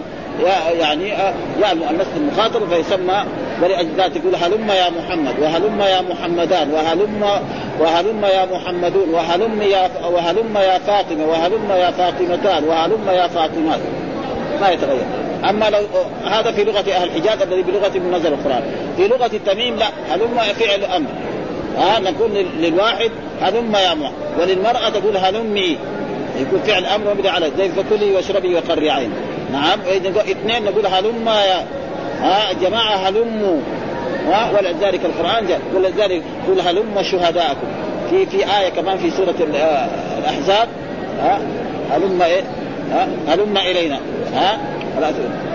يعني 0.79 1.09
يا 1.61 1.71
المؤنث 1.71 2.07
المخاطب 2.17 2.73
فيسمى 2.73 3.23
ولأجل 3.63 3.89
ذلك 3.97 4.13
تقول 4.13 4.35
هلم 4.35 4.71
يا 4.71 4.89
محمد 4.89 5.39
وهلم 5.39 5.81
يا 5.81 6.01
محمدان 6.01 6.71
وهلم 6.71 7.23
وهلم 7.79 8.25
يا 8.25 8.45
محمدون 8.45 9.09
وهلم 9.09 9.61
يا 9.61 9.89
وهلم 10.13 10.57
يا 10.57 10.77
فاطمة 10.77 11.25
وهلم 11.25 11.71
يا 11.71 11.91
فاطمتان 11.91 12.63
وهلم 12.63 13.09
يا 13.09 13.27
فاطمات. 13.27 13.79
ما 14.61 14.69
يتغير. 14.69 15.05
أما 15.49 15.69
لو 15.69 15.79
هذا 16.25 16.51
في 16.51 16.63
لغة 16.63 16.79
أهل 16.79 17.09
الحجاز 17.09 17.41
الذي 17.41 17.61
بلغة 17.61 17.99
من 17.99 18.11
نزل 18.11 18.33
القرآن. 18.33 18.63
في 18.97 19.07
لغة 19.07 19.31
التميم 19.33 19.75
لا 19.75 19.87
هلم 20.09 20.37
فعل 20.59 20.83
أمر. 20.83 21.09
ها 21.77 21.99
نقول 21.99 22.31
للواحد 22.59 23.11
هلم 23.41 23.75
يا 23.75 23.93
محمد 23.93 24.13
وللمرأة 24.39 24.89
تقول 24.89 25.17
هلمي 25.17 25.77
يكون 26.39 26.59
فعل 26.67 26.85
أمر 26.85 27.13
مبني 27.13 27.29
على 27.29 27.51
زي 27.57 27.69
فكلي 27.69 28.11
واشربي 28.11 28.55
وقري 28.55 28.89
عين 28.89 29.11
نعم 29.51 29.79
اثنين 30.17 30.63
نقول 30.63 30.85
هلم 30.85 31.27
يا 31.27 31.65
ها 32.21 32.53
جماعة 32.53 32.95
هلموا 32.95 33.61
ولذلك 34.57 35.05
القرآن 35.05 35.47
جاء 35.47 35.61
ولذلك 35.75 36.23
قل 36.47 36.61
هلم 36.61 37.03
شهداءكم. 37.11 37.67
في 38.09 38.25
في 38.25 38.37
آية 38.37 38.69
كمان 38.69 38.97
في 38.97 39.11
سورة 39.11 39.35
آه، 39.55 39.87
الأحزاب. 40.19 40.67
ها 41.19 41.39
هلم 41.91 42.21
إيه؟ 42.21 42.41
ها 42.91 43.07
هلم 43.27 43.57
إلينا. 43.57 43.99
ها 44.33 44.57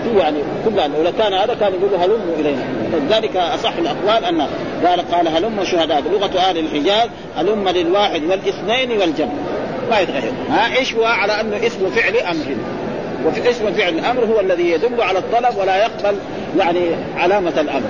في 0.03 0.19
يعني 0.19 0.37
كلها 0.65 0.87
لو 0.87 1.11
كان 1.17 1.33
هذا 1.33 1.53
كان 1.53 1.73
يقول 1.73 1.95
هلم 2.01 2.21
إلينا. 2.39 2.63
فلذلك 2.91 3.35
أصح 3.37 3.73
الأقوال 3.77 4.25
أن 4.25 4.47
قال 4.85 5.11
قال 5.11 5.27
هلم 5.27 5.63
شهداء. 5.63 6.03
لغه 6.11 6.39
أهل 6.39 6.57
الحجاز 6.57 7.09
هلم 7.35 7.69
للواحد 7.69 8.23
والاثنين 8.23 9.01
والجمع. 9.01 9.33
ما 9.91 9.99
يتغير. 9.99 10.31
ها 10.49 10.81
هو؟ 10.97 11.03
على 11.05 11.41
أنه 11.41 11.67
اسم 11.67 11.89
فعل 11.89 12.17
أمر. 12.17 12.55
وفي 13.25 13.49
اسم 13.49 13.73
فعل 13.73 13.93
الأمر 13.93 14.25
هو 14.25 14.39
الذي 14.39 14.71
يدل 14.71 15.01
على 15.01 15.19
الطلب 15.19 15.57
ولا 15.57 15.77
يقبل 15.77 16.17
يعني 16.57 16.79
علامة 17.17 17.53
الأمر. 17.61 17.89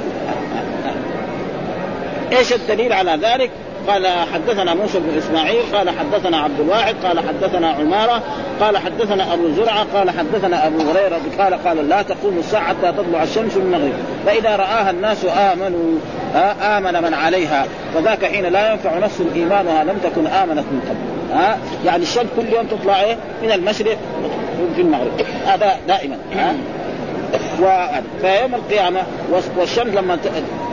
إيش 2.37 2.53
الدليل 2.53 2.93
على 2.93 3.19
ذلك؟ 3.21 3.51
قال 3.87 4.07
حدثنا 4.33 4.73
موسى 4.73 4.99
بن 4.99 5.17
إسماعيل 5.17 5.61
قال 5.73 5.89
حدثنا 5.89 6.37
عبد 6.37 6.59
الواحد 6.59 6.95
قال 7.03 7.19
حدثنا 7.19 7.69
عمارة 7.69 8.23
قال 8.61 8.77
حدثنا 8.77 9.33
أبو 9.33 9.51
زرعة 9.57 9.85
قال 9.93 10.09
حدثنا 10.09 10.67
أبو 10.67 10.77
هريرة 10.81 11.19
قال 11.39 11.53
قال 11.67 11.89
لا 11.89 12.01
تقوم 12.01 12.37
الساعة 12.37 12.67
حتى 12.67 12.91
تطلع 12.91 13.23
الشمس 13.23 13.57
من 13.57 13.73
المغرب. 13.73 13.93
فإذا 14.25 14.55
رآها 14.55 14.89
الناس 14.89 15.25
آمنوا 15.25 15.97
آمن 16.61 17.03
من 17.03 17.13
عليها. 17.13 17.65
فذاك 17.93 18.25
حين 18.25 18.45
لا 18.45 18.71
ينفع 18.71 18.97
نفس 18.97 19.21
إيمانها 19.35 19.83
لم 19.83 19.97
تكن 20.03 20.27
آمنت 20.27 20.65
من 20.71 20.81
قبل. 20.89 21.37
ها 21.39 21.57
يعني 21.85 22.03
الشمس 22.03 22.25
كل 22.35 22.53
يوم 22.53 22.65
تطلع 22.65 23.01
إيه؟ 23.01 23.17
من 23.43 23.51
المشرق 23.51 23.97
في 24.75 24.81
المغرب. 24.81 25.21
هذا 25.45 25.75
دائما. 25.87 26.17
ها 26.35 26.53
فيوم 28.21 28.55
القيامة 28.55 28.99
والشمس 29.57 29.93
لما 29.93 30.17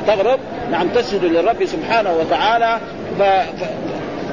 تغرب 0.07 0.39
نعم 0.71 0.89
تسجد 0.89 1.25
للرب 1.25 1.65
سبحانه 1.65 2.13
وتعالى 2.13 2.79
ف... 3.19 3.23
ف... 3.23 3.65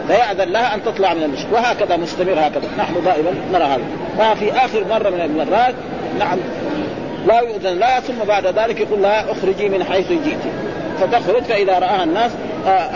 فيأذن 0.08 0.52
لها 0.52 0.76
أن 0.76 0.84
تطلع 0.84 1.14
من 1.14 1.24
المشرق 1.24 1.54
وهكذا 1.54 1.98
مستمر 1.98 2.34
هكذا. 2.34 2.70
نحن 2.78 2.94
دائما 3.06 3.32
نرى 3.52 3.64
هذا. 3.64 3.84
ففي 4.18 4.52
آخر 4.52 4.86
مرة 4.90 5.10
من 5.10 5.22
المرات 5.22 5.76
نعم 6.20 6.38
لا 7.28 7.40
يؤذن 7.40 7.80
لها 7.80 8.00
ثم 8.00 8.24
بعد 8.28 8.46
ذلك 8.48 8.80
يقول 8.80 9.02
لها 9.02 9.32
اخرجي 9.32 9.70
من 9.70 9.84
حيث 9.84 10.08
جئت. 10.12 10.40
فتخرج 11.00 11.44
فإذا 11.44 11.80
رآها 11.80 12.04
الناس 12.04 12.32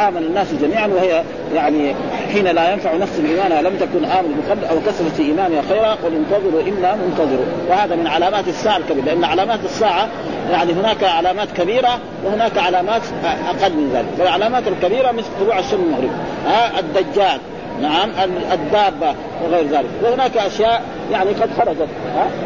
آمن 0.08 0.18
الناس 0.18 0.48
جميعا 0.62 0.88
وهي 0.88 1.24
يعني 1.54 1.96
حين 2.34 2.48
لا 2.48 2.72
ينفع 2.72 2.96
نفس 2.96 3.20
إيمانها 3.20 3.62
لم 3.62 3.78
تكن 3.78 4.06
آمن 4.06 4.30
من 4.30 4.44
قبل 4.50 4.66
أو 4.66 4.76
كسبت 4.88 5.12
في 5.12 5.24
إيمانها 5.24 5.62
خيرا 5.70 5.92
قل 5.92 6.14
انتظروا 6.14 6.62
إنا 6.62 6.96
منتظروا. 6.96 7.46
وهذا 7.70 7.96
من 7.96 8.08
علامات 8.08 8.48
الساعة 8.48 8.78
الكبيرة 8.78 9.06
لأن 9.06 9.24
علامات 9.24 9.60
الساعة 9.66 10.08
يعني 10.52 10.74
هناك 10.74 11.04
علامات 11.04 11.52
كبيرة 11.52 12.00
وهناك 12.26 12.58
علامات 12.58 13.02
أقل 13.24 13.74
من 13.74 13.92
ذلك. 13.94 14.08
فالعلامات 14.18 14.64
الكبيرة 14.68 15.12
مثل 15.12 15.28
طلوع 15.40 15.60
الشمس 15.60 15.74
المغرب 15.74 16.12
ها 16.48 16.80
الدجال 16.80 17.40
نعم 17.82 18.10
الدابة 18.54 19.16
وغير 19.44 19.68
ذلك. 19.68 19.90
وهناك 20.04 20.38
أشياء 20.38 20.82
يعني 21.12 21.30
قد 21.30 21.50
خرجت 21.58 21.88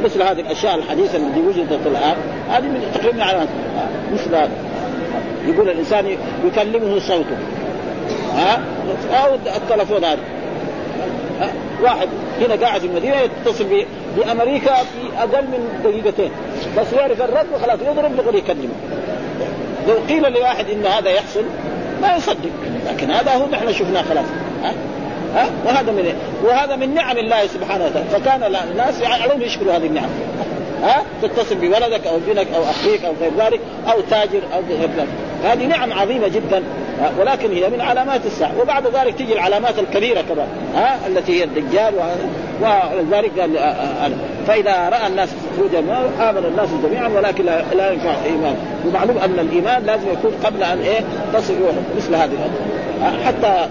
مثل 0.03 0.21
هذه 0.21 0.39
الأشياء 0.39 0.75
الحديثة 0.75 1.17
التي 1.17 1.39
وجدت 1.39 1.87
الآن. 1.87 2.15
هذه 2.49 2.63
من 2.63 2.91
تقريبا 2.93 3.23
علامات 3.23 3.47
مثل 4.13 4.35
هذا. 4.35 4.68
يقول 5.49 5.69
الإنسان 5.69 6.17
يكلمه 6.45 6.99
صوته. 6.99 7.37
ها؟ 8.35 8.61
أو 9.11 9.35
التلفون 9.35 10.03
هذا. 10.03 10.19
واحد 11.83 12.07
هنا 12.41 12.65
قاعد 12.65 12.81
في 12.81 12.87
المدينة 12.87 13.15
يتصل 13.15 13.65
بأمريكا 14.17 14.73
في 14.75 15.17
أقل 15.17 15.43
من 15.43 15.81
دقيقتين. 15.83 16.31
بس 16.77 16.93
يعرف 16.93 17.21
الرد 17.21 17.45
وخلاص 17.53 17.79
يضرب 17.81 18.19
يقول 18.19 18.35
يكلمه. 18.35 18.73
لو 19.87 19.95
قيل 20.09 20.33
لواحد 20.33 20.69
إن 20.69 20.85
هذا 20.85 21.09
يحصل 21.09 21.43
ما 22.01 22.15
يصدق. 22.15 22.49
لكن 22.89 23.11
هذا 23.11 23.31
هو 23.31 23.45
نحن 23.45 23.73
شفناه 23.73 24.01
خلاص. 24.01 24.25
ها؟ 24.63 24.73
ها؟ 25.35 25.49
وهذا 25.65 25.91
من 25.91 26.13
وهذا 26.43 26.75
من 26.75 26.93
نعم 26.93 27.17
الله 27.17 27.47
سبحانه 27.47 27.85
وتعالى. 27.85 28.09
فكان 28.09 28.55
الناس 28.71 29.03
عليهم 29.03 29.41
يشكروا 29.41 29.73
هذه 29.73 29.85
النعم. 29.85 30.09
ها؟ 30.83 31.03
تتصل 31.21 31.55
بولدك 31.55 32.07
أو 32.07 32.15
ابنك 32.15 32.47
أو 32.55 32.63
أخيك 32.63 33.05
أو 33.05 33.13
غير 33.21 33.31
ذلك 33.37 33.59
أو 33.91 34.01
تاجر 34.01 34.41
أو 34.53 34.59
غير 34.69 34.89
ذلك. 34.97 35.07
هذه 35.43 35.65
نعم 35.65 35.93
عظيمة 35.93 36.27
جدا 36.27 36.63
ولكن 37.19 37.51
هي 37.51 37.69
من 37.69 37.81
علامات 37.81 38.25
الساعة. 38.25 38.51
وبعد 38.61 38.87
ذلك 38.87 39.13
تجي 39.13 39.33
العلامات 39.33 39.79
الكبيرة 39.79 40.21
كمان 40.21 40.47
ها 40.75 41.07
التي 41.07 41.39
هي 41.39 41.43
الدجال 41.43 41.93
ولذلك 42.61 43.39
قال 43.39 43.57
آه، 43.57 43.61
آه، 43.61 44.05
آه. 44.05 44.11
فإذا 44.47 44.89
رأى 44.89 45.07
الناس 45.07 45.29
خروجا 45.57 45.79
آمن 46.29 46.45
الناس 46.45 46.69
جميعا 46.83 47.07
ولكن 47.07 47.45
لا 47.45 47.91
ينفع 47.91 48.11
الايمان 48.25 48.55
ومعلوم 48.85 49.17
أن 49.17 49.39
الإيمان 49.39 49.83
لازم 49.85 50.07
يكون 50.13 50.31
قبل 50.43 50.63
أن 50.63 50.79
إيه 50.79 50.99
تصل 51.33 51.53
مثل 51.97 52.15
هذه 52.15 52.49
حتى 53.25 53.67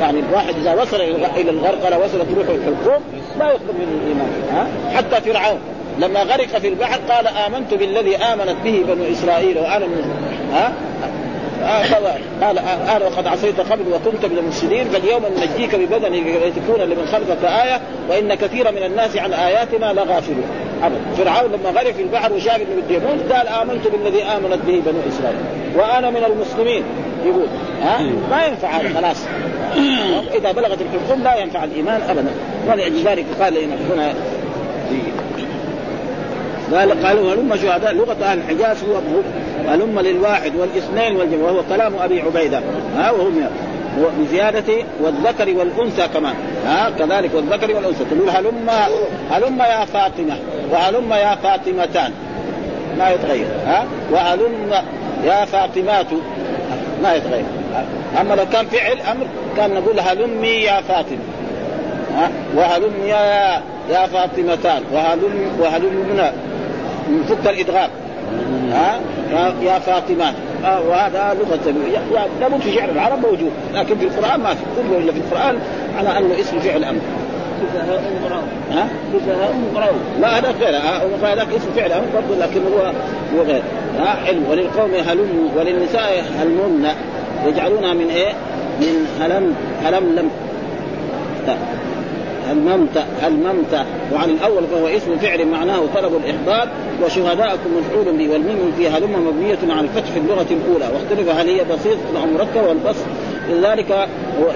يعني 0.00 0.20
الواحد 0.20 0.54
إذا 0.54 0.82
وصل 0.82 1.00
إلى 1.36 1.50
الغرقله 1.50 1.98
وصلت 1.98 2.26
روحه 2.36 2.54
الحلقوم 2.54 3.02
لا 3.38 3.46
يقبل 3.46 3.74
من 3.74 4.00
الإيمان 4.02 4.30
ها 4.52 4.96
حتى 4.96 5.20
فرعون. 5.20 5.58
لما 5.98 6.22
غرق 6.22 6.58
في 6.58 6.68
البحر 6.68 6.98
قال 7.08 7.26
آمنت 7.26 7.74
بالذي 7.74 8.16
آمنت 8.16 8.56
به 8.64 8.84
بنو 8.88 9.12
إسرائيل 9.12 9.58
وأنا 9.58 9.86
من 9.86 10.04
ها؟ 10.52 10.72
قال 12.42 12.58
أنا 12.96 13.04
وقد 13.06 13.26
عصيت 13.26 13.60
قبل 13.60 13.82
وكنت 13.92 14.26
من 14.26 14.38
المفسدين 14.38 14.84
فاليوم 14.84 15.22
ننجيك 15.36 15.74
ببدنك 15.74 16.26
لتكون 16.26 16.80
لمن 16.80 17.06
خلفك 17.12 17.44
آية 17.44 17.80
وإن 18.08 18.34
كثيرا 18.34 18.70
من 18.70 18.82
الناس 18.82 19.16
عن 19.16 19.32
آياتنا 19.32 19.92
لغافلون. 19.92 20.44
أبدا. 20.82 21.00
فرعون 21.16 21.52
لما 21.52 21.80
غرق 21.80 21.90
في 21.92 22.02
البحر 22.02 22.32
وشاف 22.32 22.56
إنه 22.56 22.82
بده 22.82 22.94
يموت 22.94 23.32
قال 23.32 23.48
آمنت 23.48 23.86
بالذي 23.86 24.22
آمنت 24.22 24.58
به 24.66 24.82
بنو 24.86 24.98
إسرائيل 25.08 25.38
وأنا 25.76 26.10
من 26.10 26.24
المسلمين. 26.24 26.82
يقول 27.24 27.46
ها؟ 27.82 28.02
ما 28.30 28.46
ينفع 28.46 28.68
هذا 28.68 29.00
خلاص. 29.00 29.24
إذا 30.34 30.52
بلغت 30.52 30.78
الحكم 30.80 31.22
لا 31.22 31.36
ينفع 31.36 31.64
الإيمان 31.64 32.02
أبدا. 32.02 32.30
ولذلك 32.68 33.26
قال 33.40 33.56
هنا 33.92 34.14
قال 36.74 37.06
قالوا 37.06 37.34
هلم 37.34 37.56
شهداء 37.56 37.94
لغة 37.94 38.16
أهل 38.22 38.38
الحجاز 38.38 38.76
هو 38.84 39.20
هلم 39.68 40.00
للواحد 40.00 40.56
والإثنين 40.56 41.16
والجمع 41.16 41.42
وهو 41.42 41.62
كلام 41.68 41.92
أبي 42.00 42.20
عبيدة. 42.20 42.60
ها 42.96 43.10
وهو 43.10 43.30
بزيادة 44.20 44.74
والذكر 45.00 45.58
والأنثى 45.58 46.08
كمان. 46.14 46.34
ها 46.66 46.90
كذلك 46.98 47.30
والذكر 47.34 47.76
والأنثى. 47.76 48.04
تقول 48.04 48.30
هلم 48.30 48.70
هلم 49.30 49.62
يا 49.62 49.84
فاطمة 49.84 50.36
وهلم 50.70 51.12
يا 51.12 51.34
فاطمتان. 51.34 52.12
ما 52.98 53.10
يتغير. 53.10 53.46
ها 53.66 53.84
وهلم 54.10 54.72
يا 55.24 55.44
فاطمات. 55.44 56.06
ما 57.02 57.14
يتغير. 57.14 57.44
أما 58.20 58.34
لو 58.34 58.44
كان 58.52 58.66
فعل 58.66 59.00
أمر 59.00 59.26
كان 59.56 59.74
نقول 59.74 60.00
هلمي 60.00 60.48
يا 60.48 60.80
فاطمة. 60.80 61.18
ها 62.16 62.30
وهلم 62.56 62.92
يا 63.06 63.60
يا 63.90 64.06
فاطمتان. 64.06 64.82
وهلم 64.92 65.50
وهلمنا. 65.60 66.32
نفك 67.10 67.46
الإدغام. 67.46 67.90
ها؟ 68.72 69.00
يا 69.62 69.78
فاطمان 69.78 70.34
آه 70.64 70.80
وهذا 70.88 71.36
لغة 71.40 71.74
لابد 72.40 72.60
في 72.60 72.72
شعر 72.74 72.88
العرب 72.88 73.18
موجود 73.18 73.50
لكن 73.74 73.98
في 73.98 74.04
القرآن 74.04 74.40
ما 74.40 74.54
في. 74.54 74.60
كله 74.76 74.98
إلا 74.98 75.12
في 75.12 75.18
القرآن 75.18 75.58
على 75.98 76.18
انه 76.18 76.40
اسم 76.40 76.58
فعل 76.58 76.84
أمر. 76.84 77.00
ها؟ 78.72 78.88
لا 80.20 80.38
هذا 80.38 80.54
غير 80.60 80.76
هذاك 81.32 81.48
اسم 81.48 81.68
فعل 81.76 81.92
أمر 81.92 82.06
برضه 82.14 82.40
لكن 82.40 82.60
هو 82.60 82.92
هو 83.36 83.42
غير. 83.42 83.62
ها؟ 83.98 84.14
حلم 84.26 84.44
وللقوم 84.50 84.94
هلم 84.94 85.50
وللنساء 85.56 86.24
هلمن 86.40 86.88
يجعلونها 87.46 87.94
من 87.94 88.08
إيه؟ 88.10 88.32
من 88.80 89.06
هلم 89.20 89.54
هلم 89.84 90.14
لم 90.16 90.30
الممت 92.50 93.04
الممت 93.26 93.86
وعن 94.12 94.30
الأول 94.30 94.66
فهو 94.66 94.86
اسم 94.88 95.18
فعل 95.18 95.46
معناه 95.46 95.80
طلب 95.94 96.12
الاحضار 96.24 96.68
وشهداءكم 97.04 97.70
مفعول 97.78 98.16
به 98.16 98.32
والميم 98.32 98.72
في 98.76 98.88
هلم 98.88 99.26
مبنية 99.26 99.74
على 99.74 99.80
الفتح 99.80 100.10
في 100.10 100.18
اللغة 100.18 100.46
الأولى 100.50 100.88
واختلف 100.94 101.28
هل 101.28 101.48
هي 101.48 101.64
بسيط 101.64 101.98
أو 102.16 102.26
مركب 102.26 102.68
والبسط 102.68 103.04
لذلك 103.50 104.08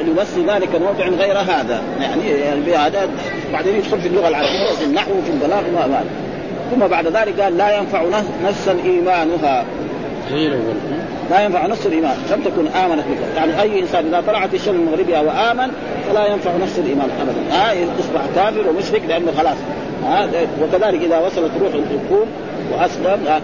لبس 0.07 0.39
ذلك 0.49 0.68
موضع 0.80 1.09
غير 1.09 1.39
هذا. 1.39 1.82
يعني 2.01 2.76
هذا 2.76 3.09
بعدين 3.53 3.74
يدخل 3.74 4.01
في 4.01 4.09
اللغة 4.09 4.28
العربية 4.28 4.74
في 4.78 4.84
النحو 4.84 5.11
وفي 5.18 5.30
البلاغ 5.30 5.61
ما 5.61 6.05
ثم 6.70 6.87
بعد 6.87 7.07
ذلك 7.07 7.41
قال 7.41 7.57
لا 7.57 7.78
ينفع 7.78 8.05
نفسا 8.45 8.76
إيمانها. 8.84 9.64
لا 11.30 11.45
ينفع 11.45 11.66
نفس 11.66 11.87
الإيمان. 11.87 12.16
لم 12.30 12.41
تكن 12.41 12.66
آمنت 12.66 13.01
بك 13.01 13.37
يعني 13.37 13.62
أي 13.62 13.80
إنسان 13.80 14.07
إذا 14.07 14.20
طلعت 14.26 14.55
الشمس 14.55 14.68
المغربيه 14.68 15.18
وآمن 15.18 15.72
فلا 16.09 16.26
ينفع 16.26 16.57
نفس 16.57 16.78
الإيمان 16.78 17.09
ابدا. 17.20 17.57
آه 17.57 17.72
يصبح 17.72 18.20
كافر 18.34 18.68
ومشرك 18.68 19.03
لأنه 19.09 19.32
خلاص. 19.39 19.57
وكذلك 20.62 21.02
إذا 21.02 21.18
وصلت 21.18 21.50
روح 21.61 21.74
الحكوم 21.74 22.26
وأسلم 22.72 23.26
آه 23.26 23.40